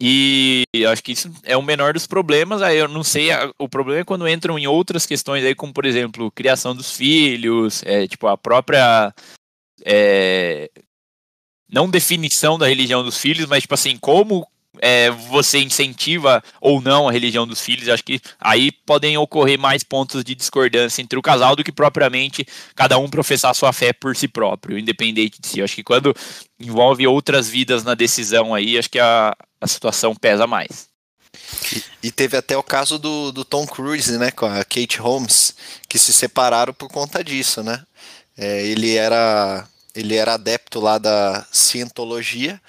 e 0.00 0.64
acho 0.90 1.02
que 1.02 1.12
isso 1.12 1.32
é 1.42 1.56
o 1.56 1.62
menor 1.62 1.94
dos 1.94 2.06
problemas. 2.06 2.60
Aí 2.62 2.76
eu 2.76 2.88
não 2.88 3.02
sei, 3.02 3.28
o 3.58 3.68
problema 3.68 4.00
é 4.00 4.04
quando 4.04 4.28
entram 4.28 4.58
em 4.58 4.66
outras 4.66 5.06
questões 5.06 5.44
aí, 5.44 5.54
como 5.54 5.72
por 5.72 5.86
exemplo, 5.86 6.30
criação 6.30 6.74
dos 6.74 6.92
filhos, 6.92 7.82
é, 7.84 8.06
tipo 8.06 8.26
a 8.26 8.36
própria 8.36 9.14
é, 9.84 10.70
não 11.68 11.88
definição 11.88 12.58
da 12.58 12.68
religião 12.68 13.02
dos 13.02 13.18
filhos, 13.18 13.46
mas 13.46 13.62
tipo 13.62 13.74
assim, 13.74 13.96
como 13.96 14.46
é, 14.80 15.10
você 15.10 15.58
incentiva 15.58 16.42
ou 16.60 16.80
não 16.80 17.08
a 17.08 17.12
religião 17.12 17.46
dos 17.46 17.60
filhos, 17.60 17.88
acho 17.88 18.04
que 18.04 18.20
aí 18.40 18.70
podem 18.70 19.16
ocorrer 19.16 19.58
mais 19.58 19.82
pontos 19.82 20.24
de 20.24 20.34
discordância 20.34 21.02
entre 21.02 21.18
o 21.18 21.22
casal 21.22 21.56
do 21.56 21.64
que 21.64 21.72
propriamente 21.72 22.46
cada 22.74 22.98
um 22.98 23.08
professar 23.08 23.54
sua 23.54 23.72
fé 23.72 23.92
por 23.92 24.16
si 24.16 24.28
próprio, 24.28 24.78
independente 24.78 25.40
de 25.40 25.46
si. 25.46 25.62
Acho 25.62 25.74
que 25.74 25.84
quando 25.84 26.14
envolve 26.58 27.06
outras 27.06 27.48
vidas 27.48 27.84
na 27.84 27.94
decisão 27.94 28.54
aí, 28.54 28.78
acho 28.78 28.90
que 28.90 28.98
a, 28.98 29.36
a 29.60 29.66
situação 29.66 30.14
pesa 30.14 30.46
mais. 30.46 30.88
E, 31.72 32.08
e, 32.08 32.10
teve 32.10 32.36
até 32.36 32.56
o 32.56 32.62
caso 32.62 32.98
do, 32.98 33.30
do 33.30 33.44
Tom 33.44 33.66
Cruise, 33.66 34.16
né, 34.18 34.30
com 34.30 34.46
a 34.46 34.64
Kate 34.64 34.98
Holmes, 34.98 35.54
que 35.88 35.98
se 35.98 36.12
separaram 36.12 36.72
por 36.72 36.88
conta 36.88 37.22
disso, 37.22 37.62
né? 37.62 37.84
É, 38.36 38.66
ele 38.66 38.96
era 38.96 39.66
ele 39.94 40.14
era 40.14 40.34
adepto 40.34 40.78
lá 40.78 40.98
da 40.98 41.46
cientologia, 41.50 42.60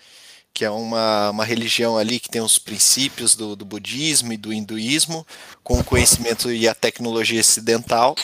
que 0.57 0.65
é 0.65 0.71
uma, 0.71 1.29
uma 1.29 1.45
religião 1.45 1.99
ali 1.99 2.19
que 2.19 2.29
tem 2.29 2.41
os 2.41 2.57
princípios 2.57 3.35
do, 3.35 3.55
do 3.55 3.63
budismo 3.63 4.33
e 4.33 4.37
do 4.37 4.51
hinduísmo, 4.51 5.23
com 5.63 5.77
o 5.77 5.83
conhecimento 5.83 6.51
e 6.51 6.67
a 6.67 6.73
tecnologia 6.73 7.39
ocidental. 7.39 8.15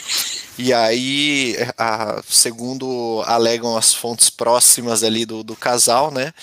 E 0.58 0.72
aí, 0.72 1.56
a, 1.78 2.20
segundo 2.28 3.22
alegam 3.24 3.76
as 3.76 3.94
fontes 3.94 4.30
próximas 4.30 5.04
ali 5.04 5.24
do, 5.24 5.44
do 5.44 5.54
casal, 5.54 6.10
né? 6.10 6.34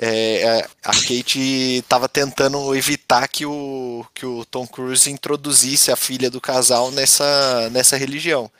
É, 0.00 0.66
a 0.82 0.92
Kate 0.92 1.38
estava 1.80 2.08
tentando 2.08 2.74
evitar 2.74 3.28
que 3.28 3.44
o, 3.44 4.06
que 4.14 4.24
o 4.24 4.42
Tom 4.46 4.66
Cruise 4.66 5.10
introduzisse 5.10 5.92
a 5.92 5.96
filha 5.96 6.30
do 6.30 6.40
casal 6.40 6.90
nessa, 6.90 7.68
nessa 7.68 7.98
religião. 7.98 8.50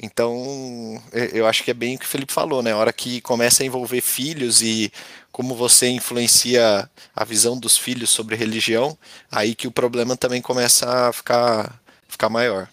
Então, 0.00 1.00
eu 1.32 1.46
acho 1.46 1.64
que 1.64 1.72
é 1.72 1.74
bem 1.74 1.96
o 1.96 1.98
que 1.98 2.04
o 2.04 2.08
Felipe 2.08 2.32
falou, 2.32 2.62
né? 2.62 2.72
A 2.72 2.76
hora 2.76 2.92
que 2.92 3.20
começa 3.20 3.62
a 3.62 3.66
envolver 3.66 4.00
filhos 4.00 4.62
e 4.62 4.92
como 5.30 5.54
você 5.54 5.88
influencia 5.88 6.90
a 7.14 7.24
visão 7.24 7.58
dos 7.58 7.76
filhos 7.76 8.10
sobre 8.10 8.36
religião, 8.36 8.96
aí 9.30 9.54
que 9.54 9.68
o 9.68 9.72
problema 9.72 10.16
também 10.16 10.42
começa 10.42 11.08
a 11.08 11.12
ficar, 11.12 11.80
ficar 12.08 12.28
maior. 12.28 12.68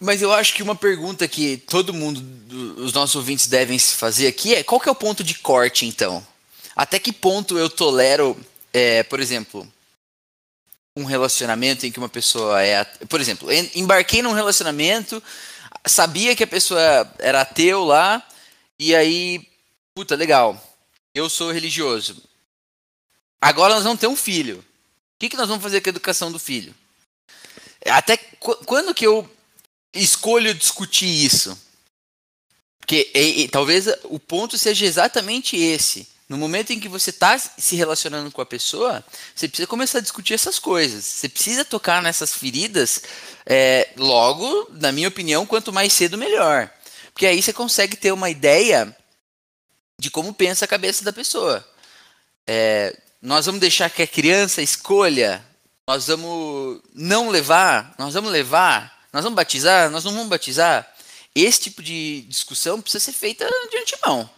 Mas 0.00 0.22
eu 0.22 0.32
acho 0.32 0.54
que 0.54 0.62
uma 0.62 0.76
pergunta 0.76 1.26
que 1.26 1.56
todo 1.56 1.92
mundo, 1.92 2.22
os 2.78 2.92
nossos 2.92 3.16
ouvintes 3.16 3.48
devem 3.48 3.78
se 3.78 3.94
fazer 3.94 4.28
aqui 4.28 4.54
é 4.54 4.62
qual 4.62 4.80
que 4.80 4.88
é 4.88 4.92
o 4.92 4.94
ponto 4.94 5.24
de 5.24 5.34
corte, 5.34 5.86
então? 5.86 6.24
Até 6.76 7.00
que 7.00 7.12
ponto 7.12 7.58
eu 7.58 7.68
tolero, 7.68 8.36
é, 8.72 9.02
por 9.02 9.18
exemplo, 9.18 9.66
um 10.96 11.04
relacionamento 11.04 11.84
em 11.84 11.90
que 11.90 11.98
uma 11.98 12.08
pessoa 12.08 12.62
é. 12.62 12.84
Por 13.08 13.20
exemplo, 13.20 13.48
embarquei 13.74 14.22
num 14.22 14.32
relacionamento, 14.32 15.20
sabia 15.84 16.36
que 16.36 16.44
a 16.44 16.46
pessoa 16.46 17.12
era 17.18 17.40
ateu 17.40 17.84
lá, 17.84 18.22
e 18.78 18.94
aí, 18.94 19.44
puta, 19.94 20.14
legal, 20.14 20.60
eu 21.18 21.28
sou 21.28 21.50
religioso. 21.50 22.22
Agora 23.40 23.74
nós 23.74 23.84
vamos 23.84 24.00
ter 24.00 24.06
um 24.06 24.16
filho. 24.16 24.58
O 24.58 25.18
que, 25.18 25.28
que 25.28 25.36
nós 25.36 25.48
vamos 25.48 25.62
fazer 25.62 25.80
com 25.80 25.88
a 25.88 25.90
educação 25.90 26.30
do 26.30 26.38
filho? 26.38 26.74
Até 27.86 28.16
quando 28.16 28.94
que 28.94 29.06
eu 29.06 29.28
escolho 29.92 30.54
discutir 30.54 31.06
isso? 31.06 31.58
Porque 32.78 33.10
e, 33.14 33.42
e, 33.42 33.48
talvez 33.48 33.86
o 34.04 34.18
ponto 34.18 34.56
seja 34.56 34.86
exatamente 34.86 35.56
esse. 35.56 36.08
No 36.28 36.36
momento 36.36 36.72
em 36.72 36.80
que 36.80 36.88
você 36.88 37.10
está 37.10 37.38
se 37.38 37.74
relacionando 37.74 38.30
com 38.30 38.42
a 38.42 38.46
pessoa, 38.46 39.04
você 39.34 39.48
precisa 39.48 39.66
começar 39.66 39.98
a 39.98 40.02
discutir 40.02 40.34
essas 40.34 40.58
coisas. 40.58 41.04
Você 41.04 41.28
precisa 41.28 41.64
tocar 41.64 42.02
nessas 42.02 42.34
feridas 42.34 43.02
é, 43.46 43.90
logo, 43.96 44.68
na 44.72 44.92
minha 44.92 45.08
opinião, 45.08 45.46
quanto 45.46 45.72
mais 45.72 45.92
cedo, 45.92 46.18
melhor. 46.18 46.70
Porque 47.12 47.26
aí 47.26 47.42
você 47.42 47.52
consegue 47.52 47.96
ter 47.96 48.12
uma 48.12 48.28
ideia 48.28 48.94
de 49.98 50.10
como 50.10 50.32
pensa 50.32 50.64
a 50.64 50.68
cabeça 50.68 51.04
da 51.04 51.12
pessoa. 51.12 51.66
É, 52.46 52.96
nós 53.20 53.46
vamos 53.46 53.60
deixar 53.60 53.90
que 53.90 54.02
a 54.02 54.06
criança 54.06 54.62
escolha, 54.62 55.44
nós 55.86 56.06
vamos 56.06 56.80
não 56.94 57.30
levar, 57.30 57.94
nós 57.98 58.14
vamos 58.14 58.30
levar, 58.30 59.06
nós 59.12 59.24
vamos 59.24 59.36
batizar, 59.36 59.90
nós 59.90 60.04
não 60.04 60.12
vamos 60.12 60.28
batizar. 60.28 60.86
Esse 61.34 61.60
tipo 61.60 61.82
de 61.82 62.22
discussão 62.22 62.80
precisa 62.80 63.04
ser 63.04 63.12
feita 63.12 63.48
de 63.70 63.76
antemão 63.76 64.28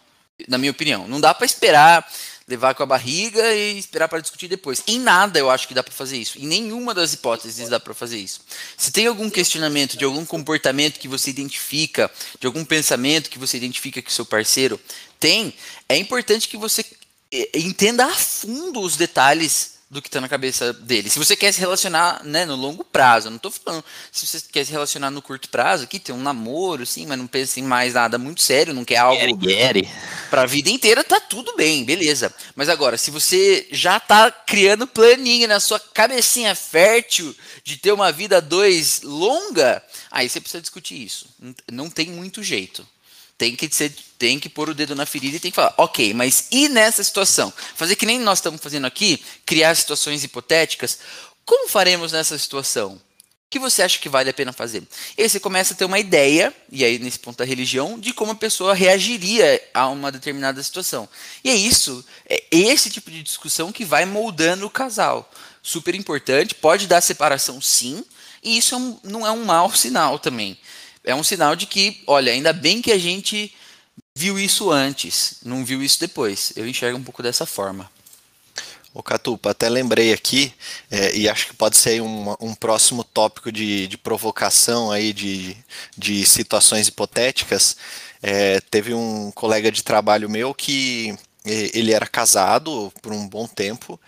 na 0.49 0.59
minha 0.59 0.71
opinião. 0.71 1.07
Não 1.07 1.21
dá 1.21 1.35
para 1.35 1.47
esperar 1.47 2.11
levar 2.51 2.75
com 2.75 2.83
a 2.83 2.87
barriga 2.87 3.55
e 3.55 3.79
esperar 3.79 4.09
para 4.09 4.19
discutir 4.19 4.49
depois. 4.49 4.83
Em 4.89 4.99
nada 4.99 5.39
eu 5.39 5.49
acho 5.49 5.69
que 5.69 5.75
dá 5.75 5.85
para 5.85 5.93
fazer 5.93 6.17
isso. 6.17 6.37
Em 6.37 6.47
nenhuma 6.47 6.93
das 6.93 7.13
hipóteses 7.13 7.69
dá 7.69 7.79
para 7.79 7.95
fazer 7.95 8.19
isso. 8.19 8.41
Se 8.77 8.91
tem 8.91 9.07
algum 9.07 9.31
questionamento 9.31 9.97
de 9.97 10.05
algum 10.05 10.27
comportamento 10.27 10.99
que 10.99 11.07
você 11.07 11.31
identifica, 11.31 12.11
de 12.41 12.49
algum 12.49 12.65
pensamento 12.65 13.31
que 13.31 13.39
você 13.39 13.57
identifica 13.57 14.03
que 14.03 14.13
seu 14.13 14.27
parceiro 14.27 14.81
tem, 15.21 15.55
é 15.89 15.97
importante 15.97 16.49
que 16.49 16.57
você 16.57 16.85
eh, 17.31 17.51
entenda 17.55 18.07
a 18.07 18.15
fundo 18.15 18.81
os 18.81 18.97
detalhes 18.97 19.79
do 19.91 20.01
que 20.01 20.07
está 20.07 20.21
na 20.21 20.29
cabeça 20.29 20.73
dele. 20.73 21.11
Se 21.11 21.19
você 21.19 21.35
quer 21.35 21.53
se 21.53 21.59
relacionar 21.59 22.23
né, 22.25 22.47
no 22.47 22.55
longo 22.55 22.85
prazo, 22.85 23.29
não 23.29 23.39
estou 23.39 23.51
falando 23.51 23.85
se 24.13 24.25
você 24.25 24.41
quer 24.41 24.65
se 24.65 24.71
relacionar 24.71 25.11
no 25.11 25.21
curto 25.21 25.49
prazo, 25.49 25.83
aqui 25.83 25.99
tem 25.99 26.15
um 26.15 26.23
namoro, 26.23 26.87
sim, 26.87 27.07
mas 27.07 27.19
não 27.19 27.27
pensa 27.27 27.59
em 27.59 27.65
mais 27.65 27.95
nada 27.95 28.17
muito 28.17 28.41
sério, 28.41 28.73
não 28.73 28.85
quer 28.85 28.99
algo 28.99 29.21
para 30.31 30.43
a 30.43 30.47
vida 30.47 30.71
inteira, 30.71 31.03
tá 31.03 31.19
tudo 31.19 31.57
bem, 31.57 31.85
beleza. 31.85 32.33
Mas 32.55 32.69
agora, 32.69 32.97
se 32.97 33.11
você 33.11 33.67
já 33.73 33.97
está 33.97 34.31
criando 34.31 34.87
planinho 34.87 35.49
na 35.49 35.59
sua 35.59 35.81
cabecinha 35.81 36.55
fértil 36.55 37.35
de 37.65 37.77
ter 37.77 37.91
uma 37.91 38.13
vida 38.13 38.41
dois 38.41 39.03
longa, 39.03 39.83
aí 40.09 40.29
você 40.29 40.41
precisa 40.41 40.61
discutir 40.61 41.03
isso. 41.03 41.27
Não 41.71 41.91
tem 41.91 42.11
muito 42.11 42.45
jeito 42.45 42.87
tem 43.41 43.57
que 43.57 43.75
ser, 43.75 43.91
tem 44.19 44.39
que 44.39 44.51
pôr 44.51 44.69
o 44.69 44.75
dedo 44.75 44.95
na 44.95 45.07
ferida 45.07 45.39
e 45.39 45.41
tem 45.41 45.51
que 45.51 45.55
falar, 45.55 45.73
ok, 45.79 46.13
mas 46.13 46.49
e 46.51 46.69
nessa 46.69 47.03
situação? 47.03 47.51
Fazer 47.75 47.97
que 47.97 48.05
nem 48.05 48.19
nós 48.19 48.37
estamos 48.37 48.61
fazendo 48.61 48.87
aqui, 48.87 49.19
criar 49.47 49.75
situações 49.75 50.23
hipotéticas. 50.23 50.99
Como 51.47 51.67
faremos 51.67 52.13
nessa 52.13 52.37
situação? 52.37 52.97
O 52.97 53.01
que 53.49 53.59
você 53.59 53.83
acha 53.83 53.99
que 53.99 54.11
vale 54.11 54.29
a 54.29 54.35
pena 54.35 54.53
fazer? 54.53 54.83
E 55.17 55.23
aí 55.23 55.29
você 55.29 55.41
começa 55.41 55.73
a 55.73 55.77
ter 55.77 55.87
uma 55.87 55.99
ideia, 55.99 56.55
e 56.71 56.85
aí 56.85 56.99
nesse 56.99 57.19
ponto 57.19 57.39
da 57.39 57.47
religião, 57.47 57.99
de 57.99 58.13
como 58.13 58.33
a 58.33 58.35
pessoa 58.35 58.75
reagiria 58.75 59.59
a 59.73 59.89
uma 59.89 60.13
determinada 60.13 60.63
situação. 60.63 61.09
E 61.43 61.49
é 61.49 61.55
isso, 61.55 62.05
é 62.29 62.45
esse 62.53 62.91
tipo 62.91 63.11
de 63.11 63.23
discussão 63.23 63.73
que 63.73 63.87
vai 63.87 64.05
moldando 64.05 64.67
o 64.67 64.71
casal. 64.71 65.31
Super 65.63 65.95
importante, 65.95 66.55
pode 66.55 66.87
dar 66.87 67.01
separação 67.01 67.59
sim, 67.59 68.05
e 68.43 68.59
isso 68.59 68.77
é 68.77 69.09
não 69.09 69.27
é 69.27 69.31
um 69.31 69.47
mau 69.47 69.75
sinal 69.75 70.19
também 70.19 70.59
é 71.05 71.15
um 71.15 71.23
sinal 71.23 71.57
de 71.57 71.67
que, 71.67 72.03
olha, 72.07 72.33
ainda 72.33 72.53
bem 72.53 72.83
que 72.83 72.93
a 72.93 72.99
gente 72.99 73.55
viu 74.15 74.39
isso 74.39 74.71
antes, 74.71 75.37
não 75.45 75.65
viu 75.65 75.83
isso 75.83 75.99
depois. 76.01 76.53
Eu 76.57 76.69
enxergo 76.69 76.99
um 76.99 77.03
pouco 77.03 77.23
dessa 77.23 77.47
forma. 77.47 77.91
O 78.93 79.03
Catupa, 79.03 79.51
até 79.51 79.69
lembrei 79.69 80.13
aqui, 80.13 80.53
é, 80.91 81.17
e 81.17 81.29
acho 81.29 81.47
que 81.47 81.55
pode 81.55 81.77
ser 81.77 82.03
um, 82.03 82.35
um 82.41 82.55
próximo 82.55 83.05
tópico 83.05 83.53
de, 83.53 83.87
de 83.87 83.97
provocação 83.97 84.91
aí 84.91 85.13
de, 85.13 85.57
de 85.97 86.27
situações 86.27 86.89
hipotéticas. 86.89 87.77
É, 88.21 88.61
teve 88.61 88.93
um 88.93 89.31
colega 89.31 89.71
de 89.71 89.85
trabalho 89.85 90.29
meu 90.29 90.53
que 90.53 91.17
ele 91.45 91.93
era 91.93 92.07
casado 92.07 92.93
por 93.01 93.13
um 93.13 93.27
bom 93.27 93.47
tempo 93.47 93.99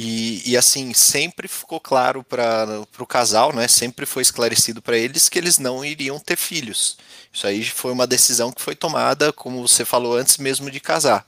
e, 0.00 0.52
e 0.52 0.56
assim 0.56 0.94
sempre 0.94 1.48
ficou 1.48 1.80
claro 1.80 2.22
para 2.22 2.86
o 3.00 3.06
casal, 3.06 3.52
né? 3.52 3.66
Sempre 3.66 4.06
foi 4.06 4.22
esclarecido 4.22 4.80
para 4.80 4.96
eles 4.96 5.28
que 5.28 5.36
eles 5.36 5.58
não 5.58 5.84
iriam 5.84 6.20
ter 6.20 6.36
filhos. 6.36 6.96
Isso 7.32 7.44
aí 7.48 7.64
foi 7.64 7.90
uma 7.90 8.06
decisão 8.06 8.52
que 8.52 8.62
foi 8.62 8.76
tomada, 8.76 9.32
como 9.32 9.66
você 9.66 9.84
falou 9.84 10.16
antes 10.16 10.38
mesmo 10.38 10.70
de 10.70 10.78
casar. 10.78 11.26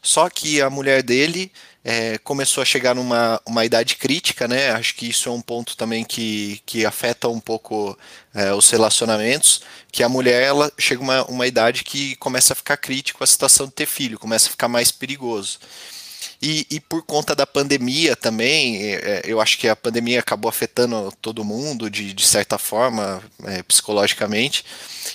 Só 0.00 0.30
que 0.30 0.62
a 0.62 0.70
mulher 0.70 1.02
dele 1.02 1.52
é, 1.84 2.16
começou 2.16 2.62
a 2.62 2.64
chegar 2.64 2.94
numa 2.94 3.38
uma 3.44 3.66
idade 3.66 3.96
crítica, 3.96 4.48
né? 4.48 4.70
Acho 4.70 4.94
que 4.94 5.10
isso 5.10 5.28
é 5.28 5.32
um 5.32 5.42
ponto 5.42 5.76
também 5.76 6.02
que, 6.02 6.62
que 6.64 6.86
afeta 6.86 7.28
um 7.28 7.38
pouco 7.38 7.98
é, 8.32 8.50
os 8.54 8.70
relacionamentos, 8.70 9.60
que 9.92 10.02
a 10.02 10.08
mulher 10.08 10.42
ela 10.42 10.72
chega 10.78 11.02
uma, 11.02 11.22
uma 11.26 11.46
idade 11.46 11.84
que 11.84 12.16
começa 12.16 12.54
a 12.54 12.56
ficar 12.56 12.78
crítico 12.78 13.22
a 13.22 13.26
situação 13.26 13.66
de 13.66 13.72
ter 13.72 13.86
filho, 13.86 14.18
começa 14.18 14.48
a 14.48 14.50
ficar 14.50 14.68
mais 14.68 14.90
perigoso. 14.90 15.58
E, 16.42 16.66
e 16.70 16.80
por 16.80 17.02
conta 17.02 17.34
da 17.34 17.46
pandemia 17.46 18.16
também, 18.16 18.82
é, 18.82 18.94
é 18.94 19.22
eu 19.24 19.40
acho 19.40 19.58
que 19.58 19.68
a 19.68 19.76
pandemia 19.76 20.20
acabou 20.20 20.48
afetando 20.48 21.12
todo 21.20 21.44
mundo 21.44 21.90
de, 21.90 22.14
de 22.14 22.26
certa 22.26 22.56
forma, 22.56 23.22
é, 23.44 23.62
psicologicamente, 23.62 24.64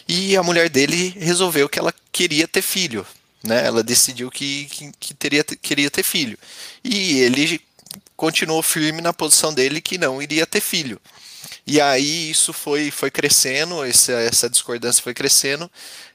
e 0.07 0.37
a 0.37 0.43
mulher 0.43 0.69
dele 0.69 1.15
resolveu 1.17 1.67
que 1.67 1.79
ela 1.79 1.93
queria 2.11 2.47
ter 2.47 2.61
filho, 2.61 3.05
né? 3.43 3.65
Ela 3.65 3.83
decidiu 3.83 4.29
que, 4.29 4.65
que, 4.65 4.91
que 4.99 5.13
teria, 5.13 5.43
queria 5.43 5.89
ter 5.89 6.03
filho. 6.03 6.37
E 6.83 7.19
ele 7.19 7.59
continuou 8.15 8.61
firme 8.61 9.01
na 9.01 9.13
posição 9.13 9.53
dele 9.53 9.81
que 9.81 9.97
não 9.97 10.21
iria 10.21 10.45
ter 10.45 10.61
filho. 10.61 11.01
E 11.67 11.81
aí 11.81 12.29
isso 12.29 12.53
foi, 12.53 12.91
foi 12.91 13.09
crescendo, 13.09 13.83
essa, 13.83 14.13
essa 14.13 14.49
discordância 14.49 15.01
foi 15.01 15.13
crescendo, 15.13 15.69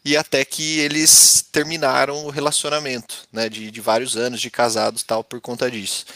e 0.05 0.17
até 0.17 0.45
que 0.45 0.79
eles 0.79 1.45
terminaram 1.53 2.25
o 2.25 2.31
relacionamento, 2.31 3.29
né, 3.33 3.49
de, 3.49 3.71
de 3.71 3.81
vários 3.81 4.17
anos 4.17 4.41
de 4.41 4.51
casados 4.51 5.03
tal, 5.03 5.23
por 5.23 5.41
conta 5.41 5.71
disso. 5.71 6.07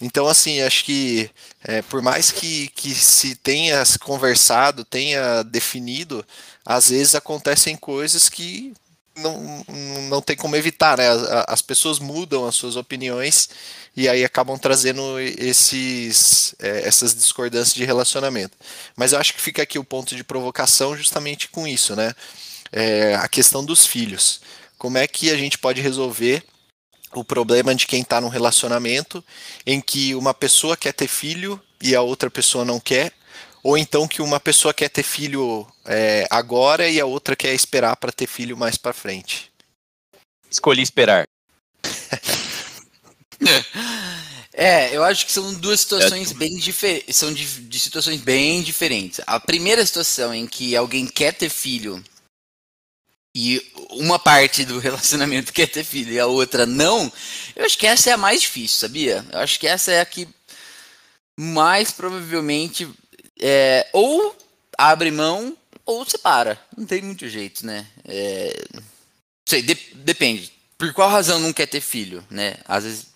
Então, 0.00 0.28
assim, 0.28 0.60
acho 0.60 0.84
que 0.84 1.30
é, 1.64 1.82
por 1.82 2.00
mais 2.00 2.30
que, 2.30 2.68
que 2.68 2.94
se 2.94 3.34
tenha 3.34 3.82
conversado, 4.00 4.84
tenha 4.84 5.42
definido, 5.42 6.24
às 6.64 6.90
vezes 6.90 7.14
acontecem 7.14 7.76
coisas 7.76 8.28
que 8.28 8.72
não, 9.16 9.64
não 10.08 10.22
tem 10.22 10.36
como 10.36 10.56
evitar, 10.56 10.98
né? 10.98 11.08
As, 11.08 11.22
as, 11.48 11.62
pessoas 11.62 11.98
mudam 11.98 12.46
as 12.46 12.54
suas 12.54 12.76
opiniões 12.76 13.48
e 13.96 14.08
aí 14.08 14.24
acabam 14.24 14.56
trazendo 14.56 15.18
esses, 15.18 16.54
é, 16.60 16.86
essas 16.86 17.14
discordâncias 17.14 17.74
de 17.74 17.84
relacionamento. 17.84 18.56
Mas 18.96 19.12
eu 19.12 19.18
acho 19.18 19.34
que 19.34 19.40
fica 19.40 19.62
aqui 19.62 19.78
o 19.78 19.84
ponto 19.84 20.14
de 20.14 20.22
provocação 20.22 20.96
justamente 20.96 21.48
com 21.48 21.66
isso, 21.66 21.96
né? 21.96 22.14
É, 22.72 23.14
a 23.14 23.28
questão 23.28 23.64
dos 23.64 23.86
filhos. 23.86 24.40
Como 24.76 24.98
é 24.98 25.06
que 25.06 25.30
a 25.30 25.36
gente 25.36 25.58
pode 25.58 25.80
resolver 25.80 26.44
o 27.14 27.24
problema 27.24 27.74
de 27.74 27.86
quem 27.86 28.02
está 28.02 28.20
num 28.20 28.28
relacionamento 28.28 29.24
em 29.66 29.80
que 29.80 30.14
uma 30.14 30.34
pessoa 30.34 30.76
quer 30.76 30.92
ter 30.92 31.08
filho 31.08 31.60
e 31.80 31.94
a 31.94 32.02
outra 32.02 32.30
pessoa 32.30 32.64
não 32.64 32.78
quer, 32.78 33.12
ou 33.62 33.78
então 33.78 34.06
que 34.06 34.22
uma 34.22 34.38
pessoa 34.38 34.74
quer 34.74 34.88
ter 34.88 35.02
filho 35.02 35.66
é, 35.84 36.26
agora 36.30 36.88
e 36.88 37.00
a 37.00 37.06
outra 37.06 37.34
quer 37.34 37.54
esperar 37.54 37.96
para 37.96 38.12
ter 38.12 38.26
filho 38.26 38.56
mais 38.56 38.76
para 38.76 38.92
frente. 38.92 39.50
Escolhi 40.50 40.82
esperar. 40.82 41.26
É, 44.60 44.94
eu 44.94 45.04
acho 45.04 45.24
que 45.24 45.30
são 45.30 45.54
duas 45.54 45.82
situações 45.82 46.32
bem 46.32 46.56
diferentes. 46.56 47.16
São 47.16 47.32
de, 47.32 47.44
de, 47.44 47.78
situações 47.78 48.20
bem 48.20 48.60
diferentes. 48.60 49.20
A 49.24 49.38
primeira 49.38 49.86
situação 49.86 50.34
em 50.34 50.48
que 50.48 50.74
alguém 50.74 51.06
quer 51.06 51.32
ter 51.32 51.48
filho 51.48 52.02
e 53.34 53.62
uma 53.90 54.18
parte 54.18 54.64
do 54.64 54.78
relacionamento 54.80 55.52
quer 55.52 55.66
ter 55.68 55.84
filho 55.84 56.12
e 56.12 56.20
a 56.20 56.26
outra 56.26 56.66
não, 56.66 57.12
eu 57.54 57.64
acho 57.64 57.78
que 57.78 57.86
essa 57.86 58.10
é 58.10 58.12
a 58.12 58.16
mais 58.16 58.40
difícil, 58.40 58.78
sabia? 58.78 59.24
Eu 59.32 59.38
acho 59.40 59.58
que 59.58 59.66
essa 59.66 59.92
é 59.92 60.00
a 60.00 60.06
que 60.06 60.28
mais 61.38 61.92
provavelmente 61.92 62.88
é, 63.40 63.86
ou 63.92 64.36
abre 64.76 65.10
mão 65.10 65.56
ou 65.86 66.04
separa. 66.04 66.60
Não 66.76 66.84
tem 66.84 67.00
muito 67.00 67.28
jeito, 67.28 67.64
né? 67.64 67.86
É, 68.04 68.64
sei, 69.46 69.62
de, 69.62 69.74
depende. 69.94 70.52
Por 70.76 70.92
qual 70.92 71.08
razão 71.08 71.40
não 71.40 71.52
quer 71.52 71.66
ter 71.66 71.80
filho, 71.80 72.24
né? 72.30 72.56
Às 72.66 72.84
vezes. 72.84 73.06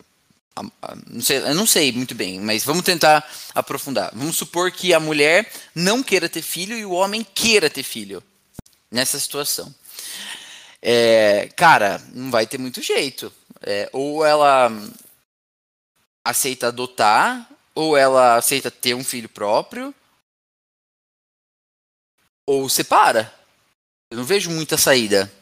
Não 1.06 1.22
sei, 1.22 1.38
eu 1.38 1.54
não 1.54 1.66
sei 1.66 1.92
muito 1.92 2.14
bem, 2.14 2.38
mas 2.38 2.62
vamos 2.62 2.84
tentar 2.84 3.26
aprofundar. 3.54 4.10
Vamos 4.14 4.36
supor 4.36 4.70
que 4.70 4.92
a 4.92 5.00
mulher 5.00 5.50
não 5.74 6.02
queira 6.02 6.28
ter 6.28 6.42
filho 6.42 6.76
e 6.76 6.84
o 6.84 6.92
homem 6.92 7.24
queira 7.34 7.70
ter 7.70 7.82
filho 7.82 8.22
nessa 8.90 9.18
situação. 9.18 9.74
É, 10.82 11.48
cara, 11.56 12.02
não 12.12 12.30
vai 12.30 12.46
ter 12.46 12.58
muito 12.58 12.82
jeito. 12.82 13.32
É, 13.62 13.88
ou 13.92 14.24
ela 14.24 14.70
aceita 16.24 16.68
adotar, 16.68 17.48
ou 17.74 17.96
ela 17.96 18.36
aceita 18.36 18.70
ter 18.70 18.94
um 18.94 19.04
filho 19.04 19.28
próprio, 19.28 19.94
ou 22.46 22.68
separa. 22.68 23.32
Eu 24.10 24.18
não 24.18 24.24
vejo 24.24 24.50
muita 24.50 24.76
saída. 24.76 25.32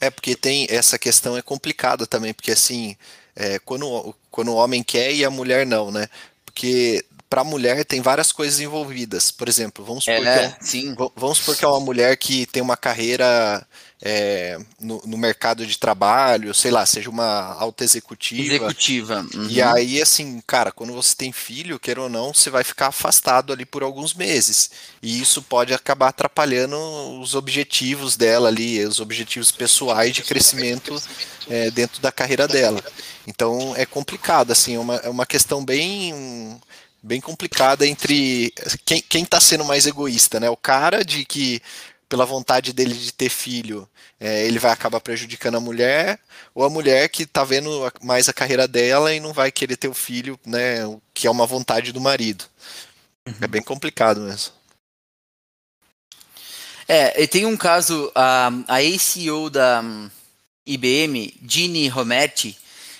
É 0.00 0.10
porque 0.10 0.36
tem 0.36 0.66
essa 0.70 0.98
questão 0.98 1.36
é 1.36 1.42
complicada 1.42 2.06
também, 2.06 2.32
porque 2.32 2.52
assim, 2.52 2.96
é, 3.34 3.58
quando, 3.58 4.14
quando 4.30 4.52
o 4.52 4.56
homem 4.56 4.82
quer 4.82 5.12
e 5.12 5.24
a 5.24 5.30
mulher 5.30 5.66
não, 5.66 5.90
né? 5.90 6.08
Porque 6.44 7.04
para 7.28 7.42
a 7.42 7.44
mulher 7.44 7.84
tem 7.84 8.00
várias 8.00 8.32
coisas 8.32 8.60
envolvidas. 8.60 9.30
Por 9.30 9.48
exemplo, 9.48 9.84
vamos 9.84 10.04
supor, 10.04 10.26
é, 10.26 10.50
que, 10.52 10.88
é, 10.88 10.94
vamos 11.16 11.38
supor 11.38 11.56
que 11.56 11.64
é 11.64 11.68
uma 11.68 11.80
mulher 11.80 12.16
que 12.16 12.46
tem 12.46 12.62
uma 12.62 12.76
carreira 12.76 13.66
é, 14.00 14.58
no, 14.80 15.02
no, 15.04 15.18
mercado 15.18 15.66
de 15.66 15.76
trabalho, 15.76 16.54
sei 16.54 16.70
lá, 16.70 16.86
seja 16.86 17.10
uma 17.10 17.54
alta 17.54 17.82
executiva. 17.82 18.54
Executiva. 18.54 19.26
Uhum. 19.34 19.48
E 19.48 19.60
aí, 19.60 20.00
assim, 20.00 20.40
cara, 20.46 20.70
quando 20.70 20.92
você 20.92 21.16
tem 21.16 21.32
filho, 21.32 21.80
queira 21.80 22.02
ou 22.02 22.08
não, 22.08 22.32
você 22.32 22.48
vai 22.48 22.62
ficar 22.62 22.88
afastado 22.88 23.52
ali 23.52 23.66
por 23.66 23.82
alguns 23.82 24.14
meses. 24.14 24.70
E 25.02 25.20
isso 25.20 25.42
pode 25.42 25.74
acabar 25.74 26.08
atrapalhando 26.08 26.76
os 27.20 27.34
objetivos 27.34 28.16
dela 28.16 28.48
ali, 28.48 28.84
os 28.84 29.00
objetivos 29.00 29.50
pessoais 29.50 30.14
de 30.14 30.22
crescimento 30.22 31.00
é, 31.48 31.70
dentro 31.70 32.00
da 32.00 32.12
carreira 32.12 32.46
dela. 32.46 32.82
Então 33.26 33.74
é 33.76 33.84
complicado, 33.84 34.52
assim, 34.52 34.76
é 34.76 34.78
uma, 34.78 34.96
é 34.96 35.08
uma 35.08 35.26
questão 35.26 35.64
bem 35.64 36.58
bem 37.00 37.20
complicada 37.20 37.86
entre 37.86 38.52
quem 38.84 39.22
está 39.22 39.40
sendo 39.40 39.64
mais 39.64 39.86
egoísta, 39.86 40.40
né? 40.40 40.50
O 40.50 40.56
cara 40.56 41.04
de 41.04 41.24
que 41.24 41.62
pela 42.08 42.24
vontade 42.24 42.72
dele 42.72 42.94
de 42.94 43.12
ter 43.12 43.28
filho, 43.28 43.88
é, 44.18 44.46
ele 44.46 44.58
vai 44.58 44.72
acabar 44.72 45.00
prejudicando 45.00 45.56
a 45.56 45.60
mulher, 45.60 46.18
ou 46.54 46.64
a 46.64 46.70
mulher 46.70 47.08
que 47.08 47.24
está 47.24 47.44
vendo 47.44 47.70
mais 48.02 48.28
a 48.28 48.32
carreira 48.32 48.66
dela 48.66 49.14
e 49.14 49.20
não 49.20 49.32
vai 49.32 49.52
querer 49.52 49.76
ter 49.76 49.88
o 49.88 49.94
filho, 49.94 50.38
né, 50.46 50.78
que 51.12 51.26
é 51.26 51.30
uma 51.30 51.46
vontade 51.46 51.92
do 51.92 52.00
marido. 52.00 52.44
Uhum. 53.26 53.34
É 53.40 53.46
bem 53.46 53.62
complicado 53.62 54.22
mesmo. 54.22 54.52
É, 56.86 57.26
tem 57.26 57.44
um 57.44 57.56
caso, 57.56 58.10
a, 58.14 58.50
a 58.66 58.78
ACO 58.78 59.50
da 59.50 59.84
IBM, 60.66 61.34
Ginny 61.46 61.88
Rometty, 61.88 62.56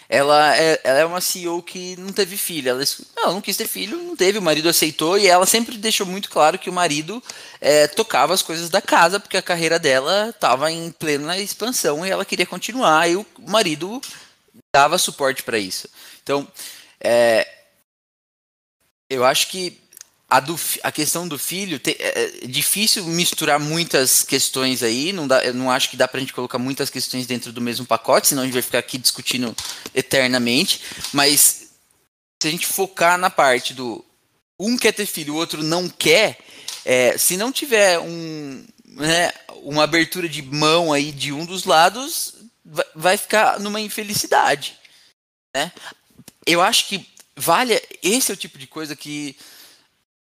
ela 0.08 0.56
é, 0.56 0.80
ela 0.82 0.98
é 1.00 1.04
uma 1.04 1.20
CEO 1.20 1.62
que 1.62 1.94
não 1.96 2.12
teve 2.12 2.36
filho. 2.36 2.70
Ela 2.70 2.82
não, 3.16 3.34
não 3.34 3.40
quis 3.40 3.56
ter 3.56 3.68
filho, 3.68 3.96
não 4.02 4.16
teve, 4.16 4.38
o 4.38 4.42
marido 4.42 4.68
aceitou 4.68 5.18
e 5.18 5.26
ela 5.26 5.44
sempre 5.44 5.76
deixou 5.76 6.06
muito 6.06 6.30
claro 6.30 6.58
que 6.58 6.70
o 6.70 6.72
marido 6.72 7.22
é, 7.60 7.86
tocava 7.86 8.32
as 8.32 8.40
coisas 8.40 8.70
da 8.70 8.80
casa, 8.80 9.20
porque 9.20 9.36
a 9.36 9.42
carreira 9.42 9.78
dela 9.78 10.30
estava 10.30 10.72
em 10.72 10.90
plena 10.90 11.38
expansão 11.38 12.06
e 12.06 12.10
ela 12.10 12.24
queria 12.24 12.46
continuar, 12.46 13.08
e 13.08 13.16
o 13.16 13.26
marido 13.46 14.00
dava 14.74 14.96
suporte 14.96 15.42
para 15.42 15.58
isso. 15.58 15.88
Então, 16.22 16.48
é, 17.00 17.46
eu 19.10 19.24
acho 19.24 19.48
que 19.48 19.78
a, 20.28 20.40
do, 20.40 20.60
a 20.82 20.92
questão 20.92 21.26
do 21.26 21.38
filho, 21.38 21.78
te, 21.78 21.96
é, 21.98 22.42
é, 22.42 22.46
difícil 22.46 23.04
misturar 23.06 23.58
muitas 23.58 24.22
questões 24.22 24.82
aí, 24.82 25.10
não 25.12 25.26
dá, 25.26 25.42
eu 25.42 25.54
não 25.54 25.70
acho 25.70 25.88
que 25.88 25.96
dá 25.96 26.06
pra 26.06 26.20
gente 26.20 26.34
colocar 26.34 26.58
muitas 26.58 26.90
questões 26.90 27.26
dentro 27.26 27.50
do 27.50 27.62
mesmo 27.62 27.86
pacote, 27.86 28.28
senão 28.28 28.42
a 28.42 28.44
gente 28.44 28.52
vai 28.52 28.62
ficar 28.62 28.78
aqui 28.78 28.98
discutindo 28.98 29.56
eternamente, 29.94 30.82
mas 31.14 31.68
se 32.40 32.46
a 32.46 32.50
gente 32.50 32.66
focar 32.66 33.16
na 33.16 33.30
parte 33.30 33.72
do 33.72 34.04
um 34.60 34.76
quer 34.76 34.92
ter 34.92 35.06
filho, 35.06 35.34
o 35.34 35.36
outro 35.36 35.62
não 35.62 35.88
quer, 35.88 36.38
é, 36.84 37.16
se 37.16 37.36
não 37.36 37.50
tiver 37.50 37.98
um, 37.98 38.66
né, 38.84 39.32
uma 39.62 39.84
abertura 39.84 40.28
de 40.28 40.42
mão 40.42 40.92
aí 40.92 41.10
de 41.10 41.32
um 41.32 41.46
dos 41.46 41.64
lados, 41.64 42.34
vai, 42.64 42.86
vai 42.94 43.16
ficar 43.16 43.58
numa 43.60 43.80
infelicidade, 43.80 44.76
né? 45.56 45.72
Eu 46.44 46.60
acho 46.60 46.88
que 46.88 47.06
vale, 47.36 47.80
esse 48.02 48.30
é 48.30 48.34
o 48.34 48.36
tipo 48.36 48.58
de 48.58 48.66
coisa 48.66 48.96
que 48.96 49.36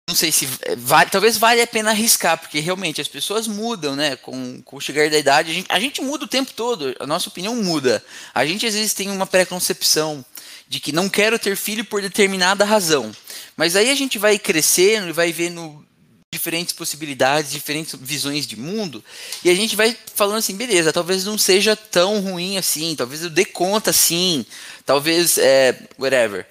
não 0.07 0.15
sei 0.15 0.31
se 0.31 0.47
vale, 0.77 1.09
talvez 1.09 1.39
valha 1.39 1.65
a 1.65 1.67
pena 1.67 1.91
arriscar, 1.91 2.39
porque 2.39 2.61
realmente 2.61 3.01
as 3.01 3.09
pessoas 3.09 3.47
mudam, 3.47 3.97
né? 3.97 4.17
Com, 4.17 4.61
com 4.63 4.77
o 4.77 4.81
chegar 4.81 5.09
da 5.09 5.19
idade, 5.19 5.51
a 5.51 5.55
gente, 5.55 5.67
a 5.71 5.81
gente 5.81 6.03
muda 6.03 6.25
o 6.25 6.29
tempo 6.29 6.53
todo, 6.53 6.95
a 7.01 7.07
nossa 7.07 7.29
opinião 7.29 7.57
muda. 7.57 8.05
A 8.35 8.45
gente 8.45 8.67
às 8.67 8.75
vezes 8.75 8.93
tem 8.93 9.11
uma 9.11 9.27
preconcepção 9.27 10.25
de 10.69 10.79
que 10.79 10.93
não 10.93 11.09
quero 11.09 11.39
ter 11.39 11.57
filho 11.57 11.85
por 11.85 12.03
determinada 12.03 12.65
razão. 12.65 13.13
Mas 13.57 13.77
aí 13.77 13.91
a 13.91 13.95
gente 13.95 14.19
vai 14.19 14.39
crescendo 14.39 15.09
e 15.09 15.13
vai 15.13 15.33
vendo 15.33 15.85
diferentes 16.31 16.75
possibilidades, 16.75 17.53
diferentes 17.53 17.95
visões 17.99 18.47
de 18.47 18.57
mundo, 18.57 19.05
e 19.45 19.49
a 19.49 19.55
gente 19.55 19.77
vai 19.77 19.97
falando 20.15 20.39
assim, 20.39 20.57
beleza, 20.57 20.93
talvez 20.93 21.25
não 21.25 21.39
seja 21.39 21.77
tão 21.77 22.21
ruim 22.21 22.59
assim, 22.59 22.97
talvez 22.97 23.23
eu 23.23 23.31
dê 23.31 23.45
conta 23.45 23.93
sim, 23.93 24.45
talvez, 24.85 25.39
é, 25.39 25.79
whatever. 25.97 26.45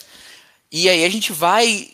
E 0.72 0.88
aí 0.88 1.04
a 1.04 1.10
gente 1.10 1.34
vai 1.34 1.90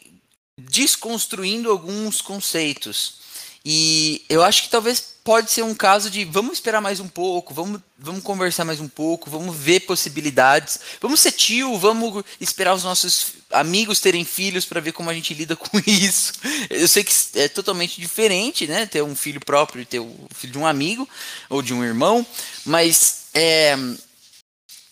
desconstruindo 0.60 1.72
alguns 1.72 2.22
conceitos. 2.22 3.20
E 3.64 4.24
eu 4.30 4.43
acho 4.43 4.64
que 4.64 4.70
talvez 4.70 5.16
pode 5.24 5.51
ser 5.51 5.64
um 5.64 5.76
caso 5.76 6.10
de 6.10 6.24
vamos 6.24 6.53
esperar 6.53 6.82
mais 6.82 6.99
um 6.99 7.07
pouco, 7.07 7.53
vamos, 7.53 7.82
vamos 7.97 8.24
conversar 8.24 8.66
mais 8.66 8.80
um 8.80 8.88
pouco, 8.88 9.30
vamos 9.30 9.55
ver 9.55 9.82
possibilidades, 9.82 10.80
vamos 10.99 11.20
ser 11.20 11.34
tio, 11.34 11.78
vamos 11.78 12.24
esperar 12.39 12.74
os 12.74 12.84
nossos 12.84 13.34
amigos 13.51 13.99
terem 13.99 14.24
filhos 14.24 14.66
para 14.66 14.80
ver 14.80 14.93
como 14.93 15.10
a 15.10 15.14
gente 15.14 15.34
lida 15.34 15.55
com 15.57 15.78
isso. 15.86 16.34
Eu 16.70 16.88
sei 16.88 17.03
que 17.03 17.14
é 17.36 17.47
totalmente 17.47 17.99
diferente, 17.99 18.66
né? 18.66 18.86
Ter 18.86 19.03
um 19.03 19.16
filho 19.16 19.39
próprio 19.39 19.82
e 19.82 19.86
ter 19.86 19.99
o 19.99 20.16
filho 20.34 20.53
de 20.53 20.60
um 20.60 20.66
amigo 20.66 21.07
ou 21.49 21.62
de 21.62 21.74
um 21.74 21.84
irmão, 21.84 22.26
mas 22.66 23.26
é, 23.34 23.78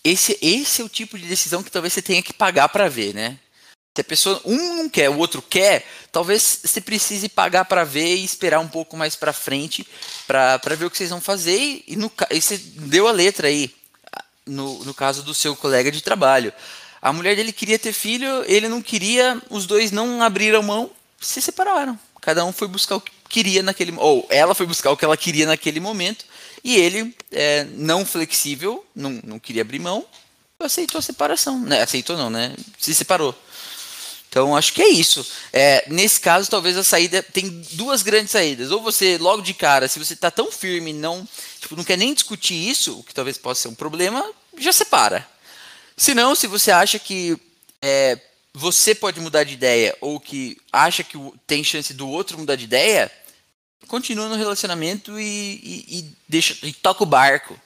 esse, 0.04 0.38
esse 0.42 0.82
é 0.82 0.86
o 0.86 0.90
tipo 0.90 1.18
de 1.18 1.26
decisão 1.26 1.64
que 1.64 1.72
talvez 1.72 1.94
você 1.94 2.02
tenha 2.02 2.22
que 2.22 2.34
pagar 2.34 2.70
para 2.70 2.88
ver, 2.90 3.14
né? 3.14 3.40
Se 3.98 4.02
a 4.02 4.04
pessoa 4.04 4.40
um 4.46 4.76
não 4.76 4.88
quer, 4.88 5.10
o 5.10 5.18
outro 5.18 5.42
quer, 5.42 5.84
talvez 6.12 6.60
você 6.64 6.80
precise 6.80 7.28
pagar 7.28 7.66
para 7.66 7.84
ver 7.84 8.16
e 8.16 8.24
esperar 8.24 8.60
um 8.60 8.68
pouco 8.68 8.96
mais 8.96 9.16
para 9.16 9.34
frente 9.34 9.88
para 10.28 10.76
ver 10.78 10.86
o 10.86 10.92
que 10.92 11.00
vocês 11.00 11.10
vão 11.10 11.20
fazer. 11.20 11.84
E, 11.88 11.96
no, 11.96 12.12
e 12.30 12.40
você 12.40 12.60
deu 12.60 13.08
a 13.08 13.12
letra 13.12 13.48
aí, 13.48 13.74
no, 14.46 14.86
no 14.86 14.94
caso 14.94 15.24
do 15.24 15.34
seu 15.34 15.56
colega 15.56 15.92
de 15.92 16.04
trabalho. 16.04 16.54
A 17.02 17.12
mulher 17.12 17.36
dele 17.36 17.52
queria 17.52 17.80
ter 17.80 17.92
filho, 17.92 18.44
ele 18.46 18.68
não 18.68 18.84
queria, 18.84 19.42
os 19.50 19.66
dois 19.66 19.92
não 19.92 20.22
abriram 20.22 20.62
mão, 20.62 20.92
se 21.20 21.42
separaram. 21.42 22.00
Cada 22.22 22.46
um 22.46 22.54
foi 22.54 22.68
buscar 22.68 22.98
o 22.98 23.02
que 23.02 23.12
queria 23.28 23.64
naquele 23.64 23.96
ou 23.98 24.28
ela 24.30 24.54
foi 24.54 24.68
buscar 24.68 24.92
o 24.92 24.98
que 24.98 25.06
ela 25.06 25.18
queria 25.18 25.48
naquele 25.48 25.80
momento 25.80 26.24
e 26.64 26.76
ele 26.76 27.16
é, 27.32 27.64
não 27.72 28.06
flexível, 28.06 28.86
não, 28.96 29.20
não 29.24 29.40
queria 29.40 29.64
abrir 29.64 29.80
mão, 29.80 30.06
aceitou 30.60 31.00
a 31.00 31.02
separação, 31.02 31.60
né? 31.60 31.82
Aceitou 31.82 32.16
não, 32.16 32.30
né? 32.30 32.56
Se 32.78 32.94
separou. 32.94 33.36
Então 34.38 34.56
acho 34.56 34.72
que 34.72 34.84
é 34.84 34.88
isso. 34.88 35.26
É, 35.52 35.84
nesse 35.90 36.22
caso, 36.22 36.48
talvez 36.48 36.78
a 36.78 36.84
saída 36.84 37.24
tem 37.24 37.50
duas 37.72 38.04
grandes 38.04 38.30
saídas. 38.30 38.70
Ou 38.70 38.84
você, 38.84 39.18
logo 39.18 39.42
de 39.42 39.52
cara, 39.52 39.88
se 39.88 39.98
você 39.98 40.14
está 40.14 40.30
tão 40.30 40.52
firme 40.52 40.94
não, 40.94 41.28
tipo, 41.60 41.76
não 41.76 41.84
quer 41.84 41.98
nem 41.98 42.14
discutir 42.14 42.54
isso, 42.54 43.00
o 43.00 43.04
que 43.04 43.16
talvez 43.16 43.36
possa 43.36 43.64
ser 43.64 43.68
um 43.70 43.74
problema, 43.74 44.24
já 44.60 44.72
separa. 44.72 45.28
Se 45.98 46.14
não, 46.14 46.36
se 46.36 46.46
você 46.46 46.70
acha 46.70 47.00
que 47.00 47.36
é, 47.82 48.20
você 48.54 48.94
pode 48.94 49.20
mudar 49.20 49.44
de 49.44 49.56
ideia 49.56 49.98
ou 50.02 50.20
que 50.20 50.56
acha 50.72 51.04
que 51.04 51.18
tem 51.48 51.64
chance 51.64 51.92
do 51.92 52.08
outro 52.08 52.38
mudar 52.38 52.56
de 52.56 52.66
ideia, 52.66 53.12
continua 53.88 54.30
no 54.30 54.36
relacionamento 54.36 55.20
e, 55.20 55.26
e, 55.64 55.98
e 55.98 56.16
deixa 56.30 56.56
e 56.62 56.72
toca 56.74 57.02
o 57.02 57.08
barco. 57.08 57.60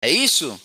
É 0.00 0.08
isso? 0.08 0.58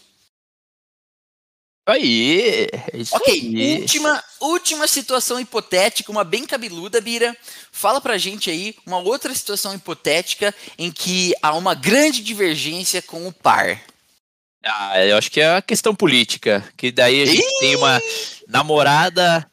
Aí, 1.85 2.69
isso 2.93 3.13
ok, 3.15 3.33
aí. 3.33 3.81
Última, 3.81 4.23
última 4.39 4.87
situação 4.87 5.37
hipotética, 5.37 6.11
uma 6.11 6.23
bem 6.23 6.45
cabeluda, 6.45 7.01
Bira. 7.01 7.35
Fala 7.71 7.99
pra 7.99 8.17
gente 8.17 8.49
aí 8.49 8.73
uma 8.85 8.99
outra 8.99 9.33
situação 9.33 9.73
hipotética 9.73 10.55
em 10.77 10.89
que 10.89 11.33
há 11.41 11.53
uma 11.55 11.73
grande 11.75 12.23
divergência 12.23 13.01
com 13.01 13.27
o 13.27 13.33
par. 13.33 13.81
Ah, 14.63 15.05
eu 15.05 15.17
acho 15.17 15.29
que 15.29 15.41
é 15.41 15.57
a 15.57 15.61
questão 15.61 15.93
política, 15.93 16.63
que 16.77 16.89
daí 16.89 17.21
a 17.21 17.25
gente 17.25 17.59
tem 17.59 17.75
uma 17.75 18.01
namorada, 18.47 19.45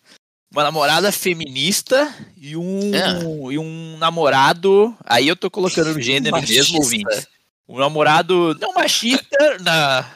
uma 0.53 0.63
namorada 0.63 1.11
feminista 1.11 2.15
e 2.37 2.57
um, 2.57 2.95
é. 2.95 3.53
e 3.53 3.59
um 3.59 3.97
namorado, 3.99 4.97
aí 5.05 5.27
eu 5.27 5.35
tô 5.35 5.51
colocando 5.51 5.97
o 5.97 6.01
gênero 6.01 6.37
mesmo, 6.47 6.79
ouvinte. 6.79 7.27
Um 7.69 7.79
namorado 7.79 8.57
não 8.61 8.73
machista 8.73 9.59
na 9.61 10.09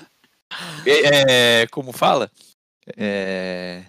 é, 0.86 1.62
é, 1.62 1.66
como 1.68 1.92
fala? 1.92 2.30
É, 2.96 3.82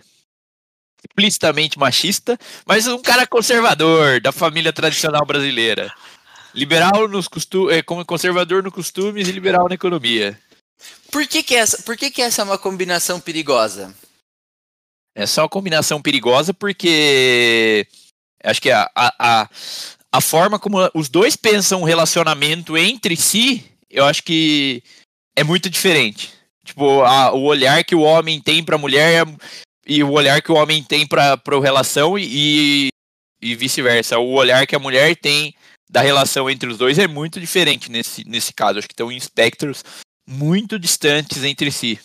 explicitamente 1.04 1.78
machista, 1.78 2.38
mas 2.66 2.88
um 2.88 3.02
cara 3.02 3.28
conservador 3.28 4.20
da 4.20 4.32
família 4.32 4.74
tradicional 4.74 5.26
brasileira. 5.26 5.94
Liberal 6.54 7.08
nos 7.08 7.28
costumes, 7.28 7.76
é, 7.76 7.82
como 7.82 8.06
conservador 8.06 8.64
no 8.64 8.72
costumes 8.72 9.28
e 9.28 9.32
liberal 9.32 9.68
na 9.68 9.76
economia. 9.76 10.40
Por 11.12 11.28
que, 11.28 11.44
que, 11.44 11.56
essa, 11.56 11.82
por 11.84 11.96
que, 11.98 12.10
que 12.10 12.22
essa 12.22 12.42
é 12.42 12.46
uma 12.46 12.58
combinação 12.58 13.20
perigosa? 13.20 13.96
É 15.16 15.26
só 15.26 15.44
uma 15.44 15.50
combinação 15.50 16.02
perigosa 16.02 16.54
porque 16.54 17.88
acho 18.44 18.62
que 18.62 18.70
a, 18.72 18.90
a, 18.96 19.50
a 20.12 20.22
forma 20.22 20.60
como 20.60 20.78
os 20.94 21.10
dois 21.10 21.36
pensam 21.36 21.82
o 21.82 21.86
relacionamento 21.86 22.78
entre 22.78 23.16
si, 23.16 23.66
eu 23.90 24.06
acho 24.06 24.24
que 24.24 24.84
é 25.36 25.44
muito 25.44 25.70
diferente. 25.70 26.35
Tipo, 26.66 27.02
a, 27.04 27.32
o 27.32 27.44
olhar 27.44 27.84
que 27.84 27.96
o 27.96 28.02
homem 28.02 28.42
tem 28.42 28.64
pra 28.64 28.78
mulher 28.78 29.26
e 29.86 30.04
o 30.04 30.12
olhar 30.12 30.42
que 30.42 30.52
o 30.52 30.56
homem 30.56 30.84
tem 30.84 31.06
pra, 31.06 31.38
pra 31.38 31.60
relação 31.60 32.18
e, 32.18 32.88
e 33.42 33.56
vice-versa. 33.56 34.18
O 34.18 34.32
olhar 34.32 34.66
que 34.66 34.76
a 34.76 34.80
mulher 34.80 35.16
tem 35.16 35.54
da 35.88 36.02
relação 36.02 36.50
entre 36.50 36.68
os 36.68 36.78
dois 36.78 36.98
é 36.98 37.08
muito 37.08 37.40
diferente 37.40 37.90
nesse, 37.92 38.28
nesse 38.28 38.52
caso. 38.52 38.80
Acho 38.80 38.88
que 38.88 38.94
estão 38.94 39.12
em 39.12 39.18
espectros 39.18 39.84
muito 40.28 40.80
distantes 40.80 41.44
entre 41.44 41.72
si. 41.72 42.00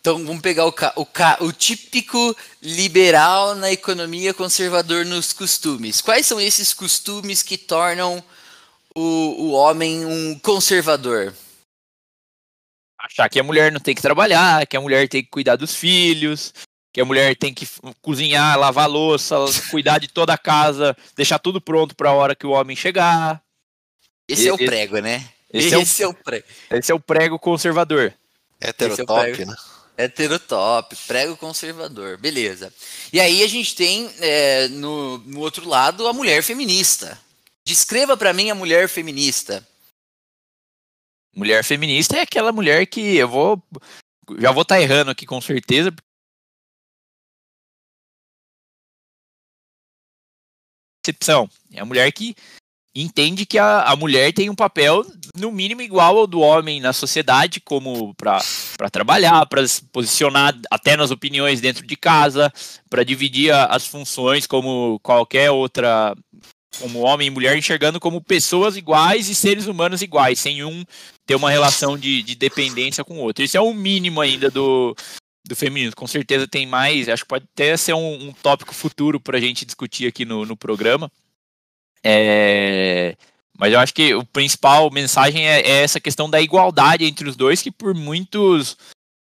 Então 0.00 0.24
vamos 0.24 0.40
pegar 0.40 0.64
o, 0.66 0.74
o, 0.96 1.06
o 1.46 1.52
típico 1.52 2.34
liberal 2.62 3.54
na 3.54 3.70
economia, 3.70 4.32
conservador 4.32 5.04
nos 5.04 5.34
costumes. 5.34 6.00
Quais 6.00 6.24
são 6.24 6.40
esses 6.40 6.72
costumes 6.72 7.42
que 7.42 7.58
tornam 7.58 8.24
o, 8.94 9.00
o 9.00 9.50
homem 9.50 10.06
um 10.06 10.38
conservador? 10.38 11.34
Achar 13.08 13.28
que 13.28 13.40
a 13.40 13.42
mulher 13.42 13.72
não 13.72 13.80
tem 13.80 13.94
que 13.94 14.02
trabalhar, 14.02 14.66
que 14.66 14.76
a 14.76 14.80
mulher 14.80 15.08
tem 15.08 15.22
que 15.22 15.30
cuidar 15.30 15.56
dos 15.56 15.74
filhos, 15.74 16.52
que 16.92 17.00
a 17.00 17.04
mulher 17.04 17.36
tem 17.36 17.52
que 17.54 17.66
cozinhar, 18.02 18.58
lavar 18.58 18.88
louça, 18.88 19.36
cuidar 19.70 19.98
de 19.98 20.08
toda 20.08 20.34
a 20.34 20.38
casa, 20.38 20.96
deixar 21.16 21.38
tudo 21.38 21.60
pronto 21.60 21.96
para 21.96 22.10
a 22.10 22.14
hora 22.14 22.36
que 22.36 22.46
o 22.46 22.50
homem 22.50 22.76
chegar. 22.76 23.42
Esse, 24.28 24.42
esse 24.42 24.48
é 24.48 24.52
o 24.52 24.56
prego, 24.56 24.98
né? 24.98 25.28
Esse, 25.52 25.74
esse 25.74 26.02
é, 26.02 26.06
o, 26.06 26.10
é, 26.10 26.12
o, 26.12 26.14
prego. 26.14 26.46
Esse 26.70 26.92
é 26.92 26.94
o 26.94 27.00
prego 27.00 27.38
conservador. 27.38 28.12
Heterotop, 28.60 29.42
é 29.42 29.46
né? 29.46 29.56
Heterotop, 29.96 30.94
prego 31.06 31.36
conservador, 31.36 32.18
beleza. 32.18 32.72
E 33.12 33.18
aí 33.18 33.42
a 33.42 33.48
gente 33.48 33.74
tem 33.74 34.10
é, 34.20 34.68
no, 34.68 35.18
no 35.18 35.40
outro 35.40 35.66
lado 35.66 36.06
a 36.06 36.12
mulher 36.12 36.42
feminista. 36.42 37.18
Descreva 37.64 38.16
para 38.16 38.32
mim 38.32 38.50
a 38.50 38.54
mulher 38.54 38.88
feminista. 38.88 39.66
Mulher 41.34 41.62
feminista 41.64 42.16
é 42.16 42.22
aquela 42.22 42.52
mulher 42.52 42.86
que 42.86 43.16
eu 43.16 43.28
vou. 43.28 43.62
Já 44.38 44.52
vou 44.52 44.62
estar 44.62 44.76
tá 44.76 44.80
errando 44.80 45.10
aqui 45.10 45.24
com 45.24 45.40
certeza. 45.40 45.92
Percepção. 51.04 51.48
É 51.72 51.80
a 51.80 51.84
mulher 51.84 52.10
que 52.12 52.34
entende 52.94 53.46
que 53.46 53.58
a, 53.58 53.82
a 53.82 53.96
mulher 53.96 54.32
tem 54.32 54.50
um 54.50 54.54
papel, 54.54 55.04
no 55.36 55.52
mínimo, 55.52 55.82
igual 55.82 56.18
ao 56.18 56.26
do 56.26 56.40
homem 56.40 56.80
na 56.80 56.92
sociedade, 56.92 57.60
como 57.60 58.14
para 58.14 58.40
trabalhar, 58.90 59.46
para 59.46 59.66
se 59.66 59.84
posicionar 59.84 60.58
até 60.70 60.96
nas 60.96 61.10
opiniões 61.10 61.60
dentro 61.60 61.86
de 61.86 61.96
casa, 61.96 62.52
para 62.90 63.04
dividir 63.04 63.52
a, 63.52 63.66
as 63.66 63.86
funções 63.86 64.46
como 64.46 64.98
qualquer 65.00 65.50
outra 65.50 66.14
como 66.80 67.00
homem 67.00 67.26
e 67.28 67.30
mulher, 67.30 67.56
enxergando 67.56 67.98
como 67.98 68.22
pessoas 68.22 68.76
iguais 68.76 69.28
e 69.28 69.34
seres 69.34 69.66
humanos 69.66 70.02
iguais, 70.02 70.38
sem 70.38 70.64
um 70.64 70.84
ter 71.28 71.34
uma 71.34 71.50
relação 71.50 71.98
de, 71.98 72.22
de 72.22 72.34
dependência 72.34 73.04
com 73.04 73.18
o 73.18 73.20
outro. 73.20 73.44
Isso 73.44 73.54
é 73.54 73.60
o 73.60 73.74
mínimo 73.74 74.18
ainda 74.18 74.50
do, 74.50 74.96
do 75.46 75.54
feminismo. 75.54 75.94
Com 75.94 76.06
certeza 76.06 76.48
tem 76.48 76.66
mais, 76.66 77.06
acho 77.06 77.22
que 77.22 77.28
pode 77.28 77.44
até 77.52 77.76
ser 77.76 77.92
um, 77.92 78.28
um 78.28 78.32
tópico 78.32 78.74
futuro 78.74 79.20
para 79.20 79.36
a 79.36 79.40
gente 79.40 79.66
discutir 79.66 80.06
aqui 80.06 80.24
no, 80.24 80.46
no 80.46 80.56
programa. 80.56 81.12
É, 82.02 83.14
mas 83.58 83.74
eu 83.74 83.78
acho 83.78 83.92
que 83.92 84.14
o 84.14 84.24
principal 84.24 84.90
mensagem 84.90 85.46
é, 85.46 85.60
é, 85.60 85.82
essa 85.82 86.00
questão 86.00 86.30
da 86.30 86.40
igualdade 86.40 87.04
entre 87.04 87.28
os 87.28 87.36
dois, 87.36 87.60
que 87.60 87.70
por 87.70 87.92
muitos, 87.92 88.78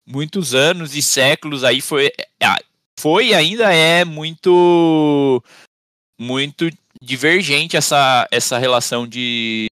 muitos 0.05 0.53
anos 0.53 0.95
e 0.95 1.01
séculos 1.01 1.63
aí 1.63 1.81
foi, 1.81 2.11
é, 2.39 2.45
foi 2.99 3.33
ainda 3.33 3.73
é 3.73 4.05
muito, 4.05 5.43
muito 6.21 6.69
divergente 7.01 7.75
essa, 7.75 8.27
essa 8.31 8.59
relação 8.59 9.07
de, 9.07 9.65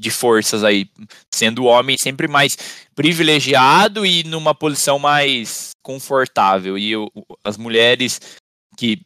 de 0.00 0.10
forças 0.10 0.64
aí, 0.64 0.88
sendo 1.30 1.62
o 1.62 1.66
homem 1.66 1.98
sempre 1.98 2.26
mais 2.26 2.56
privilegiado 2.94 4.06
e 4.06 4.24
numa 4.24 4.54
posição 4.54 4.98
mais 4.98 5.72
confortável. 5.82 6.78
E 6.78 6.96
o, 6.96 7.10
as 7.44 7.58
mulheres 7.58 8.18
que 8.78 9.02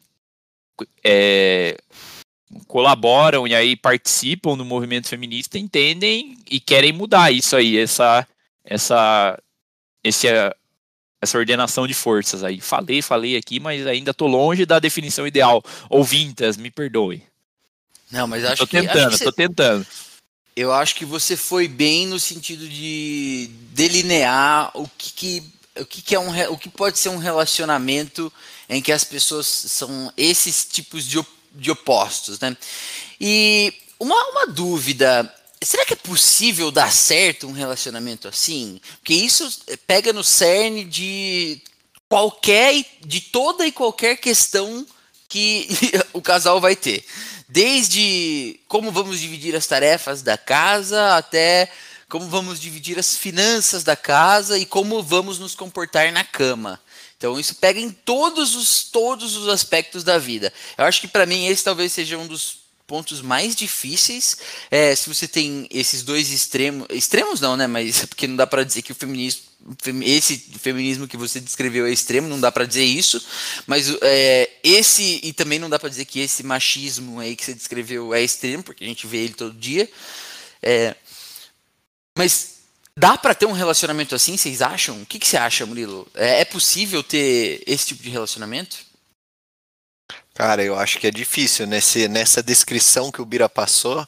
é, 1.03 1.77
colaboram 2.65 3.45
e 3.45 3.53
aí 3.53 3.75
participam 3.75 4.55
do 4.55 4.63
movimento 4.63 5.09
feminista 5.09 5.59
entendem 5.59 6.37
e 6.49 6.61
querem 6.61 6.93
mudar 6.93 7.29
isso 7.29 7.57
aí, 7.57 7.77
essa, 7.77 8.25
essa, 8.63 9.37
esse, 10.01 10.27
essa 11.21 11.37
ordenação 11.37 11.85
de 11.85 11.93
forças 11.93 12.41
aí. 12.41 12.61
Falei, 12.61 13.01
falei 13.01 13.35
aqui, 13.35 13.59
mas 13.59 13.85
ainda 13.85 14.13
tô 14.13 14.27
longe 14.27 14.65
da 14.65 14.79
definição 14.79 15.27
ideal. 15.27 15.61
Ouvintas, 15.89 16.55
me 16.55 16.71
perdoe. 16.71 17.21
Não, 18.09 18.27
mas 18.27 18.45
acho 18.45 18.57
tô 18.57 18.67
que. 18.67 18.79
Tentando, 18.79 19.07
acho 19.07 19.17
que 19.17 19.23
tô 19.25 19.31
tentando. 19.33 19.85
Eu 20.55 20.71
acho 20.71 20.95
que 20.95 21.03
você 21.03 21.35
foi 21.35 21.67
bem 21.67 22.07
no 22.07 22.19
sentido 22.19 22.67
de 22.67 23.49
delinear 23.73 24.71
o 24.73 24.87
que, 24.97 25.11
que 25.11 25.43
o 25.81 25.85
que, 25.85 26.01
que, 26.01 26.15
é 26.15 26.19
um 26.19 26.53
o 26.53 26.57
que 26.57 26.69
pode 26.69 26.97
ser 26.97 27.09
um 27.09 27.17
relacionamento 27.17 28.31
em 28.69 28.81
que 28.81 28.93
as 28.93 29.03
pessoas 29.03 29.45
são 29.45 30.11
esses 30.15 30.65
tipos 30.65 31.05
de, 31.05 31.21
de 31.51 31.69
opostos, 31.69 32.39
né? 32.39 32.55
E 33.19 33.73
uma, 33.99 34.15
uma 34.29 34.47
dúvida, 34.47 35.29
será 35.61 35.85
que 35.85 35.93
é 35.93 35.97
possível 35.97 36.71
dar 36.71 36.91
certo 36.91 37.47
um 37.47 37.51
relacionamento 37.51 38.27
assim? 38.27 38.79
Porque 38.99 39.13
isso 39.13 39.49
pega 39.85 40.13
no 40.13 40.23
cerne 40.23 40.85
de 40.85 41.61
qualquer, 42.07 42.85
de 43.05 43.19
toda 43.19 43.67
e 43.67 43.71
qualquer 43.71 44.15
questão 44.15 44.87
que 45.27 45.67
o 46.13 46.21
casal 46.21 46.61
vai 46.61 46.75
ter. 46.75 47.05
Desde 47.47 48.59
como 48.67 48.91
vamos 48.91 49.19
dividir 49.19 49.55
as 49.55 49.67
tarefas 49.67 50.21
da 50.21 50.37
casa 50.37 51.15
até 51.15 51.69
como 52.07 52.27
vamos 52.27 52.59
dividir 52.59 52.99
as 52.99 53.17
finanças 53.17 53.83
da 53.83 53.95
casa 53.95 54.57
e 54.57 54.65
como 54.65 55.01
vamos 55.01 55.39
nos 55.39 55.55
comportar 55.55 56.11
na 56.11 56.23
cama. 56.23 56.79
Então 57.17 57.39
isso 57.39 57.55
pega 57.55 57.79
em 57.79 57.89
todos 57.89 58.55
os 58.55 58.83
todos 58.83 59.35
os 59.35 59.47
aspectos 59.47 60.03
da 60.03 60.17
vida. 60.17 60.53
Eu 60.77 60.85
acho 60.85 61.01
que 61.01 61.07
para 61.07 61.25
mim 61.25 61.47
esse 61.47 61.63
talvez 61.63 61.91
seja 61.91 62.17
um 62.17 62.27
dos 62.27 62.59
pontos 62.85 63.21
mais 63.21 63.55
difíceis. 63.55 64.37
É, 64.69 64.95
se 64.95 65.07
você 65.07 65.27
tem 65.27 65.67
esses 65.71 66.03
dois 66.03 66.31
extremos, 66.31 66.87
extremos 66.91 67.41
não, 67.41 67.57
né? 67.57 67.67
Mas 67.67 68.05
porque 68.05 68.27
não 68.27 68.35
dá 68.35 68.45
para 68.45 68.63
dizer 68.63 68.81
que 68.81 68.91
o 68.91 68.95
feminismo 68.95 69.44
esse 70.03 70.37
feminismo 70.59 71.07
que 71.07 71.17
você 71.17 71.39
descreveu 71.39 71.87
é 71.87 71.91
extremo, 71.91 72.27
não 72.27 72.39
dá 72.39 72.51
para 72.51 72.65
dizer 72.65 72.83
isso, 72.83 73.23
mas 73.65 73.89
é, 74.01 74.49
esse 74.63 75.19
e 75.23 75.33
também 75.33 75.57
não 75.57 75.69
dá 75.69 75.79
para 75.79 75.89
dizer 75.89 76.05
que 76.05 76.19
esse 76.19 76.43
machismo 76.43 77.19
aí 77.19 77.35
que 77.35 77.43
você 77.43 77.53
descreveu 77.53 78.13
é 78.13 78.21
extremo, 78.21 78.63
porque 78.63 78.83
a 78.83 78.87
gente 78.87 79.07
vê 79.07 79.17
ele 79.17 79.33
todo 79.33 79.57
dia. 79.57 79.89
É, 80.61 80.95
mas 82.17 82.59
dá 82.97 83.17
para 83.17 83.35
ter 83.35 83.45
um 83.45 83.51
relacionamento 83.51 84.15
assim, 84.15 84.37
vocês 84.37 84.61
acham? 84.61 85.01
O 85.01 85.05
que, 85.05 85.19
que 85.19 85.27
você 85.27 85.37
acha, 85.37 85.65
Murilo? 85.65 86.07
É, 86.13 86.41
é 86.41 86.45
possível 86.45 87.01
ter 87.03 87.63
esse 87.65 87.87
tipo 87.87 88.03
de 88.03 88.09
relacionamento? 88.09 88.77
Cara, 90.33 90.63
eu 90.63 90.77
acho 90.77 90.99
que 90.99 91.07
é 91.07 91.11
difícil. 91.11 91.65
Nesse, 91.65 92.07
nessa 92.07 92.43
descrição 92.43 93.11
que 93.11 93.21
o 93.21 93.25
Bira 93.25 93.47
passou, 93.47 94.05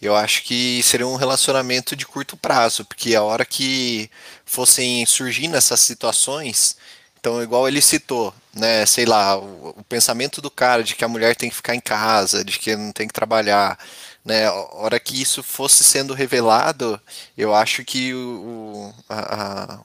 eu 0.00 0.14
acho 0.14 0.44
que 0.44 0.82
seria 0.82 1.06
um 1.06 1.16
relacionamento 1.16 1.96
de 1.96 2.06
curto 2.06 2.36
prazo, 2.36 2.84
porque 2.84 3.14
a 3.14 3.22
hora 3.22 3.44
que 3.44 4.10
fossem 4.44 5.04
surgindo 5.06 5.56
essas 5.56 5.80
situações, 5.80 6.76
então, 7.20 7.42
igual 7.42 7.66
ele 7.66 7.82
citou, 7.82 8.32
né, 8.54 8.86
sei 8.86 9.04
lá, 9.04 9.36
o, 9.36 9.74
o, 9.78 9.84
pensamento 9.84 10.40
do 10.40 10.50
cara 10.50 10.84
de 10.84 10.94
que 10.94 11.04
a 11.04 11.08
mulher 11.08 11.34
tem 11.34 11.50
que 11.50 11.56
ficar 11.56 11.74
em 11.74 11.80
casa, 11.80 12.44
de 12.44 12.58
que 12.58 12.76
não 12.76 12.92
tem 12.92 13.08
que 13.08 13.12
trabalhar, 13.14 13.78
né, 14.24 14.46
a 14.46 14.52
hora 14.76 15.00
que 15.00 15.20
isso 15.20 15.42
fosse 15.42 15.82
sendo 15.82 16.14
revelado, 16.14 17.00
eu 17.36 17.54
acho 17.54 17.84
que 17.84 18.14
o, 18.14 18.94
a, 19.08 19.74
a 19.74 19.80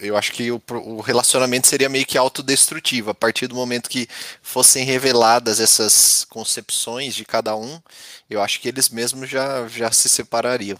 eu 0.00 0.16
acho 0.16 0.32
que 0.32 0.50
o, 0.50 0.62
o, 0.70 1.00
relacionamento 1.00 1.66
seria 1.66 1.88
meio 1.88 2.06
que 2.06 2.18
autodestrutivo. 2.18 3.10
A 3.10 3.14
partir 3.14 3.46
do 3.46 3.54
momento 3.54 3.90
que 3.90 4.08
fossem 4.42 4.84
reveladas 4.84 5.60
essas 5.60 6.24
concepções 6.28 7.14
de 7.14 7.24
cada 7.24 7.56
um, 7.56 7.80
eu 8.28 8.42
acho 8.42 8.60
que 8.60 8.68
eles 8.68 8.88
mesmos 8.88 9.28
já, 9.28 9.66
já 9.68 9.90
se 9.90 10.08
separariam. 10.08 10.78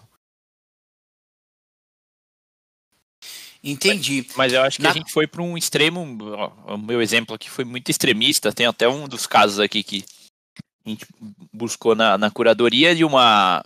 Entendi. 3.63 4.25
Mas, 4.29 4.37
mas 4.37 4.53
eu 4.53 4.63
acho 4.63 4.77
que 4.77 4.83
Na... 4.83 4.91
a 4.91 4.95
gente 4.95 5.13
foi 5.13 5.27
para 5.27 5.43
um 5.43 5.59
extremo. 5.59 6.17
Ó, 6.35 6.75
o 6.75 6.79
meu 6.79 7.03
exemplo 7.03 7.35
aqui 7.35 7.51
foi 7.51 7.65
muito 7.65 7.91
extremista. 7.91 8.53
Tem 8.53 8.67
até 8.67 8.89
um 8.89 9.09
dos 9.09 9.27
casos 9.27 9.59
aqui 9.59 9.83
que 9.83 10.05
a 10.85 10.89
gente 10.89 11.07
buscou 11.53 11.95
na, 11.95 12.17
na 12.17 12.31
curadoria 12.31 12.95
de 12.95 13.05
uma. 13.05 13.65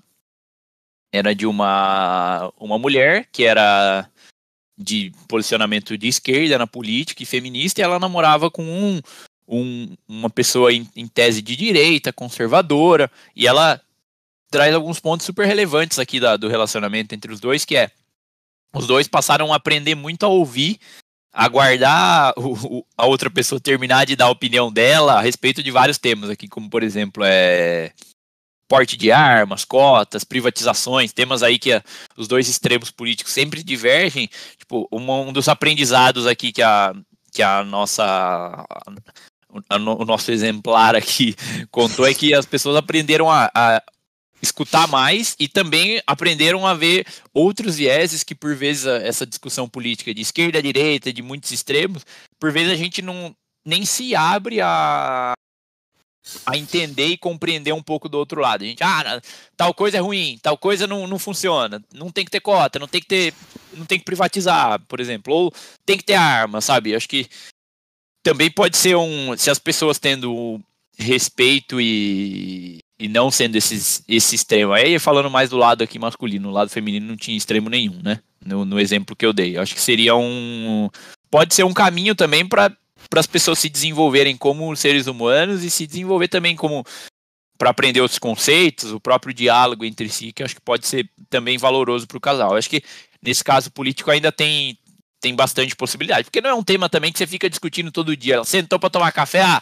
Era 1.13 1.35
de 1.35 1.45
uma, 1.45 2.53
uma 2.57 2.79
mulher 2.79 3.27
que 3.33 3.45
era 3.45 4.09
de 4.81 5.13
posicionamento 5.29 5.97
de 5.99 6.09
esquerda 6.09 6.57
na 6.57 6.67
política 6.67 7.23
e 7.23 7.27
feminista, 7.27 7.81
e 7.81 7.85
ela 7.85 7.99
namorava 7.99 8.51
com 8.51 8.63
um, 8.63 9.01
um 9.47 9.95
uma 10.09 10.31
pessoa 10.31 10.73
em, 10.73 10.89
em, 10.97 11.07
tese 11.07 11.43
de 11.43 11.55
direita, 11.55 12.13
conservadora, 12.13 13.11
e 13.37 13.47
ela 13.47 13.81
traz 14.51 14.75
alguns 14.75 14.99
pontos 14.99 15.27
super 15.27 15.47
relevantes 15.47 15.99
aqui 15.99 16.19
da, 16.19 16.37
do 16.37 16.49
relacionamento 16.49 17.15
entre 17.15 17.31
os 17.31 17.39
dois, 17.39 17.65
que 17.65 17.77
é 17.77 17.91
os 18.73 18.87
dois 18.87 19.07
passaram 19.07 19.53
a 19.53 19.57
aprender 19.57 19.95
muito 19.95 20.25
a 20.25 20.29
ouvir, 20.29 20.79
aguardar 21.33 22.33
a 22.97 23.07
outra 23.07 23.31
pessoa 23.31 23.61
terminar 23.61 24.07
de 24.07 24.17
dar 24.17 24.27
a 24.27 24.31
opinião 24.31 24.73
dela 24.73 25.15
a 25.15 25.21
respeito 25.21 25.63
de 25.63 25.71
vários 25.71 25.99
temas 25.99 26.31
aqui, 26.31 26.49
como 26.49 26.71
por 26.71 26.83
exemplo 26.83 27.23
é 27.25 27.93
porte 28.71 28.97
de 28.97 29.11
armas, 29.11 29.65
cotas, 29.65 30.23
privatizações, 30.23 31.13
temas 31.13 31.43
aí 31.43 31.59
que 31.59 31.73
a, 31.73 31.83
os 32.17 32.29
dois 32.29 32.49
extremos 32.49 32.89
políticos 32.89 33.33
sempre 33.33 33.65
divergem. 33.65 34.31
Tipo, 34.57 34.87
um, 34.93 35.11
um 35.11 35.33
dos 35.33 35.49
aprendizados 35.49 36.25
aqui 36.25 36.53
que 36.53 36.63
a, 36.63 36.95
que 37.33 37.43
a 37.43 37.65
nossa 37.65 38.65
o 39.53 40.05
nosso 40.05 40.31
exemplar 40.31 40.95
aqui 40.95 41.35
contou 41.73 42.07
é 42.07 42.15
que 42.15 42.33
as 42.33 42.47
pessoas 42.47 42.77
aprenderam 42.77 43.29
a, 43.29 43.51
a, 43.53 43.83
escutar 44.41 44.87
mais 44.87 45.35
e 45.41 45.49
também 45.49 46.01
aprenderam 46.07 46.65
a 46.65 46.73
ver 46.73 47.05
outros 47.35 47.77
vieses 47.77 48.23
que 48.23 48.37
por 48.37 48.55
vezes 48.55 48.87
essa 48.87 49.27
discussão 49.27 49.69
política 49.69 50.15
de 50.15 50.23
esquerda 50.23 50.63
direita 50.63 51.13
de 51.13 51.21
muitos 51.21 51.51
extremos 51.51 52.07
por 52.39 52.53
vezes 52.53 52.73
a 52.73 52.77
gente 52.77 53.03
não 53.03 53.35
nem 53.67 53.85
se 53.85 54.15
abre 54.15 54.61
a 54.61 55.35
a 56.45 56.57
entender 56.57 57.07
e 57.07 57.17
compreender 57.17 57.73
um 57.73 57.83
pouco 57.83 58.09
do 58.09 58.19
outro 58.19 58.41
lado. 58.41 58.63
A 58.63 58.67
gente, 58.67 58.83
ah, 58.83 59.21
tal 59.57 59.73
coisa 59.73 59.97
é 59.97 60.01
ruim, 60.01 60.39
tal 60.43 60.57
coisa 60.57 60.87
não, 60.87 61.07
não 61.07 61.19
funciona, 61.19 61.83
não 61.93 62.11
tem 62.11 62.25
que 62.25 62.31
ter 62.31 62.41
cota, 62.41 62.79
não 62.79 62.87
tem 62.87 63.01
que 63.01 63.07
ter, 63.07 63.35
não 63.73 63.87
tem 63.87 63.99
que 63.99 64.05
privatizar, 64.05 64.81
por 64.87 65.01
exemplo, 65.01 65.35
ou 65.35 65.53
tem 65.85 65.97
que 65.97 66.05
ter 66.05 66.15
arma, 66.15 66.61
sabe? 66.61 66.95
Acho 66.95 67.09
que 67.09 67.27
também 68.23 68.51
pode 68.51 68.77
ser 68.77 68.97
um, 68.97 69.37
se 69.37 69.51
as 69.51 69.59
pessoas 69.59 69.99
tendo 69.99 70.61
respeito 70.99 71.81
e, 71.81 72.81
e 72.99 73.09
não 73.09 73.31
sendo 73.31 73.57
esses, 73.57 74.03
esse 74.07 74.35
extremo. 74.35 74.73
Aí 74.73 74.99
falando 74.99 75.31
mais 75.31 75.51
do 75.51 75.57
lado 75.57 75.83
aqui 75.83 75.99
masculino, 75.99 76.49
no 76.49 76.55
lado 76.55 76.71
feminino 76.71 77.07
não 77.07 77.17
tinha 77.17 77.37
extremo 77.37 77.71
nenhum, 77.71 77.99
né? 78.03 78.21
No, 78.45 78.65
no 78.65 78.79
exemplo 78.79 79.17
que 79.17 79.25
eu 79.25 79.33
dei. 79.33 79.57
Acho 79.57 79.75
que 79.75 79.81
seria 79.81 80.15
um. 80.15 80.89
Pode 81.31 81.55
ser 81.55 81.65
um 81.65 81.73
caminho 81.73 82.15
também 82.15 82.47
para 82.47 82.73
para 83.11 83.21
as 83.21 83.27
pessoas 83.27 83.59
se 83.59 83.69
desenvolverem 83.69 84.37
como 84.37 84.75
seres 84.77 85.09
humanos 85.09 85.65
e 85.65 85.71
se 85.71 85.87
desenvolver 85.87 86.29
também 86.29 86.55
como 86.55 86.85
para 87.59 87.71
aprender 87.71 88.01
outros 88.01 88.19
conceitos, 88.19 88.93
o 88.93 89.01
próprio 89.01 89.35
diálogo 89.35 89.85
entre 89.85 90.09
si, 90.09 90.33
que 90.33 90.43
acho 90.43 90.55
que 90.55 90.63
pode 90.63 90.87
ser 90.87 91.11
também 91.29 91.59
valoroso 91.59 92.07
para 92.07 92.17
o 92.17 92.21
casal. 92.21 92.57
Acho 92.57 92.71
que 92.71 92.83
nesse 93.21 93.45
caso 93.45 93.71
político 93.71 94.11
ainda 94.11 94.33
tem 94.33 94.79
tem 95.21 95.35
bastante 95.35 95.77
possibilidade, 95.77 96.25
porque 96.25 96.41
não 96.41 96.49
é 96.49 96.55
um 96.55 96.63
tema 96.63 96.89
também 96.89 97.13
que 97.13 97.19
você 97.19 97.27
fica 97.27 97.51
discutindo 97.51 97.93
todo 97.93 98.17
dia. 98.17 98.43
Sentou 98.43 98.79
para 98.79 98.89
tomar 98.89 99.13
café, 99.13 99.43
ah, 99.43 99.61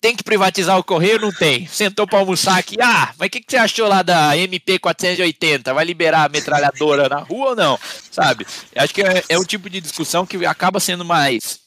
tem 0.00 0.16
que 0.16 0.24
privatizar 0.24 0.78
o 0.78 0.84
correio? 0.84 1.20
Não 1.20 1.30
tem. 1.30 1.66
Sentou 1.66 2.06
para 2.06 2.18
almoçar 2.18 2.56
aqui, 2.56 2.76
ah, 2.80 3.12
mas 3.18 3.26
o 3.26 3.30
que, 3.30 3.40
que 3.40 3.50
você 3.50 3.58
achou 3.58 3.86
lá 3.88 4.00
da 4.00 4.34
MP 4.38 4.78
480? 4.78 5.74
Vai 5.74 5.84
liberar 5.84 6.24
a 6.24 6.28
metralhadora 6.30 7.10
na 7.10 7.18
rua 7.18 7.50
ou 7.50 7.56
não? 7.56 7.78
Sabe? 8.10 8.46
Acho 8.74 8.94
que 8.94 9.02
é, 9.02 9.22
é 9.28 9.38
um 9.38 9.44
tipo 9.44 9.68
de 9.68 9.82
discussão 9.82 10.24
que 10.24 10.46
acaba 10.46 10.80
sendo 10.80 11.04
mais 11.04 11.65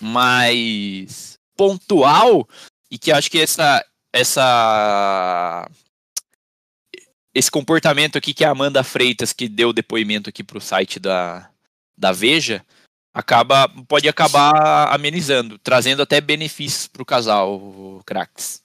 mais 0.00 1.38
pontual 1.56 2.48
e 2.90 2.98
que 2.98 3.12
acho 3.12 3.30
que 3.30 3.38
essa 3.40 3.84
essa 4.12 5.68
esse 7.34 7.50
comportamento 7.50 8.16
aqui 8.16 8.32
que 8.32 8.44
a 8.44 8.50
Amanda 8.50 8.84
Freitas 8.84 9.32
que 9.32 9.48
deu 9.48 9.72
depoimento 9.72 10.30
aqui 10.30 10.44
para 10.44 10.58
o 10.58 10.60
site 10.60 11.00
da, 11.00 11.50
da 11.96 12.12
Veja 12.12 12.64
acaba 13.12 13.68
pode 13.86 14.08
acabar 14.08 14.92
amenizando, 14.92 15.58
trazendo 15.58 16.02
até 16.02 16.20
benefícios 16.20 16.88
para 16.88 17.02
o 17.02 17.06
casal, 17.06 18.02
craques. 18.04 18.63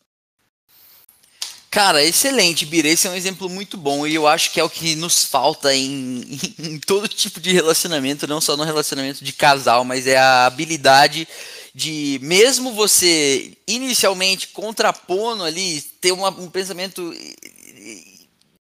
Cara, 1.71 2.03
excelente, 2.03 2.65
Bira. 2.65 2.87
Esse 2.87 3.07
é 3.07 3.11
um 3.11 3.15
exemplo 3.15 3.47
muito 3.47 3.77
bom 3.77 4.07
e 4.07 4.15
eu 4.15 4.27
acho 4.27 4.51
que 4.51 4.59
é 4.59 4.63
o 4.63 4.69
que 4.69 4.95
nos 4.95 5.23
falta 5.23 5.73
em, 5.73 6.25
em, 6.57 6.79
todo 6.79 7.07
tipo 7.07 7.39
de 7.39 7.51
relacionamento, 7.51 8.27
não 8.27 8.41
só 8.41 8.57
no 8.57 8.63
relacionamento 8.63 9.23
de 9.23 9.31
casal, 9.33 9.85
mas 9.85 10.07
é 10.07 10.17
a 10.17 10.47
habilidade 10.47 11.27
de, 11.73 12.19
mesmo 12.23 12.73
você 12.73 13.53
inicialmente 13.67 14.47
contrapondo 14.47 15.43
ali, 15.43 15.81
ter 16.01 16.11
uma, 16.11 16.29
um 16.29 16.49
pensamento 16.49 17.13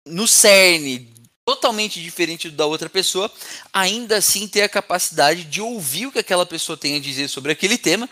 no 0.07 0.27
cerne 0.27 1.13
totalmente 1.45 2.03
diferente 2.03 2.51
da 2.51 2.65
outra 2.65 2.89
pessoa, 2.89 3.31
ainda 3.71 4.17
assim 4.17 4.49
ter 4.49 4.63
a 4.63 4.69
capacidade 4.69 5.45
de 5.45 5.61
ouvir 5.61 6.07
o 6.07 6.13
que 6.13 6.19
aquela 6.19 6.47
pessoa 6.47 6.77
tem 6.77 6.97
a 6.97 7.01
dizer 7.01 7.29
sobre 7.29 7.53
aquele 7.53 7.77
tema, 7.77 8.09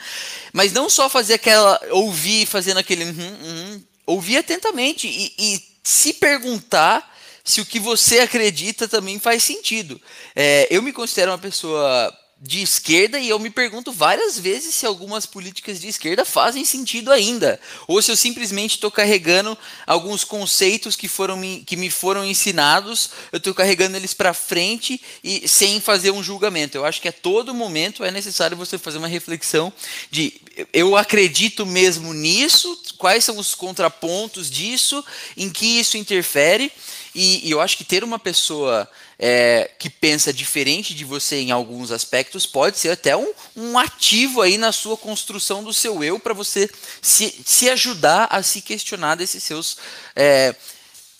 mas 0.53 0.73
não 0.73 0.91
só 0.91 1.09
fazer 1.09 1.35
aquela 1.35 1.81
ouvir 1.93 2.45
fazendo 2.45 2.77
aquele 2.77 3.05
uhum, 3.05 3.39
uhum, 3.43 3.83
ouvir 4.07 4.39
atentamente 4.39 5.09
e, 5.09 5.33
e 5.39 5.65
se 5.83 6.15
perguntar 6.15 7.11
se 7.45 7.61
o 7.61 7.67
que 7.67 7.81
você 7.81 8.21
acredita 8.21 8.87
também 8.87 9.19
faz 9.19 9.43
sentido. 9.43 10.01
É, 10.35 10.69
eu 10.71 10.81
me 10.81 10.93
considero 10.93 11.33
uma 11.33 11.39
pessoa 11.39 12.17
de 12.45 12.61
esquerda 12.61 13.21
e 13.21 13.29
eu 13.29 13.39
me 13.39 13.51
pergunto 13.51 13.93
várias 13.93 14.37
vezes 14.37 14.75
se 14.75 14.85
algumas 14.85 15.25
políticas 15.25 15.81
de 15.81 15.87
esquerda 15.87 16.25
fazem 16.25 16.65
sentido 16.65 17.13
ainda, 17.13 17.61
ou 17.87 18.03
se 18.03 18.11
eu 18.11 18.17
simplesmente 18.17 18.73
estou 18.73 18.91
carregando 18.91 19.57
alguns 19.87 20.25
conceitos 20.25 20.97
que 20.97 21.07
foram 21.07 21.37
me, 21.37 21.61
que 21.61 21.77
me 21.77 21.89
foram 21.89 22.25
ensinados, 22.25 23.11
eu 23.31 23.37
estou 23.37 23.55
carregando 23.55 23.97
eles 23.97 24.13
para 24.13 24.35
frente 24.35 25.01
e 25.23 25.47
sem 25.47 25.81
fazer 25.81 26.11
um 26.11 26.23
julgamento. 26.23 26.77
Eu 26.77 26.85
acho 26.85 27.01
que 27.01 27.09
a 27.09 27.13
todo 27.13 27.55
momento 27.55 28.05
é 28.05 28.11
necessário 28.11 28.57
você 28.57 28.77
fazer 28.77 28.99
uma 28.99 29.07
reflexão 29.07 29.73
de 30.11 30.41
eu 30.73 30.97
acredito 30.97 31.65
mesmo 31.65 32.13
nisso, 32.13 32.81
quais 32.99 33.25
são 33.25 33.39
os 33.39 33.55
contrapontos 33.55 34.51
disso, 34.51 35.05
em 35.37 35.51
que 35.51 35.79
isso 35.79 35.97
interfere 35.97 36.71
e, 37.15 37.47
e 37.47 37.51
eu 37.51 37.61
acho 37.61 37.77
que 37.77 37.85
ter 37.85 38.03
uma 38.03 38.19
pessoa 38.19 38.89
é, 39.19 39.71
que 39.79 39.91
pensa 39.91 40.33
diferente 40.33 40.95
de 40.95 41.05
você 41.05 41.37
em 41.37 41.51
alguns 41.51 41.91
aspectos 41.91 42.47
pode 42.47 42.79
ser 42.79 42.91
até 42.91 43.17
um, 43.17 43.33
um 43.55 43.79
ativo 43.79 44.41
aí 44.41 44.57
na 44.57 44.73
sua 44.73 44.97
construção 44.97 45.63
do 45.63 45.73
seu 45.73 46.03
eu 46.03 46.19
para 46.19 46.35
você 46.35 46.69
se, 47.01 47.35
se 47.45 47.69
ajudar 47.69 48.29
a 48.31 48.43
se 48.43 48.63
questionar 48.63 49.15
desses 49.15 49.43
seus 49.43 49.77
é, 50.17 50.55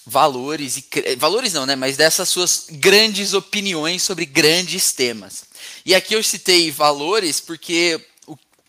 valores 0.07 0.79
e 0.79 1.17
valores 1.17 1.53
não, 1.53 1.67
né? 1.67 1.77
Mas 1.77 1.97
dessas 1.97 2.29
suas 2.29 2.67
grandes 2.71 3.35
opiniões 3.35 4.03
sobre 4.03 4.25
grandes 4.25 4.93
temas. 4.93 5.45
E 5.87 5.95
aqui 5.95 6.15
eu 6.15 6.23
citei 6.23 6.71
valores 6.71 7.39
porque 7.39 8.01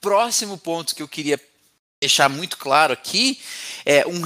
próximo 0.04 0.58
ponto 0.58 0.94
que 0.94 1.02
eu 1.02 1.08
queria 1.08 1.40
deixar 2.02 2.28
muito 2.28 2.58
claro 2.58 2.92
aqui, 2.92 3.40
é 3.86 4.06
um, 4.06 4.24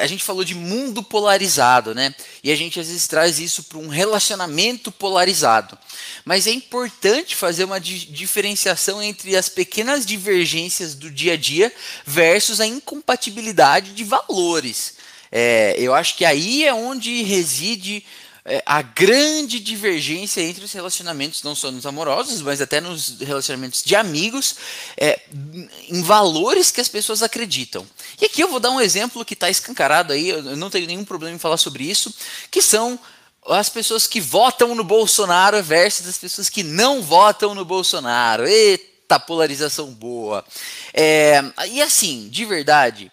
a 0.00 0.06
gente 0.06 0.22
falou 0.22 0.44
de 0.44 0.54
mundo 0.54 1.02
polarizado, 1.02 1.92
né? 1.92 2.14
E 2.44 2.52
a 2.52 2.56
gente 2.56 2.78
às 2.78 2.86
vezes 2.86 3.08
traz 3.08 3.40
isso 3.40 3.64
para 3.64 3.78
um 3.78 3.88
relacionamento 3.88 4.92
polarizado. 4.92 5.76
Mas 6.24 6.46
é 6.46 6.52
importante 6.52 7.34
fazer 7.34 7.64
uma 7.64 7.80
di 7.80 8.06
diferenciação 8.06 9.02
entre 9.02 9.36
as 9.36 9.48
pequenas 9.48 10.06
divergências 10.06 10.94
do 10.94 11.10
dia 11.10 11.32
a 11.32 11.36
dia 11.36 11.72
versus 12.06 12.60
a 12.60 12.66
incompatibilidade 12.66 13.92
de 13.92 14.04
valores. 14.04 14.94
É, 15.32 15.74
eu 15.78 15.92
acho 15.92 16.16
que 16.16 16.24
aí 16.24 16.64
é 16.64 16.72
onde 16.72 17.22
reside 17.22 18.04
é, 18.50 18.60
a 18.66 18.82
grande 18.82 19.60
divergência 19.60 20.40
entre 20.40 20.64
os 20.64 20.72
relacionamentos, 20.72 21.44
não 21.44 21.54
só 21.54 21.70
nos 21.70 21.86
amorosos, 21.86 22.42
mas 22.42 22.60
até 22.60 22.80
nos 22.80 23.20
relacionamentos 23.20 23.80
de 23.84 23.94
amigos, 23.94 24.56
é, 24.96 25.20
em 25.88 26.02
valores 26.02 26.72
que 26.72 26.80
as 26.80 26.88
pessoas 26.88 27.22
acreditam. 27.22 27.86
E 28.20 28.24
aqui 28.24 28.42
eu 28.42 28.48
vou 28.48 28.58
dar 28.58 28.72
um 28.72 28.80
exemplo 28.80 29.24
que 29.24 29.34
está 29.34 29.48
escancarado 29.48 30.12
aí, 30.12 30.30
eu 30.30 30.56
não 30.56 30.68
tenho 30.68 30.88
nenhum 30.88 31.04
problema 31.04 31.36
em 31.36 31.38
falar 31.38 31.58
sobre 31.58 31.84
isso, 31.84 32.12
que 32.50 32.60
são 32.60 32.98
as 33.46 33.68
pessoas 33.68 34.08
que 34.08 34.20
votam 34.20 34.74
no 34.74 34.82
Bolsonaro 34.82 35.62
versus 35.62 36.08
as 36.08 36.18
pessoas 36.18 36.48
que 36.48 36.64
não 36.64 37.00
votam 37.00 37.54
no 37.54 37.64
Bolsonaro. 37.64 38.48
Eita, 38.48 39.20
polarização 39.20 39.94
boa. 39.94 40.44
É, 40.92 41.40
e 41.68 41.80
assim, 41.80 42.28
de 42.28 42.44
verdade, 42.44 43.12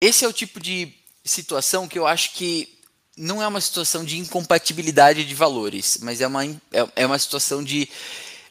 esse 0.00 0.24
é 0.24 0.28
o 0.28 0.32
tipo 0.32 0.58
de 0.58 0.92
situação 1.24 1.86
que 1.86 1.98
eu 1.98 2.08
acho 2.08 2.32
que 2.32 2.77
não 3.18 3.42
é 3.42 3.46
uma 3.46 3.60
situação 3.60 4.04
de 4.04 4.18
incompatibilidade 4.18 5.24
de 5.24 5.34
valores, 5.34 5.98
mas 6.00 6.20
é 6.20 6.26
uma, 6.26 6.44
é, 6.44 6.88
é 6.96 7.06
uma 7.06 7.18
situação 7.18 7.62
de 7.62 7.88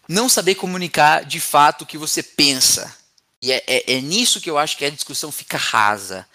não 0.07 0.30
saber 0.30 0.55
comunicar 0.55 1.26
de 1.26 1.39
fato 1.39 1.82
o 1.82 1.86
que 1.86 1.97
você 1.97 2.22
pensa. 2.22 2.95
E 3.41 3.51
é, 3.51 3.63
é, 3.68 3.93
é, 3.93 4.01
nisso 4.01 4.41
que 4.41 4.49
eu 4.49 4.57
acho 4.57 4.78
que 4.78 4.86
a 4.86 4.89
discussão 4.89 5.32
fica 5.32 5.57
rasa. 5.57 6.28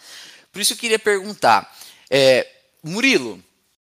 Por 0.53 0.61
isso 0.61 0.72
eu 0.72 0.76
queria 0.76 0.99
perguntar, 0.99 1.74
é, 2.11 2.47
Murilo, 2.83 3.43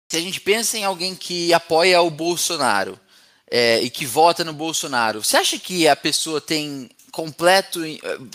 se 0.09 0.17
a 0.17 0.21
gente 0.21 0.39
pensa 0.39 0.77
em 0.77 0.83
alguém 0.83 1.15
que 1.15 1.53
apoia 1.53 2.01
o 2.01 2.09
Bolsonaro 2.09 2.99
é, 3.49 3.81
e 3.81 3.89
que 3.89 4.05
vota 4.05 4.43
no 4.43 4.53
Bolsonaro, 4.53 5.23
você 5.23 5.37
acha 5.37 5.57
que 5.59 5.87
a 5.87 5.95
pessoa 5.95 6.39
tem 6.39 6.89
completo? 7.11 7.79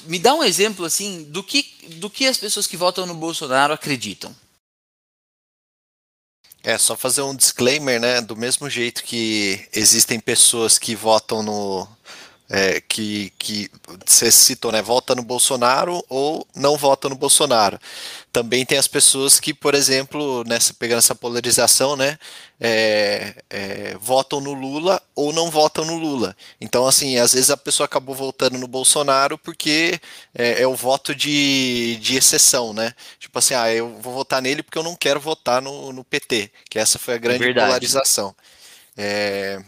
Me 0.07 0.19
dá 0.19 0.35
um 0.35 0.45
exemplo 0.45 0.85
assim 0.85 1.25
do 1.25 1.43
que, 1.43 1.75
do 1.97 2.09
que 2.09 2.27
as 2.27 2.39
pessoas 2.39 2.67
que 2.67 2.77
votam 2.77 3.07
no 3.07 3.15
Bolsonaro 3.15 3.73
acreditam. 3.73 4.35
É, 6.63 6.77
só 6.77 6.95
fazer 6.95 7.23
um 7.23 7.35
disclaimer, 7.35 7.99
né? 7.99 8.21
Do 8.21 8.37
mesmo 8.37 8.69
jeito 8.69 9.03
que 9.03 9.67
existem 9.73 10.21
pessoas 10.21 10.79
que 10.79 10.95
votam 10.95 11.43
no. 11.43 11.89
É, 12.53 12.81
que, 12.81 13.33
que 13.39 13.71
você 14.05 14.29
citou, 14.29 14.73
né? 14.73 14.83
Vota 14.83 15.15
no 15.15 15.23
Bolsonaro 15.23 16.05
ou 16.09 16.45
não 16.53 16.77
vota 16.77 17.09
no 17.09 17.15
Bolsonaro. 17.15 17.79
Também 18.33 18.67
tem 18.67 18.77
as 18.77 18.89
pessoas 18.89 19.39
que, 19.39 19.55
por 19.55 19.73
exemplo, 19.73 20.43
nessa, 20.45 20.75
pegando 20.75 20.99
essa 20.99 21.15
polarização, 21.15 21.95
né? 21.95 22.19
É, 22.61 23.35
é, 23.49 23.97
votam 24.01 24.41
no 24.41 24.53
Lula 24.53 25.01
ou 25.15 25.33
não 25.33 25.49
votam 25.49 25.85
no 25.85 25.97
Lula. 25.97 26.37
Então, 26.61 26.87
assim, 26.89 27.19
às 27.19 27.33
vezes 27.35 27.51
a 27.51 27.57
pessoa 27.57 27.85
acabou 27.85 28.17
votando 28.17 28.59
no 28.59 28.67
Bolsonaro 28.67 29.39
porque 29.39 30.01
é, 30.35 30.63
é, 30.63 30.67
o 30.67 30.75
voto 30.75 31.15
de, 31.15 31.99
de 32.01 32.17
exceção, 32.17 32.73
né? 32.73 32.95
Tipo 33.21 33.39
assim, 33.39 33.55
ah, 33.55 33.73
eu 33.73 33.97
vou 34.01 34.13
votar 34.13 34.43
nele 34.43 34.63
porque 34.63 34.79
eu 34.79 34.83
não 34.83 34.97
quero 34.97 35.21
votar 35.21 35.63
no, 35.63 35.93
no 35.93 36.03
PT, 36.03 36.51
que 36.69 36.81
essa 36.81 36.99
foi 36.99 37.15
a 37.15 37.19
grande 37.19 37.45
Verdade. 37.45 37.67
polarização. 37.67 38.35
É, 38.97 39.63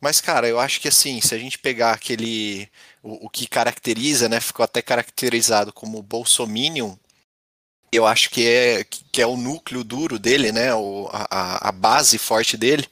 mas, 0.00 0.20
cara, 0.20 0.48
eu 0.48 0.60
acho 0.60 0.80
que 0.80 0.88
assim, 0.88 1.20
se 1.20 1.34
a 1.34 1.38
gente 1.38 1.58
pegar 1.58 1.92
aquele. 1.92 2.68
O, 3.02 3.26
o 3.26 3.30
que 3.30 3.46
caracteriza, 3.46 4.28
né? 4.28 4.40
Ficou 4.40 4.64
até 4.64 4.82
caracterizado 4.82 5.72
como 5.72 6.02
Bolsominion, 6.02 6.94
eu 7.92 8.06
acho 8.06 8.30
que 8.30 8.46
é, 8.46 8.84
que 8.84 9.22
é 9.22 9.26
o 9.26 9.36
núcleo 9.36 9.84
duro 9.84 10.18
dele, 10.18 10.52
né? 10.52 10.74
O, 10.74 11.08
a, 11.12 11.68
a 11.68 11.72
base 11.72 12.18
forte 12.18 12.56
dele 12.56 12.88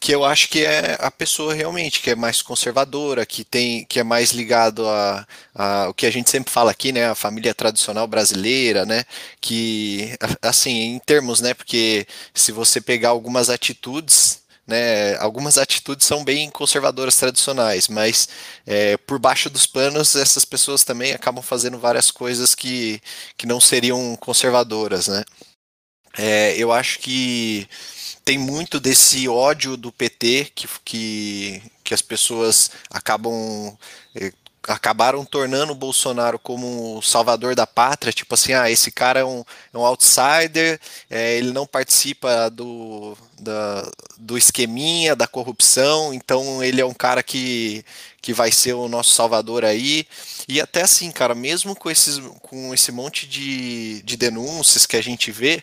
que 0.00 0.12
eu 0.14 0.24
acho 0.24 0.48
que 0.48 0.64
é 0.64 0.96
a 1.00 1.10
pessoa 1.10 1.54
realmente 1.54 2.00
que 2.00 2.10
é 2.10 2.14
mais 2.14 2.40
conservadora, 2.42 3.26
que 3.26 3.44
tem, 3.44 3.84
que 3.84 3.98
é 4.00 4.04
mais 4.04 4.30
ligado 4.32 4.88
a, 4.88 5.26
a, 5.54 5.88
o 5.88 5.94
que 5.94 6.06
a 6.06 6.10
gente 6.10 6.30
sempre 6.30 6.52
fala 6.52 6.70
aqui, 6.70 6.92
né, 6.92 7.08
a 7.08 7.14
família 7.14 7.54
tradicional 7.54 8.06
brasileira, 8.06 8.86
né, 8.86 9.04
que 9.40 10.16
assim 10.42 10.94
em 10.94 10.98
termos, 11.00 11.40
né, 11.40 11.54
porque 11.54 12.06
se 12.34 12.52
você 12.52 12.80
pegar 12.80 13.10
algumas 13.10 13.50
atitudes 13.50 14.42
né, 14.68 15.16
algumas 15.16 15.56
atitudes 15.56 16.06
são 16.06 16.22
bem 16.22 16.50
conservadoras 16.50 17.16
tradicionais, 17.16 17.88
mas 17.88 18.28
é, 18.66 18.98
por 18.98 19.18
baixo 19.18 19.48
dos 19.48 19.66
panos 19.66 20.14
essas 20.14 20.44
pessoas 20.44 20.84
também 20.84 21.12
acabam 21.12 21.42
fazendo 21.42 21.78
várias 21.78 22.10
coisas 22.10 22.54
que, 22.54 23.00
que 23.36 23.46
não 23.46 23.60
seriam 23.60 24.14
conservadoras, 24.16 25.08
né? 25.08 25.24
É, 26.18 26.54
eu 26.58 26.70
acho 26.72 26.98
que 26.98 27.66
tem 28.24 28.36
muito 28.36 28.78
desse 28.78 29.26
ódio 29.28 29.76
do 29.76 29.90
PT 29.90 30.52
que, 30.54 30.68
que, 30.84 31.62
que 31.82 31.94
as 31.94 32.02
pessoas 32.02 32.70
acabam 32.90 33.74
é, 34.14 34.32
acabaram 34.68 35.24
tornando 35.24 35.72
o 35.72 35.76
Bolsonaro 35.76 36.38
como 36.38 36.98
o 36.98 37.02
salvador 37.02 37.54
da 37.54 37.66
pátria, 37.66 38.12
tipo 38.12 38.34
assim, 38.34 38.52
ah, 38.52 38.70
esse 38.70 38.90
cara 38.90 39.20
é 39.20 39.24
um, 39.24 39.42
é 39.72 39.78
um 39.78 39.84
outsider, 39.86 40.78
é, 41.08 41.38
ele 41.38 41.52
não 41.52 41.66
participa 41.66 42.50
do, 42.50 43.16
da, 43.38 43.88
do 44.16 44.36
esqueminha, 44.36 45.16
da 45.16 45.26
corrupção, 45.26 46.12
então 46.12 46.62
ele 46.62 46.80
é 46.80 46.86
um 46.86 46.94
cara 46.94 47.22
que, 47.22 47.84
que 48.20 48.32
vai 48.32 48.50
ser 48.50 48.74
o 48.74 48.88
nosso 48.88 49.14
salvador 49.14 49.64
aí. 49.64 50.06
E 50.48 50.60
até 50.60 50.82
assim, 50.82 51.10
cara, 51.10 51.34
mesmo 51.34 51.74
com, 51.74 51.90
esses, 51.90 52.18
com 52.42 52.72
esse 52.74 52.90
monte 52.90 53.26
de, 53.26 54.02
de 54.02 54.16
denúncias 54.16 54.86
que 54.86 54.96
a 54.96 55.02
gente 55.02 55.30
vê, 55.30 55.62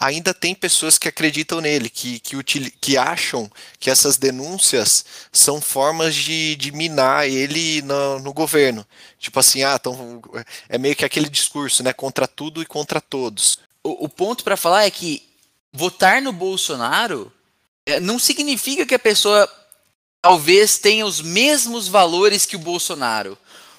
ainda 0.00 0.34
tem 0.34 0.54
pessoas 0.54 0.98
que 0.98 1.08
acreditam 1.08 1.60
nele, 1.60 1.88
que, 1.88 2.18
que, 2.18 2.36
util, 2.36 2.70
que 2.80 2.96
acham 2.96 3.50
que 3.78 3.90
essas 3.90 4.16
denúncias 4.16 5.04
são 5.30 5.60
formas 5.60 6.14
de, 6.14 6.56
de 6.56 6.72
minar 6.72 7.28
ele 7.28 7.82
no, 7.82 8.18
no 8.18 8.32
governo. 8.32 8.86
Tipo 9.18 9.38
assim, 9.40 9.62
ah, 9.62 9.76
então 9.78 10.20
é 10.68 10.78
meio 10.78 10.96
que 10.96 11.04
aquele 11.04 11.28
discurso, 11.28 11.82
né? 11.82 11.92
Contra 11.92 12.26
tudo 12.26 12.62
e 12.62 12.66
contra 12.66 13.00
todos. 13.00 13.58
O, 13.82 14.06
o 14.06 14.08
ponto 14.08 14.42
para 14.42 14.56
falar 14.56 14.84
é 14.84 14.90
que 14.90 15.22
votar 15.72 16.20
no 16.20 16.32
Bolsonaro 16.32 17.32
é, 17.86 17.98
não 17.98 18.18
significa 18.18 18.86
que 18.86 18.94
a 18.94 18.98
pessoa 18.98 19.48
talvez 20.20 20.78
tenha 20.78 21.04
os 21.04 21.20
mesmos 21.20 21.88
valores 21.88 22.46
que 22.46 22.56
o 22.56 22.60
Bolsonaro. 22.60 23.36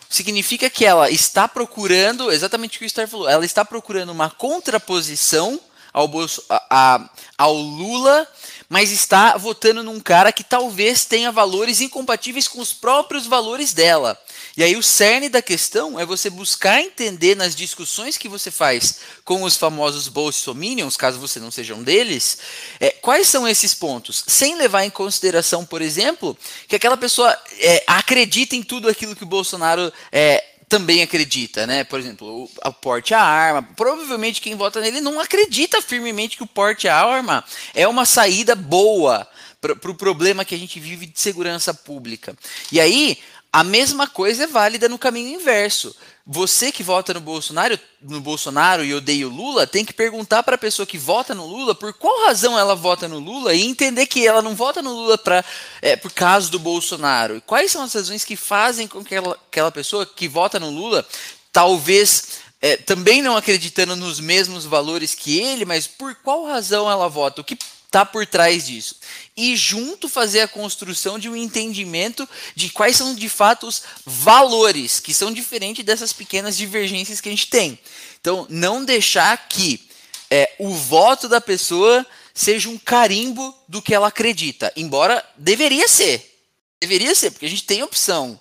Significa 0.09 0.69
que 0.69 0.85
ela 0.85 1.09
está 1.09 1.47
procurando, 1.47 2.31
exatamente 2.31 2.77
o 2.77 2.79
que 2.79 2.85
o 2.85 2.89
Star 2.89 3.07
falou, 3.07 3.27
ela 3.27 3.45
está 3.45 3.63
procurando 3.63 4.11
uma 4.11 4.29
contraposição 4.29 5.59
ao, 5.91 6.07
Bolso, 6.07 6.43
a, 6.49 6.63
a, 6.69 7.09
ao 7.37 7.55
Lula, 7.55 8.27
mas 8.67 8.91
está 8.91 9.37
votando 9.37 9.81
num 9.83 9.99
cara 9.99 10.31
que 10.31 10.43
talvez 10.43 11.05
tenha 11.05 11.31
valores 11.31 11.81
incompatíveis 11.81 12.47
com 12.47 12.59
os 12.59 12.73
próprios 12.73 13.25
valores 13.25 13.73
dela. 13.73 14.19
E 14.55 14.63
aí 14.63 14.75
o 14.75 14.83
cerne 14.83 15.29
da 15.29 15.41
questão 15.41 15.99
é 15.99 16.05
você 16.05 16.29
buscar 16.29 16.79
entender 16.79 17.35
nas 17.35 17.55
discussões 17.55 18.17
que 18.17 18.29
você 18.29 18.51
faz 18.51 18.99
com 19.25 19.41
os 19.41 19.57
famosos 19.57 20.07
bolsominions, 20.07 20.95
caso 20.95 21.19
você 21.19 21.39
não 21.39 21.49
seja 21.49 21.73
um 21.73 21.81
deles, 21.81 22.37
é, 22.79 22.91
quais 22.91 23.27
são 23.27 23.47
esses 23.47 23.73
pontos, 23.73 24.23
sem 24.27 24.55
levar 24.55 24.83
em 24.83 24.91
consideração, 24.91 25.65
por 25.65 25.81
exemplo, 25.81 26.37
que 26.67 26.75
aquela 26.75 26.97
pessoa 26.97 27.35
é, 27.59 27.83
acredita 27.87 28.55
em 28.55 28.61
tudo 28.61 28.87
aquilo 28.87 29.15
que 29.15 29.23
o 29.23 29.27
Bolsonaro 29.27 29.91
é, 30.11 30.43
também 30.69 31.01
acredita, 31.01 31.67
né? 31.67 31.83
Por 31.83 31.99
exemplo, 31.99 32.27
o, 32.27 32.67
o 32.67 32.73
porte 32.73 33.13
à 33.13 33.21
arma. 33.21 33.61
Provavelmente 33.61 34.41
quem 34.41 34.55
vota 34.55 34.81
nele 34.81 35.01
não 35.01 35.19
acredita 35.19 35.81
firmemente 35.81 36.37
que 36.37 36.43
o 36.43 36.47
porte 36.47 36.87
à 36.87 37.03
arma 37.03 37.43
é 37.73 37.87
uma 37.87 38.05
saída 38.05 38.55
boa 38.55 39.27
para 39.61 39.73
o 39.73 39.75
pro 39.75 39.95
problema 39.95 40.43
que 40.43 40.53
a 40.53 40.57
gente 40.57 40.79
vive 40.79 41.05
de 41.05 41.19
segurança 41.19 41.73
pública. 41.73 42.35
E 42.71 42.81
aí, 42.81 43.17
a 43.53 43.63
mesma 43.63 44.07
coisa 44.07 44.45
é 44.45 44.47
válida 44.47 44.89
no 44.89 44.97
caminho 44.97 45.39
inverso. 45.39 45.95
Você 46.25 46.71
que 46.71 46.81
vota 46.81 47.13
no 47.13 47.21
Bolsonaro, 47.21 47.79
no 48.01 48.19
Bolsonaro 48.19 48.83
e 48.83 48.95
odeia 48.95 49.27
o 49.27 49.31
Lula, 49.31 49.67
tem 49.67 49.85
que 49.85 49.93
perguntar 49.93 50.41
para 50.41 50.55
a 50.55 50.57
pessoa 50.57 50.87
que 50.87 50.97
vota 50.97 51.35
no 51.35 51.45
Lula 51.45 51.75
por 51.75 51.93
qual 51.93 52.25
razão 52.25 52.57
ela 52.57 52.75
vota 52.75 53.07
no 53.07 53.19
Lula 53.19 53.53
e 53.53 53.61
entender 53.61 54.07
que 54.07 54.25
ela 54.25 54.41
não 54.41 54.55
vota 54.55 54.81
no 54.81 54.91
Lula 54.91 55.19
pra, 55.19 55.45
é, 55.83 55.95
por 55.95 56.11
causa 56.11 56.49
do 56.49 56.57
Bolsonaro. 56.57 57.43
Quais 57.45 57.71
são 57.71 57.83
as 57.83 57.93
razões 57.93 58.25
que 58.25 58.35
fazem 58.35 58.87
com 58.87 59.03
que 59.03 59.13
ela, 59.13 59.37
aquela 59.47 59.71
pessoa 59.71 60.03
que 60.03 60.27
vota 60.27 60.59
no 60.59 60.71
Lula, 60.71 61.05
talvez 61.51 62.39
é, 62.59 62.75
também 62.75 63.21
não 63.21 63.37
acreditando 63.37 63.95
nos 63.95 64.19
mesmos 64.19 64.65
valores 64.65 65.13
que 65.13 65.39
ele, 65.39 65.63
mas 65.63 65.85
por 65.85 66.15
qual 66.15 66.45
razão 66.45 66.89
ela 66.89 67.07
vota? 67.07 67.41
O 67.41 67.43
que 67.43 67.57
está 67.93 68.03
por 68.03 68.25
trás 68.25 68.65
disso. 68.65 68.95
E 69.37 69.55
junto 69.55 70.09
fazer 70.09 70.41
a 70.41 70.47
construção 70.47 71.19
de 71.19 71.29
um 71.29 71.35
entendimento 71.35 72.27
de 72.55 72.71
quais 72.71 72.97
são 72.97 73.13
de 73.13 73.29
fato 73.29 73.67
os 73.67 73.83
valores, 74.03 74.99
que 74.99 75.13
são 75.13 75.31
diferentes 75.31 75.85
dessas 75.85 76.11
pequenas 76.11 76.57
divergências 76.57 77.21
que 77.21 77.29
a 77.29 77.31
gente 77.31 77.47
tem. 77.47 77.77
Então, 78.19 78.47
não 78.49 78.83
deixar 78.83 79.47
que 79.47 79.87
é, 80.29 80.55
o 80.57 80.73
voto 80.73 81.29
da 81.29 81.39
pessoa 81.39 82.03
seja 82.33 82.67
um 82.67 82.79
carimbo 82.79 83.55
do 83.67 83.79
que 83.79 83.93
ela 83.93 84.07
acredita, 84.07 84.73
embora 84.75 85.23
deveria 85.37 85.87
ser. 85.87 86.31
Deveria 86.81 87.13
ser, 87.13 87.31
porque 87.31 87.45
a 87.45 87.49
gente 87.49 87.63
tem 87.63 87.83
opção 87.83 88.39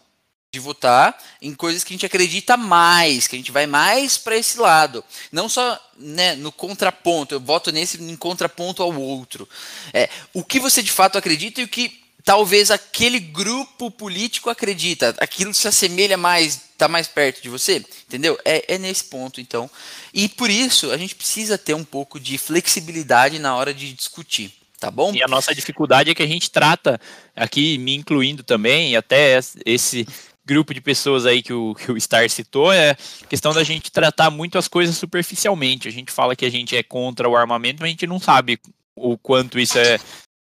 de 0.53 0.61
votar 0.61 1.18
em 1.40 1.55
coisas 1.55 1.82
que 1.82 1.94
a 1.94 1.96
gente 1.96 2.05
acredita 2.05 2.59
mais, 2.59 3.26
que 3.26 3.34
a 3.34 3.38
gente 3.38 3.50
vai 3.50 3.66
mais 3.66 4.18
para 4.18 4.36
esse 4.36 4.59
lado. 4.59 5.03
Não 5.32 5.48
só 5.48 5.80
né, 5.96 6.34
no 6.34 6.53
contraponto, 6.53 7.34
eu 7.34 7.40
voto 7.40 7.72
nesse 7.72 8.03
em 8.03 8.16
contraponto 8.16 8.82
ao 8.82 8.94
outro. 8.94 9.48
É, 9.94 10.11
o 10.34 10.44
que 10.44 10.61
você 10.61 10.82
de 10.82 10.92
fato 10.92 11.16
acredita 11.16 11.62
e 11.62 11.64
o 11.64 11.68
que 11.68 12.03
talvez 12.22 12.70
aquele 12.70 13.18
grupo 13.18 13.90
político 13.90 14.50
acredita, 14.50 15.14
aquilo 15.18 15.55
se 15.55 15.66
assemelha 15.66 16.18
mais, 16.18 16.61
está 16.72 16.86
mais 16.86 17.09
perto 17.09 17.40
de 17.42 17.48
você, 17.48 17.82
entendeu? 18.07 18.38
É, 18.44 18.74
é 18.74 18.78
nesse 18.78 19.05
ponto, 19.05 19.40
então. 19.40 19.70
E 20.12 20.28
por 20.28 20.50
isso 20.50 20.90
a 20.90 20.98
gente 20.98 21.14
precisa 21.14 21.57
ter 21.57 21.72
um 21.72 21.84
pouco 21.84 22.20
de 22.20 22.36
flexibilidade 22.36 23.38
na 23.38 23.57
hora 23.57 23.72
de 23.72 23.90
discutir. 23.94 24.53
Tá 24.78 24.90
bom? 24.90 25.14
E 25.14 25.22
a 25.22 25.28
nossa 25.28 25.55
dificuldade 25.55 26.11
é 26.11 26.14
que 26.14 26.24
a 26.24 26.26
gente 26.26 26.50
trata, 26.50 27.00
aqui 27.36 27.78
me 27.78 27.94
incluindo 27.94 28.42
também, 28.42 28.96
até 28.96 29.38
esse 29.64 30.05
grupo 30.45 30.74
de 30.74 30.80
pessoas 30.80 31.26
aí 31.26 31.43
que 31.43 31.53
o, 31.53 31.74
que 31.74 31.90
o 31.90 32.01
Star 32.01 32.28
citou 32.28 32.72
é 32.72 32.97
questão 33.28 33.53
da 33.53 33.62
gente 33.62 33.90
tratar 33.90 34.30
muito 34.30 34.59
as 34.59 34.68
coisas 34.68 34.97
superficialmente. 34.97 35.88
A 35.88 35.93
gente 35.93 36.11
fala 36.11 36.34
que 36.34 36.45
a 36.45 36.51
gente 36.51 36.76
é 36.76 36.82
contra 36.82 37.28
o 37.28 37.36
armamento, 37.36 37.80
mas 37.80 37.88
a 37.88 37.90
gente 37.90 38.07
não 38.07 38.18
sabe 38.18 38.59
o 38.97 39.16
quanto 39.16 39.59
isso 39.59 39.78
é 39.78 39.99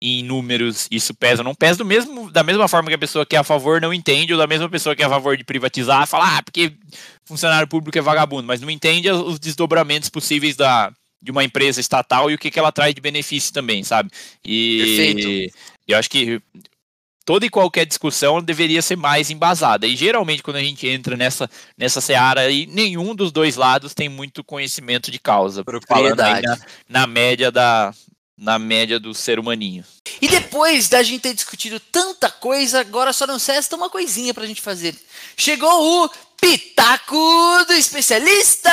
em 0.02 0.24
números 0.24 0.88
isso 0.89 1.14
pesa 1.14 1.42
ou 1.42 1.44
não 1.44 1.54
pesa, 1.54 1.78
do 1.78 1.86
mesmo, 1.86 2.32
da 2.32 2.44
mesma 2.44 2.68
forma 2.68 2.89
que 2.89 2.96
a 2.96 2.98
pessoa 2.98 3.26
que 3.26 3.36
é 3.36 3.39
a 3.39 3.44
favor 3.44 3.80
não 3.80 3.94
entende, 3.94 4.34
ou 4.34 4.39
da 4.39 4.48
mesma 4.48 4.68
pessoa 4.68 4.96
que 4.96 5.04
é 5.04 5.06
a 5.06 5.10
favor 5.10 5.38
de 5.38 5.44
privatizar, 5.44 6.08
fala, 6.08 6.38
ah, 6.38 6.44
porque 6.44 6.74
funcionário 7.24 7.68
público 7.68 7.98
é 7.98 8.02
vagabundo, 8.02 8.48
mas 8.48 8.62
não 8.62 8.70
entende 8.70 9.12
os 9.12 9.39
desdobramentos 9.39 10.10
possíveis 10.10 10.56
da, 10.56 10.92
de 11.22 11.30
uma 11.30 11.44
empresa 11.44 11.80
estatal 11.80 12.32
e 12.32 12.34
o 12.34 12.38
que, 12.38 12.50
que 12.50 12.58
ela 12.58 12.72
traz 12.72 12.96
de 12.96 13.02
benefício 13.02 13.54
também, 13.54 13.84
sabe? 13.84 14.10
E 14.44 14.78
Perfeito. 14.80 15.56
eu 15.88 15.98
acho 16.00 16.10
que 16.10 16.42
toda 17.32 17.45
e 17.45 17.49
qualquer 17.49 17.86
discussão 17.86 18.41
deveria 18.41 18.82
ser 18.82 18.97
mais 18.97 19.29
embasada. 19.29 19.88
E 19.88 19.95
geralmente, 19.95 20.43
quando 20.43 20.57
a 20.57 20.63
gente 20.63 20.86
entra 20.86 21.15
nessa, 21.15 21.49
nessa 21.77 22.01
seara, 22.01 22.41
aí, 22.41 22.65
nenhum 22.65 23.15
dos 23.15 23.32
dois 23.32 23.55
lados 23.55 23.93
tem 23.93 24.09
muito 24.09 24.43
conhecimento 24.43 25.09
de 25.09 25.17
causa. 25.17 25.63
Falando 25.88 26.17
na, 26.17 26.57
na, 26.89 27.07
média 27.07 27.49
da. 27.49 27.93
Na 28.38 28.59
média 28.59 28.99
do 28.99 29.13
ser 29.13 29.39
humaninho. 29.39 29.86
E 30.21 30.27
depois 30.27 30.89
da 30.89 31.01
gente 31.01 31.21
ter 31.21 31.34
discutido 31.34 31.79
tanta 31.79 32.29
coisa, 32.29 32.82
agora 32.82 33.13
só 33.13 33.25
não 33.25 33.38
resta 33.38 33.77
uma 33.77 33.89
coisinha 33.89 34.34
pra 34.34 34.45
gente 34.45 34.61
fazer. 34.61 34.93
Chegou 35.38 36.03
o 36.03 36.09
Pitaco 36.36 37.63
do 37.65 37.73
Especialista! 37.73 38.71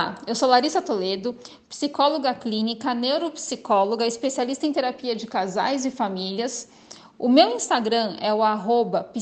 Olá, 0.00 0.14
eu 0.26 0.34
sou 0.34 0.48
Larissa 0.48 0.80
Toledo, 0.80 1.36
psicóloga 1.68 2.32
clínica, 2.32 2.94
neuropsicóloga, 2.94 4.06
especialista 4.06 4.66
em 4.66 4.72
terapia 4.72 5.14
de 5.14 5.26
casais 5.26 5.84
e 5.84 5.90
famílias. 5.90 6.70
O 7.18 7.28
meu 7.28 7.54
Instagram 7.54 8.16
é 8.18 8.32
o 8.32 8.42
arroba 8.42 9.12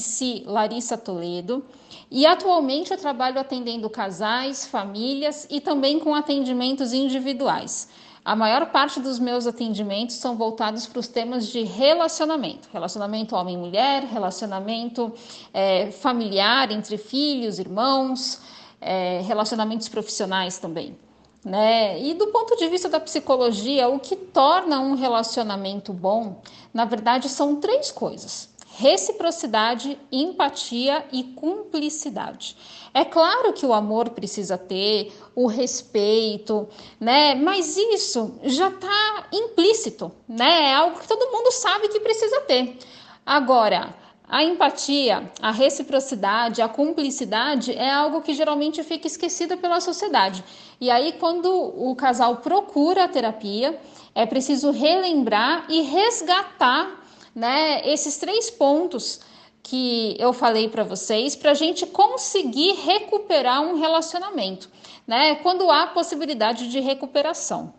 Toledo 1.05 1.65
e 2.09 2.25
atualmente 2.25 2.93
eu 2.93 2.97
trabalho 2.97 3.41
atendendo 3.41 3.91
casais, 3.91 4.69
famílias 4.69 5.49
e 5.51 5.61
também 5.61 5.99
com 5.99 6.15
atendimentos 6.15 6.93
individuais. 6.93 7.89
A 8.25 8.37
maior 8.37 8.67
parte 8.67 9.01
dos 9.01 9.19
meus 9.19 9.49
atendimentos 9.49 10.15
são 10.15 10.37
voltados 10.37 10.87
para 10.87 11.01
os 11.01 11.09
temas 11.09 11.49
de 11.49 11.65
relacionamento, 11.65 12.69
relacionamento 12.73 13.35
homem-mulher, 13.35 14.05
relacionamento 14.05 15.13
é, 15.53 15.91
familiar 15.91 16.71
entre 16.71 16.97
filhos, 16.99 17.59
irmãos, 17.59 18.41
é, 18.81 19.21
relacionamentos 19.23 19.89
profissionais 19.89 20.59
também. 20.59 20.97
Né? 21.45 22.01
E 22.03 22.15
do 22.15 22.27
ponto 22.29 22.57
de 22.57 22.69
vista 22.69 22.89
da 22.89 22.99
psicologia, 22.99 23.89
o 23.89 23.99
que 23.99 24.17
torna 24.17 24.81
um 24.81 24.95
relacionamento 24.95 25.93
bom, 25.93 26.43
na 26.75 26.85
verdade, 26.85 27.29
são 27.29 27.57
três 27.57 27.91
coisas: 27.91 28.49
reciprocidade, 28.77 29.99
empatia 30.11 31.05
e 31.13 31.23
cumplicidade. 31.23 32.57
É 32.93 33.05
claro 33.05 33.53
que 33.53 33.65
o 33.65 33.73
amor 33.73 34.11
precisa 34.11 34.59
ter, 34.59 35.13
o 35.35 35.47
respeito, 35.47 36.69
né? 36.99 37.35
Mas 37.35 37.77
isso 37.77 38.35
já 38.43 38.69
está 38.69 39.29
implícito, 39.33 40.11
né? 40.29 40.71
É 40.71 40.75
algo 40.75 40.99
que 40.99 41.07
todo 41.07 41.31
mundo 41.31 41.53
sabe 41.53 41.89
que 41.89 42.01
precisa 42.01 42.41
ter. 42.41 42.77
Agora, 43.25 43.95
a 44.29 44.45
empatia, 44.45 45.33
a 45.41 45.51
reciprocidade, 45.51 46.61
a 46.61 46.69
cumplicidade 46.69 47.73
é 47.73 47.91
algo 47.91 48.21
que 48.21 48.35
geralmente 48.35 48.83
fica 48.83 49.07
esquecido 49.07 49.57
pela 49.57 49.81
sociedade. 49.81 50.45
E 50.79 50.91
aí, 50.91 51.13
quando 51.13 51.51
o 51.51 51.97
casal 51.97 52.37
procura 52.37 53.05
a 53.05 53.09
terapia, 53.09 53.81
é 54.15 54.27
preciso 54.27 54.71
relembrar 54.71 55.65
e 55.71 55.81
resgatar 55.81 57.03
né, 57.35 57.81
esses 57.89 58.19
três 58.19 58.51
pontos 58.51 59.21
que 59.63 60.17
eu 60.19 60.33
falei 60.33 60.69
para 60.69 60.85
vocês, 60.85 61.35
para 61.35 61.53
a 61.53 61.55
gente 61.55 61.87
conseguir 61.87 62.73
recuperar 62.73 63.63
um 63.63 63.79
relacionamento, 63.79 64.69
né? 65.07 65.37
Quando 65.37 65.71
há 65.71 65.87
possibilidade 65.87 66.69
de 66.69 66.81
recuperação. 66.81 67.75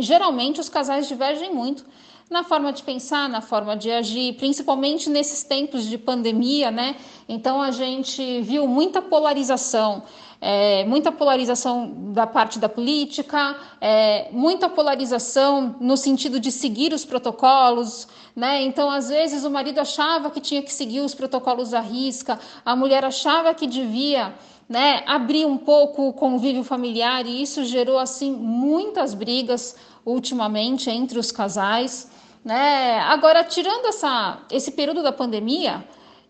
Geralmente 0.00 0.60
os 0.60 0.68
casais 0.68 1.08
divergem 1.08 1.54
muito 1.54 1.84
na 2.30 2.44
forma 2.44 2.72
de 2.72 2.82
pensar, 2.82 3.28
na 3.28 3.40
forma 3.40 3.76
de 3.76 3.90
agir, 3.90 4.34
principalmente 4.34 5.08
nesses 5.08 5.42
tempos 5.42 5.84
de 5.86 5.96
pandemia, 5.96 6.70
né? 6.70 6.96
Então 7.28 7.62
a 7.62 7.70
gente 7.70 8.42
viu 8.42 8.66
muita 8.66 9.00
polarização. 9.00 10.02
É, 10.40 10.84
muita 10.84 11.10
polarização 11.10 12.12
da 12.12 12.24
parte 12.24 12.60
da 12.60 12.68
política, 12.68 13.56
é, 13.80 14.28
muita 14.30 14.68
polarização 14.68 15.74
no 15.80 15.96
sentido 15.96 16.38
de 16.38 16.52
seguir 16.52 16.92
os 16.92 17.04
protocolos, 17.04 18.06
né? 18.36 18.62
Então, 18.62 18.88
às 18.88 19.08
vezes, 19.08 19.44
o 19.44 19.50
marido 19.50 19.80
achava 19.80 20.30
que 20.30 20.40
tinha 20.40 20.62
que 20.62 20.72
seguir 20.72 21.00
os 21.00 21.12
protocolos 21.12 21.74
à 21.74 21.80
risca, 21.80 22.38
a 22.64 22.76
mulher 22.76 23.04
achava 23.04 23.52
que 23.52 23.66
devia 23.66 24.32
né, 24.68 25.02
abrir 25.06 25.46
um 25.46 25.56
pouco 25.56 26.08
o 26.08 26.12
convívio 26.12 26.62
familiar, 26.62 27.24
e 27.26 27.42
isso 27.42 27.64
gerou 27.64 27.98
assim 27.98 28.30
muitas 28.32 29.14
brigas 29.14 29.76
ultimamente 30.04 30.90
entre 30.90 31.18
os 31.18 31.32
casais. 31.32 32.10
Né? 32.44 32.98
Agora, 33.00 33.44
tirando 33.44 33.86
essa, 33.86 34.40
esse 34.50 34.72
período 34.72 35.02
da 35.02 35.12
pandemia, 35.12 35.84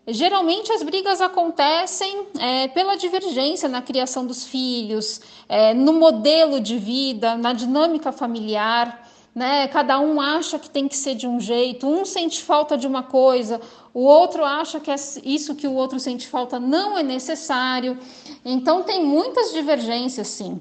geralmente 0.07 0.71
as 0.71 0.81
brigas 0.83 1.21
acontecem 1.21 2.27
é, 2.39 2.67
pela 2.69 2.95
divergência 2.95 3.67
na 3.67 3.81
criação 3.81 4.25
dos 4.25 4.45
filhos, 4.45 5.21
é, 5.47 5.73
no 5.73 5.93
modelo 5.93 6.59
de 6.59 6.77
vida, 6.77 7.35
na 7.35 7.53
dinâmica 7.53 8.11
familiar. 8.11 9.08
Né? 9.39 9.69
Cada 9.69 10.01
um 10.01 10.19
acha 10.19 10.59
que 10.59 10.69
tem 10.69 10.85
que 10.85 10.97
ser 10.97 11.15
de 11.15 11.25
um 11.25 11.39
jeito, 11.39 11.87
um 11.87 12.03
sente 12.03 12.43
falta 12.43 12.77
de 12.77 12.85
uma 12.85 13.03
coisa, 13.03 13.61
o 13.93 14.01
outro 14.01 14.43
acha 14.43 14.81
que 14.81 14.91
é 14.91 14.95
isso 15.23 15.55
que 15.55 15.65
o 15.65 15.75
outro 15.75 15.97
sente 15.97 16.27
falta 16.27 16.59
não 16.59 16.97
é 16.97 17.03
necessário. 17.03 17.97
Então 18.43 18.83
tem 18.83 19.01
muitas 19.01 19.53
divergências, 19.53 20.27
sim. 20.27 20.59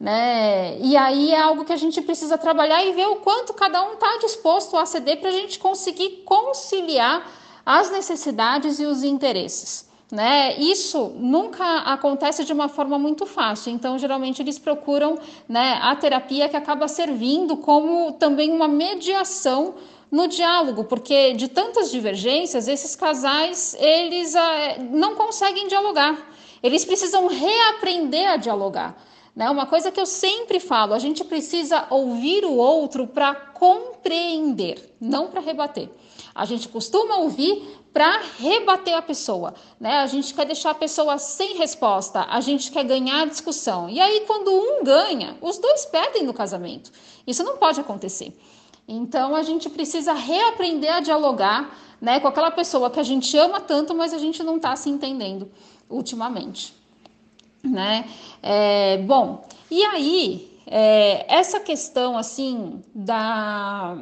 Né? 0.00 0.78
E 0.80 0.96
aí 0.96 1.32
é 1.32 1.38
algo 1.38 1.66
que 1.66 1.72
a 1.74 1.76
gente 1.76 2.00
precisa 2.00 2.38
trabalhar 2.38 2.82
e 2.82 2.92
ver 2.92 3.08
o 3.08 3.16
quanto 3.16 3.52
cada 3.52 3.86
um 3.86 3.92
está 3.92 4.16
disposto 4.16 4.74
a 4.78 4.86
ceder 4.86 5.20
para 5.20 5.28
a 5.28 5.38
gente 5.40 5.58
conseguir 5.58 6.22
conciliar 6.24 7.30
as 7.66 7.90
necessidades 7.90 8.80
e 8.80 8.86
os 8.86 9.04
interesses. 9.04 9.86
Né? 10.12 10.56
Isso 10.58 11.12
nunca 11.16 11.78
acontece 11.78 12.44
de 12.44 12.52
uma 12.52 12.68
forma 12.68 12.98
muito 12.98 13.24
fácil, 13.24 13.72
então 13.72 13.98
geralmente 13.98 14.42
eles 14.42 14.58
procuram 14.58 15.18
né, 15.48 15.78
a 15.82 15.96
terapia 15.96 16.48
que 16.48 16.56
acaba 16.56 16.86
servindo 16.86 17.56
como 17.56 18.12
também 18.12 18.52
uma 18.52 18.68
mediação 18.68 19.74
no 20.10 20.28
diálogo, 20.28 20.84
porque 20.84 21.32
de 21.32 21.48
tantas 21.48 21.90
divergências, 21.90 22.68
esses 22.68 22.94
casais 22.94 23.74
eles 23.80 24.36
ah, 24.36 24.76
não 24.90 25.16
conseguem 25.16 25.66
dialogar, 25.66 26.16
eles 26.62 26.84
precisam 26.84 27.26
reaprender 27.26 28.28
a 28.28 28.36
dialogar. 28.36 28.96
Né? 29.34 29.50
Uma 29.50 29.66
coisa 29.66 29.90
que 29.90 30.00
eu 30.00 30.06
sempre 30.06 30.60
falo, 30.60 30.94
a 30.94 30.98
gente 30.98 31.24
precisa 31.24 31.86
ouvir 31.90 32.44
o 32.44 32.54
outro 32.54 33.06
para 33.06 33.34
compreender, 33.34 34.94
não 35.00 35.26
para 35.28 35.40
rebater. 35.40 35.88
A 36.34 36.44
gente 36.44 36.68
costuma 36.68 37.16
ouvir 37.16 37.62
para 37.94 38.22
rebater 38.40 38.96
a 38.96 39.00
pessoa, 39.00 39.54
né? 39.78 39.98
A 40.00 40.06
gente 40.08 40.34
quer 40.34 40.44
deixar 40.44 40.70
a 40.70 40.74
pessoa 40.74 41.16
sem 41.16 41.56
resposta, 41.56 42.26
a 42.28 42.40
gente 42.40 42.72
quer 42.72 42.82
ganhar 42.82 43.22
a 43.22 43.24
discussão. 43.24 43.88
E 43.88 44.00
aí, 44.00 44.24
quando 44.26 44.52
um 44.52 44.82
ganha, 44.82 45.36
os 45.40 45.58
dois 45.58 45.86
perdem 45.86 46.24
no 46.24 46.34
casamento. 46.34 46.90
Isso 47.24 47.44
não 47.44 47.56
pode 47.56 47.80
acontecer. 47.80 48.36
Então, 48.88 49.36
a 49.36 49.44
gente 49.44 49.70
precisa 49.70 50.12
reaprender 50.12 50.92
a 50.92 50.98
dialogar, 50.98 51.78
né, 52.00 52.18
com 52.18 52.26
aquela 52.26 52.50
pessoa 52.50 52.90
que 52.90 52.98
a 52.98 53.04
gente 53.04 53.34
ama 53.38 53.60
tanto, 53.60 53.94
mas 53.94 54.12
a 54.12 54.18
gente 54.18 54.42
não 54.42 54.56
está 54.56 54.74
se 54.74 54.90
entendendo 54.90 55.48
ultimamente, 55.88 56.74
né? 57.62 58.10
É, 58.42 58.98
bom, 58.98 59.46
e 59.70 59.84
aí 59.84 60.60
é, 60.66 61.24
essa 61.32 61.60
questão 61.60 62.18
assim 62.18 62.82
da 62.92 63.96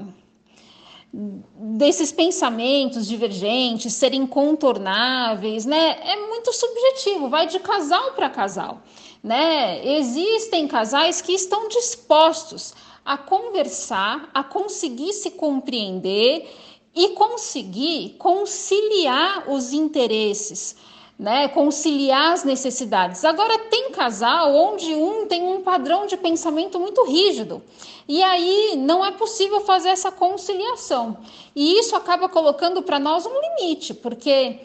desses 1.12 2.10
pensamentos 2.10 3.06
divergentes 3.06 3.92
serem 3.92 4.22
incontornáveis, 4.22 5.66
né? 5.66 5.98
É 6.02 6.16
muito 6.28 6.52
subjetivo, 6.52 7.28
vai 7.28 7.46
de 7.46 7.58
casal 7.60 8.12
para 8.12 8.30
casal, 8.30 8.82
né? 9.22 9.86
Existem 9.98 10.66
casais 10.66 11.20
que 11.20 11.32
estão 11.32 11.68
dispostos 11.68 12.74
a 13.04 13.18
conversar, 13.18 14.30
a 14.32 14.42
conseguir 14.42 15.12
se 15.12 15.32
compreender 15.32 16.48
e 16.94 17.10
conseguir 17.10 18.16
conciliar 18.18 19.50
os 19.50 19.72
interesses 19.72 20.76
né, 21.22 21.46
conciliar 21.46 22.32
as 22.32 22.42
necessidades. 22.42 23.24
Agora, 23.24 23.56
tem 23.70 23.92
casal 23.92 24.52
onde 24.52 24.92
um 24.92 25.24
tem 25.24 25.40
um 25.40 25.62
padrão 25.62 26.04
de 26.04 26.16
pensamento 26.16 26.80
muito 26.80 27.04
rígido, 27.04 27.62
e 28.08 28.20
aí 28.24 28.74
não 28.76 29.04
é 29.04 29.12
possível 29.12 29.60
fazer 29.60 29.90
essa 29.90 30.10
conciliação. 30.10 31.16
E 31.54 31.78
isso 31.78 31.94
acaba 31.94 32.28
colocando 32.28 32.82
para 32.82 32.98
nós 32.98 33.24
um 33.24 33.40
limite, 33.40 33.94
porque 33.94 34.58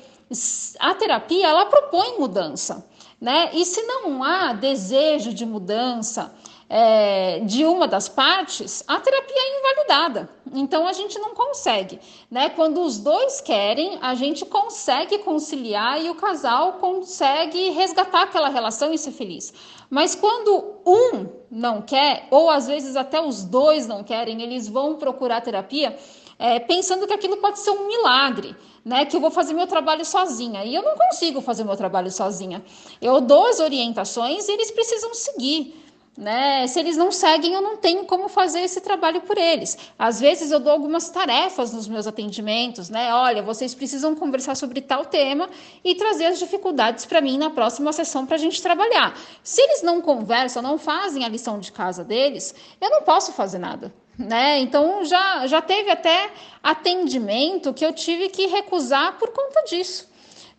a 0.80 0.96
terapia 0.96 1.48
ela 1.48 1.68
propõe 1.68 2.18
mudança. 2.18 2.84
Né? 3.22 3.52
E 3.54 3.64
se 3.64 3.84
não 3.84 4.24
há 4.24 4.54
desejo 4.54 5.32
de 5.32 5.46
mudança, 5.46 6.34
é, 6.70 7.40
de 7.40 7.66
uma 7.66 7.88
das 7.88 8.10
partes, 8.10 8.84
a 8.88 9.00
terapia 9.00 9.36
é 9.36 9.60
invalidada. 9.60 10.30
Então 10.54 10.88
a 10.88 10.94
gente 10.94 11.18
não 11.20 11.34
consegue, 11.34 12.00
né? 12.30 12.50
Quando 12.50 12.82
os 12.82 12.98
dois 12.98 13.42
querem, 13.42 14.00
a 14.02 14.16
gente 14.16 14.46
consegue 14.46 15.20
conciliar 15.20 16.02
e 16.04 16.10
o 16.10 16.16
casal 16.16 16.74
consegue 16.74 17.70
resgatar 17.70 18.24
aquela 18.24 18.50
relação 18.50 18.94
e 18.94 18.98
ser 18.98 19.12
feliz. 19.12 19.54
Mas 19.90 20.16
quando 20.16 20.82
um 20.86 21.28
não 21.50 21.82
quer, 21.82 22.28
ou 22.30 22.50
às 22.50 22.68
vezes 22.68 22.96
até 22.96 23.22
os 23.22 23.44
dois 23.44 23.88
não 23.88 24.04
querem, 24.04 24.42
eles 24.42 24.68
vão 24.68 24.96
procurar 24.96 25.42
terapia. 25.42 25.98
É, 26.40 26.60
pensando 26.60 27.08
que 27.08 27.14
aquilo 27.14 27.38
pode 27.38 27.58
ser 27.60 27.72
um 27.72 27.88
milagre, 27.88 28.56
né? 28.86 29.06
Que 29.06 29.16
eu 29.16 29.22
vou 29.22 29.32
fazer 29.32 29.54
meu 29.54 29.66
trabalho 29.66 30.06
sozinha. 30.06 30.64
E 30.64 30.76
eu 30.76 30.84
não 30.84 30.96
consigo 30.96 31.42
fazer 31.42 31.64
meu 31.64 31.76
trabalho 31.76 32.12
sozinha. 32.12 32.64
Eu 33.02 33.20
dou 33.20 33.48
as 33.48 33.60
orientações 33.60 34.48
e 34.48 34.52
eles 34.52 34.70
precisam 34.70 35.14
seguir. 35.14 35.87
Né? 36.18 36.66
Se 36.66 36.80
eles 36.80 36.98
não 36.98 37.12
seguem, 37.12 37.54
eu 37.54 37.62
não 37.62 37.78
tenho 37.78 38.04
como 38.06 38.28
fazer 38.28 38.62
esse 38.62 38.82
trabalho 38.82 39.22
por 39.22 39.38
eles. 39.38 39.78
Às 40.00 40.20
vezes 40.20 40.50
eu 40.50 40.60
dou 40.60 40.74
algumas 40.74 41.12
tarefas 41.12 41.72
nos 41.72 41.88
meus 41.88 42.08
atendimentos, 42.08 42.90
né? 42.90 43.14
Olha, 43.14 43.44
vocês 43.44 43.76
precisam 43.76 44.16
conversar 44.16 44.56
sobre 44.56 44.82
tal 44.82 45.06
tema 45.06 45.48
e 45.84 45.94
trazer 45.94 46.26
as 46.26 46.40
dificuldades 46.40 47.06
para 47.06 47.22
mim 47.22 47.38
na 47.38 47.52
próxima 47.52 47.94
sessão 47.94 48.26
para 48.26 48.34
a 48.34 48.40
gente 48.40 48.60
trabalhar. 48.64 49.16
Se 49.44 49.62
eles 49.62 49.84
não 49.84 50.02
conversam, 50.02 50.64
não 50.64 50.80
fazem 50.80 51.24
a 51.24 51.30
lição 51.30 51.60
de 51.60 51.72
casa 51.72 52.04
deles, 52.04 52.56
eu 52.82 52.90
não 52.90 53.04
posso 53.04 53.32
fazer 53.34 53.60
nada. 53.60 53.94
Né? 54.18 54.58
Então 54.62 55.06
já, 55.06 55.46
já 55.46 55.62
teve 55.62 55.92
até 55.92 56.32
atendimento 56.64 57.72
que 57.76 57.86
eu 57.86 57.94
tive 57.94 58.30
que 58.30 58.48
recusar 58.48 59.20
por 59.20 59.30
conta 59.30 59.62
disso, 59.70 60.10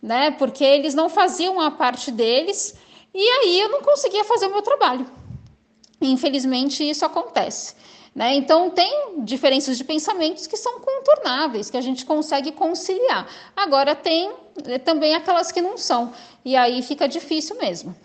né? 0.01 0.31
Porque 0.31 0.63
eles 0.63 0.93
não 0.93 1.09
faziam 1.09 1.59
a 1.59 1.69
parte 1.69 2.11
deles 2.11 2.77
e 3.13 3.19
aí 3.19 3.59
eu 3.59 3.67
não 3.67 3.81
conseguia 3.81 4.23
fazer 4.23 4.45
o 4.45 4.51
meu 4.51 4.61
trabalho. 4.61 5.18
Infelizmente, 6.01 6.87
isso 6.87 7.05
acontece. 7.05 7.75
Né? 8.15 8.35
Então, 8.35 8.69
tem 8.69 9.23
diferenças 9.23 9.77
de 9.77 9.83
pensamentos 9.83 10.47
que 10.47 10.57
são 10.57 10.79
contornáveis, 10.79 11.69
que 11.69 11.77
a 11.77 11.81
gente 11.81 12.05
consegue 12.05 12.51
conciliar. 12.51 13.27
Agora, 13.55 13.95
tem 13.95 14.31
eh, 14.65 14.79
também 14.79 15.15
aquelas 15.15 15.51
que 15.51 15.61
não 15.61 15.77
são, 15.77 16.11
e 16.43 16.55
aí 16.55 16.81
fica 16.81 17.07
difícil 17.07 17.55
mesmo. 17.57 17.95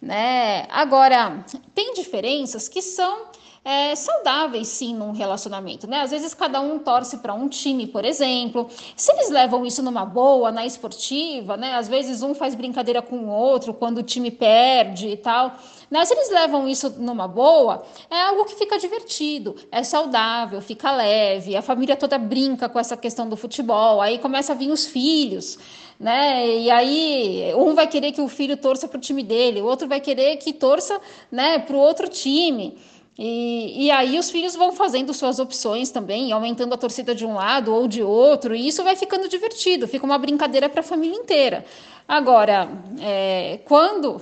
Né? 0.00 0.66
Agora, 0.70 1.44
tem 1.74 1.94
diferenças 1.94 2.68
que 2.68 2.80
são 2.80 3.26
é, 3.66 3.96
saudáveis, 3.96 4.68
sim, 4.68 4.94
num 4.94 5.10
relacionamento, 5.10 5.88
né? 5.88 6.00
Às 6.00 6.12
vezes 6.12 6.32
cada 6.32 6.60
um 6.60 6.78
torce 6.78 7.16
para 7.16 7.34
um 7.34 7.48
time, 7.48 7.88
por 7.88 8.04
exemplo. 8.04 8.68
Se 8.94 9.10
eles 9.10 9.28
levam 9.28 9.66
isso 9.66 9.82
numa 9.82 10.04
boa, 10.04 10.52
na 10.52 10.64
esportiva, 10.64 11.56
né? 11.56 11.74
Às 11.74 11.88
vezes 11.88 12.22
um 12.22 12.32
faz 12.32 12.54
brincadeira 12.54 13.02
com 13.02 13.16
o 13.16 13.28
outro 13.28 13.74
quando 13.74 13.98
o 13.98 14.02
time 14.04 14.30
perde 14.30 15.08
e 15.08 15.16
tal. 15.16 15.56
Né? 15.90 16.04
Se 16.04 16.14
eles 16.14 16.30
levam 16.30 16.68
isso 16.68 16.90
numa 16.90 17.26
boa, 17.26 17.84
é 18.08 18.22
algo 18.22 18.44
que 18.44 18.54
fica 18.54 18.78
divertido, 18.78 19.56
é 19.72 19.82
saudável, 19.82 20.60
fica 20.62 20.92
leve, 20.92 21.56
a 21.56 21.62
família 21.62 21.96
toda 21.96 22.18
brinca 22.18 22.68
com 22.68 22.78
essa 22.78 22.96
questão 22.96 23.28
do 23.28 23.36
futebol, 23.36 24.00
aí 24.00 24.18
começa 24.18 24.52
a 24.52 24.54
vir 24.54 24.70
os 24.70 24.86
filhos. 24.86 25.58
Né? 25.98 26.58
E 26.58 26.70
aí 26.70 27.52
um 27.56 27.74
vai 27.74 27.88
querer 27.88 28.12
que 28.12 28.20
o 28.20 28.28
filho 28.28 28.56
torça 28.56 28.86
para 28.86 28.98
o 28.98 29.00
time 29.00 29.24
dele, 29.24 29.60
o 29.60 29.64
outro 29.64 29.88
vai 29.88 30.00
querer 30.00 30.36
que 30.36 30.52
torça 30.52 31.00
né, 31.32 31.58
para 31.58 31.74
o 31.74 31.80
outro 31.80 32.08
time. 32.08 32.78
E, 33.18 33.86
e 33.86 33.90
aí 33.90 34.18
os 34.18 34.30
filhos 34.30 34.54
vão 34.54 34.72
fazendo 34.72 35.14
suas 35.14 35.38
opções 35.38 35.90
também, 35.90 36.32
aumentando 36.32 36.74
a 36.74 36.76
torcida 36.76 37.14
de 37.14 37.24
um 37.24 37.34
lado 37.34 37.74
ou 37.74 37.88
de 37.88 38.02
outro, 38.02 38.54
e 38.54 38.68
isso 38.68 38.84
vai 38.84 38.94
ficando 38.94 39.26
divertido, 39.26 39.88
fica 39.88 40.04
uma 40.04 40.18
brincadeira 40.18 40.68
para 40.68 40.80
a 40.80 40.84
família 40.84 41.16
inteira. 41.16 41.64
Agora, 42.06 42.68
é, 43.00 43.58
quando 43.64 44.20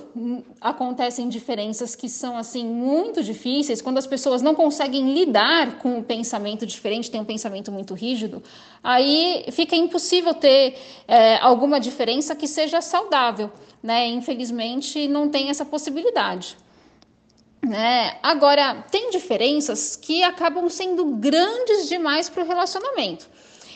acontecem 0.59 1.29
diferenças 1.29 1.93
que 1.93 2.09
são 2.09 2.35
assim 2.35 2.65
muito 2.65 3.21
difíceis, 3.21 3.81
quando 3.81 3.99
as 3.99 4.07
pessoas 4.07 4.41
não 4.41 4.55
conseguem 4.55 5.13
lidar 5.13 5.77
com 5.77 5.89
o 5.89 5.97
um 5.97 6.03
pensamento 6.03 6.65
diferente, 6.65 7.11
tem 7.11 7.21
um 7.21 7.25
pensamento 7.25 7.71
muito 7.71 7.93
rígido, 7.93 8.41
aí 8.81 9.45
fica 9.51 9.75
impossível 9.75 10.33
ter 10.33 10.77
é, 11.07 11.35
alguma 11.37 11.79
diferença 11.79 12.33
que 12.33 12.47
seja 12.47 12.81
saudável. 12.81 13.51
Né? 13.83 14.07
Infelizmente, 14.07 15.07
não 15.07 15.29
tem 15.29 15.49
essa 15.49 15.63
possibilidade. 15.63 16.57
Né? 17.65 18.17
Agora, 18.21 18.85
tem 18.91 19.09
diferenças 19.09 19.95
que 19.95 20.21
acabam 20.21 20.69
sendo 20.69 21.03
grandes 21.05 21.89
demais 21.89 22.29
para 22.29 22.43
o 22.43 22.47
relacionamento. 22.47 23.27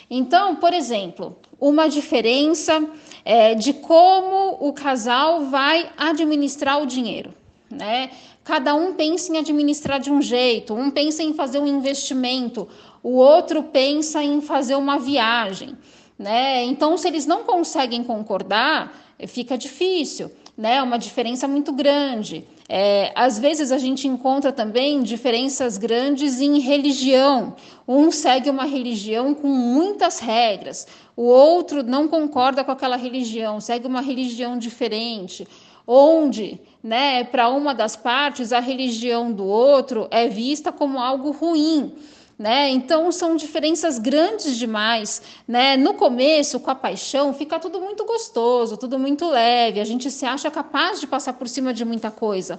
Então, 0.07 0.56
por 0.56 0.74
exemplo, 0.74 1.36
uma 1.60 1.90
diferença 1.90 2.88
é, 3.26 3.56
de 3.56 3.74
como 3.74 4.57
o 4.60 4.72
casal 4.74 5.45
vai 5.45 5.91
administrar 5.98 6.80
o 6.82 6.86
dinheiro. 6.86 7.34
Né? 7.70 8.11
Cada 8.44 8.76
um 8.76 8.94
pensa 8.94 9.34
em 9.34 9.40
administrar 9.40 9.99
de 9.99 10.11
um 10.11 10.22
jeito, 10.22 10.76
um 10.76 10.91
pensa 10.91 11.24
em 11.24 11.34
fazer 11.34 11.60
um 11.60 11.68
investimento, 11.68 12.68
o 13.02 13.16
outro 13.16 13.64
pensa 13.64 14.22
em 14.22 14.40
fazer 14.40 14.76
uma 14.76 14.99
viagem. 14.99 15.76
Né? 16.18 16.64
Então, 16.66 16.95
se 16.95 17.07
eles 17.07 17.26
não 17.26 17.44
conseguem 17.44 18.03
concordar, 18.03 18.94
fica 19.28 19.57
difícil, 19.57 20.32
né? 20.57 20.82
Uma 20.84 20.98
diferença 20.98 21.48
muito 21.48 21.72
grande. 21.72 22.45
É, 22.72 23.12
às 23.16 23.40
vezes 23.40 23.72
a 23.72 23.80
gente 23.80 24.08
encontra 24.08 24.52
também 24.52 25.02
diferenças 25.02 25.76
grandes 25.76 26.40
em 26.40 26.60
religião. 26.60 27.56
Um 27.88 28.12
segue 28.12 28.48
uma 28.48 28.66
religião 28.66 29.34
com 29.34 29.48
muitas 29.48 30.20
regras, 30.20 30.86
o 31.18 31.24
outro 31.24 31.82
não 31.82 32.08
concorda 32.08 32.64
com 32.64 32.72
aquela 32.72 32.96
religião, 32.96 33.60
segue 33.60 33.88
uma 33.88 34.02
religião 34.02 34.56
diferente, 34.56 35.48
onde, 35.88 36.62
né, 36.84 37.24
para 37.24 37.50
uma 37.50 37.74
das 37.74 37.96
partes, 37.96 38.54
a 38.54 38.60
religião 38.60 39.32
do 39.34 39.46
outro 39.46 40.08
é 40.12 40.28
vista 40.28 40.72
como 40.72 41.00
algo 41.00 41.32
ruim. 41.32 41.96
Né? 42.40 42.70
Então 42.70 43.11
são 43.11 43.36
diferenças 43.36 43.99
grandes 43.99 44.56
demais, 44.56 45.22
né? 45.45 45.76
No 45.76 45.94
começo, 45.94 46.57
com 46.57 46.72
a 46.72 46.76
paixão, 46.76 47.34
fica 47.34 47.60
tudo 47.60 47.82
muito 47.82 48.06
gostoso, 48.06 48.78
tudo 48.78 48.98
muito 48.98 49.30
leve, 49.30 49.82
a 49.82 49.84
gente 49.84 50.10
se 50.10 50.26
acha 50.26 50.49
capaz 50.49 51.02
de 51.02 51.06
passar 51.06 51.34
por 51.34 51.49
cima 51.49 51.74
de 51.74 51.84
muita 51.84 52.10
coisa. 52.10 52.57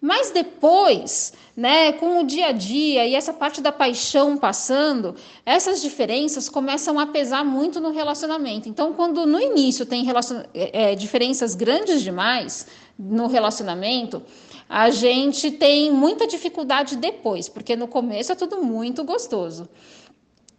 Mas 0.00 0.30
depois, 0.30 1.32
né, 1.56 1.90
com 1.90 2.20
o 2.20 2.24
dia 2.24 2.46
a 2.46 2.52
dia 2.52 3.04
e 3.04 3.16
essa 3.16 3.32
parte 3.32 3.60
da 3.60 3.72
paixão 3.72 4.36
passando, 4.36 5.16
essas 5.44 5.82
diferenças 5.82 6.48
começam 6.48 7.00
a 7.00 7.06
pesar 7.06 7.44
muito 7.44 7.80
no 7.80 7.90
relacionamento. 7.90 8.68
Então, 8.68 8.92
quando 8.92 9.26
no 9.26 9.40
início 9.40 9.84
tem 9.84 10.04
relacion... 10.04 10.42
é, 10.54 10.94
diferenças 10.94 11.56
grandes 11.56 12.00
demais 12.02 12.68
no 12.96 13.26
relacionamento, 13.26 14.22
a 14.68 14.90
gente 14.90 15.50
tem 15.50 15.90
muita 15.90 16.26
dificuldade 16.26 16.96
depois, 16.96 17.48
porque 17.48 17.74
no 17.74 17.88
começo 17.88 18.32
é 18.32 18.34
tudo 18.34 18.62
muito 18.62 19.02
gostoso, 19.02 19.68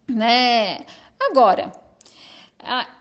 né? 0.07 0.85
Agora, 1.19 1.71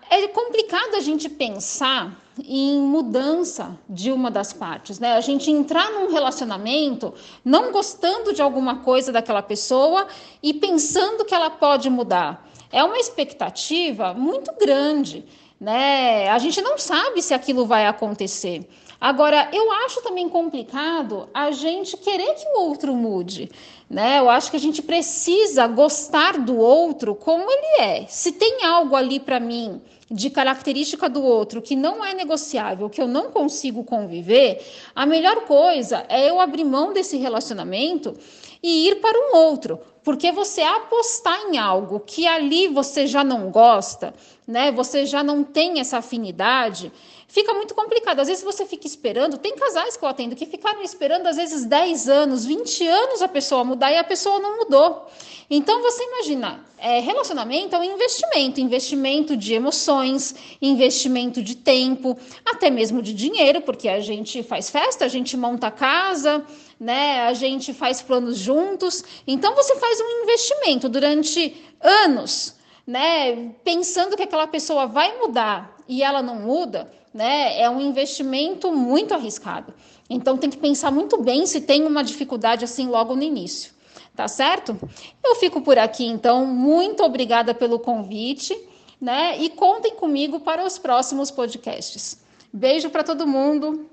é 0.09 0.27
complicado 0.27 0.95
a 0.95 0.99
gente 0.99 1.27
pensar 1.27 2.17
em 2.45 2.79
mudança 2.79 3.77
de 3.89 4.11
uma 4.11 4.31
das 4.31 4.53
partes, 4.53 4.99
né? 4.99 5.13
A 5.13 5.21
gente 5.21 5.51
entrar 5.51 5.91
num 5.91 6.11
relacionamento 6.11 7.13
não 7.43 7.71
gostando 7.71 8.31
de 8.33 8.41
alguma 8.41 8.79
coisa 8.79 9.11
daquela 9.11 9.41
pessoa 9.41 10.07
e 10.41 10.53
pensando 10.53 11.25
que 11.25 11.33
ela 11.33 11.49
pode 11.49 11.89
mudar. 11.89 12.47
É 12.71 12.83
uma 12.83 12.97
expectativa 12.97 14.13
muito 14.13 14.53
grande, 14.57 15.25
né? 15.59 16.29
A 16.29 16.37
gente 16.37 16.61
não 16.61 16.77
sabe 16.77 17.21
se 17.21 17.33
aquilo 17.33 17.65
vai 17.65 17.85
acontecer. 17.87 18.69
Agora, 18.99 19.49
eu 19.53 19.71
acho 19.71 20.01
também 20.01 20.27
complicado 20.27 21.29
a 21.33 21.51
gente 21.51 21.95
querer 21.95 22.33
que 22.33 22.45
o 22.49 22.59
outro 22.59 22.93
mude. 22.93 23.49
Né? 23.89 24.19
Eu 24.19 24.29
acho 24.29 24.51
que 24.51 24.57
a 24.57 24.59
gente 24.59 24.81
precisa 24.81 25.65
gostar 25.67 26.37
do 26.37 26.57
outro 26.57 27.15
como 27.15 27.49
ele 27.49 27.81
é. 27.81 28.05
Se 28.07 28.33
tem 28.33 28.65
algo 28.65 28.95
ali 28.95 29.19
para 29.19 29.39
mim 29.39 29.81
de 30.11 30.29
característica 30.29 31.07
do 31.07 31.23
outro 31.23 31.61
que 31.61 31.75
não 31.75 32.03
é 32.03 32.13
negociável, 32.13 32.89
que 32.89 33.01
eu 33.01 33.07
não 33.07 33.31
consigo 33.31 33.83
conviver, 33.83 34.61
a 34.93 35.05
melhor 35.05 35.45
coisa 35.45 36.05
é 36.09 36.29
eu 36.29 36.39
abrir 36.39 36.63
mão 36.63 36.91
desse 36.91 37.15
relacionamento 37.17 38.15
e 38.61 38.89
ir 38.89 38.95
para 38.95 39.17
um 39.17 39.37
outro. 39.37 39.79
Porque 40.03 40.31
você 40.31 40.61
apostar 40.61 41.39
em 41.47 41.57
algo 41.57 41.99
que 41.99 42.27
ali 42.27 42.67
você 42.67 43.05
já 43.05 43.23
não 43.23 43.51
gosta, 43.51 44.13
né? 44.47 44.71
Você 44.71 45.05
já 45.05 45.21
não 45.21 45.43
tem 45.43 45.79
essa 45.79 45.99
afinidade, 45.99 46.91
fica 47.29 47.53
muito 47.53 47.73
complicado. 47.73 48.19
Às 48.19 48.27
vezes 48.27 48.43
você 48.43 48.65
fica 48.65 48.85
esperando, 48.85 49.37
tem 49.37 49.55
casais 49.55 49.95
que 49.95 50.03
eu 50.03 50.09
atendo 50.09 50.35
que 50.35 50.45
ficaram 50.45 50.81
esperando 50.81 51.27
às 51.27 51.37
vezes 51.37 51.63
10 51.63 52.09
anos, 52.09 52.45
20 52.45 52.87
anos 52.87 53.21
a 53.21 53.27
pessoa 53.27 53.63
mudar 53.63 53.91
e 53.91 53.97
a 53.97 54.03
pessoa 54.03 54.39
não 54.39 54.57
mudou. 54.57 55.07
Então 55.49 55.81
você 55.81 56.03
imagina, 56.03 56.63
é, 56.77 56.99
relacionamento 56.99 57.75
é 57.75 57.79
um 57.79 57.83
investimento, 57.83 58.59
investimento 58.59 59.37
de 59.37 59.53
emoções, 59.53 60.35
investimento 60.61 61.41
de 61.41 61.55
tempo, 61.55 62.17
até 62.45 62.69
mesmo 62.69 63.01
de 63.01 63.13
dinheiro, 63.13 63.61
porque 63.61 63.87
a 63.87 63.99
gente 63.99 64.43
faz 64.43 64.69
festa, 64.69 65.05
a 65.05 65.07
gente 65.07 65.37
monta 65.37 65.71
casa, 65.71 66.45
né? 66.79 67.21
A 67.21 67.33
gente 67.33 67.73
faz 67.73 68.01
planos 68.01 68.37
juntos. 68.37 69.03
Então 69.25 69.55
você 69.55 69.75
faz 69.75 69.99
um 70.01 70.23
investimento 70.23 70.89
durante 70.89 71.55
anos, 71.79 72.55
né? 72.85 73.51
Pensando 73.63 74.15
que 74.15 74.23
aquela 74.23 74.47
pessoa 74.47 74.85
vai 74.87 75.17
mudar 75.17 75.77
e 75.87 76.03
ela 76.03 76.21
não 76.21 76.35
muda 76.35 76.98
né, 77.13 77.59
é 77.59 77.69
um 77.69 77.79
investimento 77.81 78.71
muito 78.71 79.13
arriscado. 79.13 79.73
Então 80.09 80.37
tem 80.37 80.49
que 80.49 80.57
pensar 80.57 80.91
muito 80.91 81.21
bem 81.21 81.45
se 81.45 81.61
tem 81.61 81.85
uma 81.85 82.03
dificuldade 82.03 82.65
assim 82.65 82.87
logo 82.87 83.15
no 83.15 83.23
início. 83.23 83.71
Tá 84.15 84.27
certo? 84.27 84.77
Eu 85.23 85.35
fico 85.35 85.61
por 85.61 85.77
aqui, 85.77 86.05
então. 86.05 86.45
Muito 86.45 87.03
obrigada 87.03 87.53
pelo 87.53 87.79
convite, 87.79 88.57
né? 88.99 89.37
E 89.39 89.49
contem 89.49 89.95
comigo 89.95 90.41
para 90.41 90.65
os 90.65 90.77
próximos 90.77 91.31
podcasts. 91.31 92.19
Beijo 92.51 92.89
para 92.89 93.03
todo 93.03 93.25
mundo. 93.25 93.89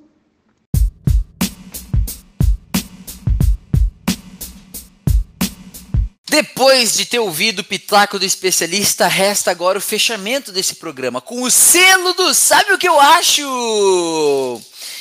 Depois 6.37 6.95
de 6.95 7.07
ter 7.07 7.19
ouvido 7.19 7.61
o 7.61 7.65
pitaco 7.65 8.19
do 8.19 8.25
especialista, 8.27 9.09
resta 9.09 9.51
agora 9.51 9.79
o 9.79 9.81
fechamento 9.81 10.53
desse 10.53 10.75
programa 10.75 11.19
com 11.19 11.41
o 11.41 11.51
selo 11.51 12.13
do 12.13 12.35
Sabe 12.35 12.75
o 12.75 12.79
que 12.79 12.87
eu 12.87 13.01
acho? 13.01 14.61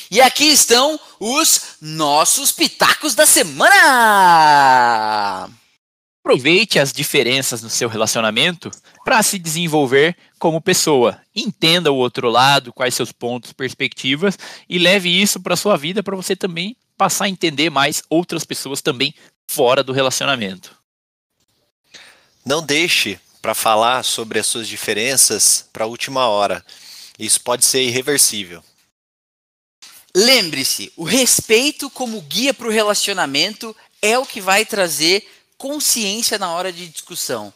E 0.10 0.22
aqui 0.22 0.46
estão 0.46 0.98
os 1.20 1.76
nossos 1.82 2.54
pitacos 2.54 3.16
da 3.16 3.26
semana. 3.26 3.70
Aproveite 6.24 6.80
as 6.80 6.94
diferenças 6.94 7.62
no 7.62 7.70
seu 7.70 7.90
relacionamento 7.90 8.72
para 9.04 9.22
se 9.22 9.38
desenvolver 9.38 10.16
como 10.40 10.62
pessoa. 10.62 11.20
Entenda 11.36 11.92
o 11.92 11.98
outro 11.98 12.30
lado, 12.30 12.72
quais 12.72 12.96
seus 12.96 13.12
pontos, 13.12 13.52
perspectivas 13.52 14.40
e 14.70 14.80
leve 14.80 15.10
isso 15.10 15.42
para 15.42 15.58
sua 15.58 15.76
vida 15.76 16.02
para 16.02 16.16
você 16.16 16.34
também 16.34 16.78
passar 16.98 17.26
a 17.26 17.30
entender 17.30 17.70
mais 17.70 18.04
outras 18.10 18.46
pessoas 18.46 18.82
também 18.82 19.14
fora 19.46 19.84
do 19.84 19.92
relacionamento. 19.92 20.75
Não 22.46 22.64
deixe 22.64 23.20
para 23.42 23.56
falar 23.56 24.04
sobre 24.04 24.38
as 24.38 24.46
suas 24.46 24.68
diferenças 24.68 25.68
para 25.74 25.86
a 25.86 25.88
última 25.88 26.28
hora. 26.28 26.64
Isso 27.18 27.42
pode 27.42 27.66
ser 27.66 27.82
irreversível. 27.82 28.64
Lembre-se, 30.16 30.94
o 30.96 31.04
respeito 31.04 31.90
como 31.90 32.22
guia 32.22 32.54
para 32.54 32.68
o 32.68 32.72
relacionamento 32.72 33.76
é 34.02 34.18
o 34.18 34.26
que 34.26 34.40
vai 34.40 34.64
trazer 34.64 35.28
consciência 35.58 36.38
na 36.38 36.54
hora 36.54 36.72
de 36.72 36.88
discussão. 36.88 37.54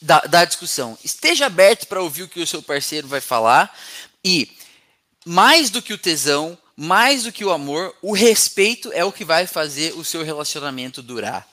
Da, 0.00 0.20
da 0.20 0.44
discussão. 0.44 0.98
Esteja 1.04 1.46
aberto 1.46 1.86
para 1.86 2.02
ouvir 2.02 2.24
o 2.24 2.28
que 2.28 2.40
o 2.40 2.46
seu 2.46 2.62
parceiro 2.62 3.08
vai 3.08 3.20
falar 3.20 3.74
e 4.24 4.50
mais 5.24 5.70
do 5.70 5.80
que 5.80 5.94
o 5.94 5.98
tesão, 5.98 6.58
mais 6.76 7.22
do 7.24 7.32
que 7.32 7.44
o 7.44 7.50
amor, 7.50 7.94
o 8.02 8.12
respeito 8.12 8.92
é 8.92 9.04
o 9.04 9.12
que 9.12 9.24
vai 9.24 9.46
fazer 9.46 9.94
o 9.94 10.04
seu 10.04 10.22
relacionamento 10.22 11.02
durar. 11.02 11.48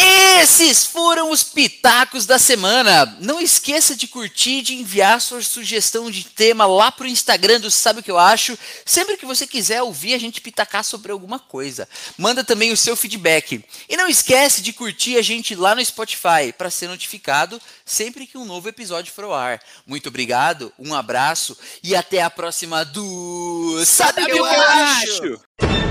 Esses 0.00 0.86
foram 0.86 1.30
os 1.30 1.42
pitacos 1.42 2.24
da 2.24 2.38
semana. 2.38 3.16
Não 3.20 3.38
esqueça 3.38 3.94
de 3.94 4.08
curtir, 4.08 4.62
de 4.62 4.74
enviar 4.74 5.20
sua 5.20 5.42
sugestão 5.42 6.10
de 6.10 6.24
tema 6.24 6.64
lá 6.64 6.90
pro 6.90 7.06
Instagram 7.06 7.60
do 7.60 7.70
Sabe 7.70 8.00
o 8.00 8.02
que 8.02 8.10
eu 8.10 8.18
acho. 8.18 8.58
Sempre 8.86 9.18
que 9.18 9.26
você 9.26 9.46
quiser 9.46 9.82
ouvir 9.82 10.14
a 10.14 10.18
gente 10.18 10.40
pitacar 10.40 10.82
sobre 10.82 11.12
alguma 11.12 11.38
coisa, 11.38 11.86
manda 12.16 12.42
também 12.42 12.72
o 12.72 12.76
seu 12.76 12.96
feedback. 12.96 13.62
E 13.86 13.96
não 13.98 14.08
esquece 14.08 14.62
de 14.62 14.72
curtir 14.72 15.18
a 15.18 15.22
gente 15.22 15.54
lá 15.54 15.74
no 15.74 15.84
Spotify 15.84 16.52
para 16.56 16.70
ser 16.70 16.88
notificado 16.88 17.60
sempre 17.84 18.26
que 18.26 18.38
um 18.38 18.46
novo 18.46 18.66
episódio 18.66 19.12
for 19.12 19.24
ao 19.24 19.34
ar. 19.34 19.60
Muito 19.86 20.08
obrigado, 20.08 20.72
um 20.78 20.94
abraço 20.94 21.56
e 21.82 21.94
até 21.94 22.22
a 22.22 22.30
próxima 22.30 22.82
do 22.84 23.82
Sabe 23.84 24.22
o 24.22 24.26
que 24.26 24.38
eu 24.38 24.44
acho? 24.44 25.89